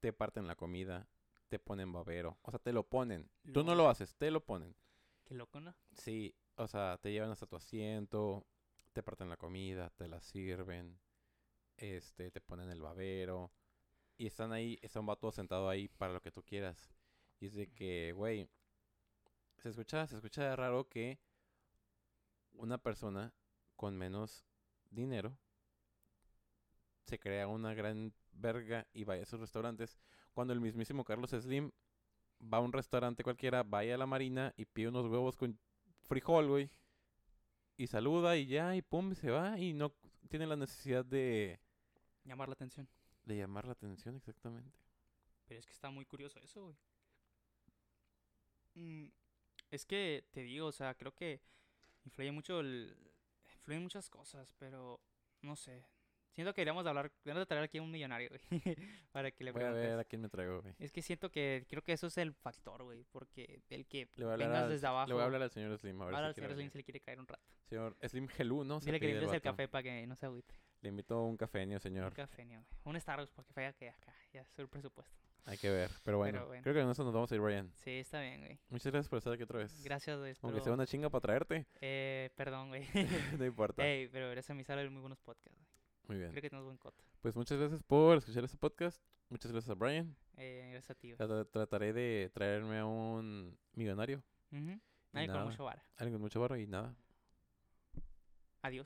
[0.00, 1.06] te parten la comida,
[1.48, 3.28] te ponen babero, o sea, te lo ponen.
[3.52, 4.74] Tú no Lo- lo haces, te lo ponen.
[5.24, 5.74] Qué loco, ¿no?
[5.92, 8.46] Sí, o sea, te llevan hasta tu asiento,
[8.94, 10.98] te parten la comida, te la sirven,
[11.82, 13.50] este, te ponen el babero
[14.16, 16.94] y están ahí, está un vato sentado ahí para lo que tú quieras.
[17.40, 18.48] Y es de que, güey,
[19.56, 21.18] se escucha, se escucha de raro que
[22.52, 23.34] una persona
[23.74, 24.44] con menos
[24.90, 25.36] dinero
[27.04, 29.98] se crea una gran verga y vaya a esos restaurantes
[30.32, 31.72] cuando el mismísimo Carlos Slim
[32.40, 35.58] va a un restaurante cualquiera, vaya a la marina y pide unos huevos con
[36.02, 36.70] frijol, güey.
[37.76, 39.92] Y saluda y ya, y pum, se va y no
[40.28, 41.61] tiene la necesidad de,
[42.24, 42.88] Llamar la atención.
[43.24, 44.76] de llamar la atención exactamente.
[45.46, 46.76] Pero es que está muy curioso eso, güey.
[48.74, 49.08] Mm,
[49.70, 51.40] es que te digo, o sea, creo que
[52.04, 52.96] influye mucho el...
[53.54, 55.00] Influyen muchas cosas, pero
[55.42, 55.84] no sé.
[56.34, 58.40] Siento que deberíamos de hablar, deberíamos de traer aquí a un millonario, güey.
[59.12, 59.90] para que le Voy a preguntes.
[59.90, 60.74] ver a quién me traigo, güey.
[60.78, 63.04] Es que siento que creo que eso es el factor, güey.
[63.12, 65.08] Porque el que Le voy a hablar, vengas al, desde abajo.
[65.08, 66.00] le voy a hablar al señor Slim.
[66.02, 67.42] A ver ahora si al señor Slim se le quiere caer un rato.
[67.68, 68.80] Señor Slim Gelú, ¿no?
[68.80, 70.54] Se Dile que le invites el café para que no se agüite.
[70.80, 72.12] Le invito un cafeño, Un señor.
[72.14, 72.66] café, ni, güey.
[72.84, 74.12] Un Starbucks, porque falla que acá.
[74.32, 75.14] Ya es el presupuesto.
[75.44, 75.90] Hay que ver.
[76.04, 76.62] Pero bueno, Pero bueno.
[76.62, 77.70] creo que con eso nos vamos a ir, Brian.
[77.76, 78.58] Sí, está bien, güey.
[78.68, 79.82] Muchas gracias por estar aquí otra vez.
[79.84, 80.34] Gracias, güey.
[80.42, 82.86] Aunque sea una chinga para traerte, Eh, perdón, güey.
[83.38, 83.86] no importa.
[83.86, 85.71] Ey, pero gracias a mí salen muy buenos podcasts, güey.
[86.08, 86.30] Muy bien.
[86.30, 87.02] Creo que tenemos buen coto.
[87.20, 89.02] Pues muchas gracias por escuchar este podcast.
[89.28, 90.14] Muchas gracias a Brian.
[90.36, 94.22] Eh, gracias a ti, Trataré de traerme a un millonario.
[94.50, 94.80] Y
[95.12, 95.84] Nadie con mucho vara.
[95.96, 96.94] Alguien con mucho barro y nada.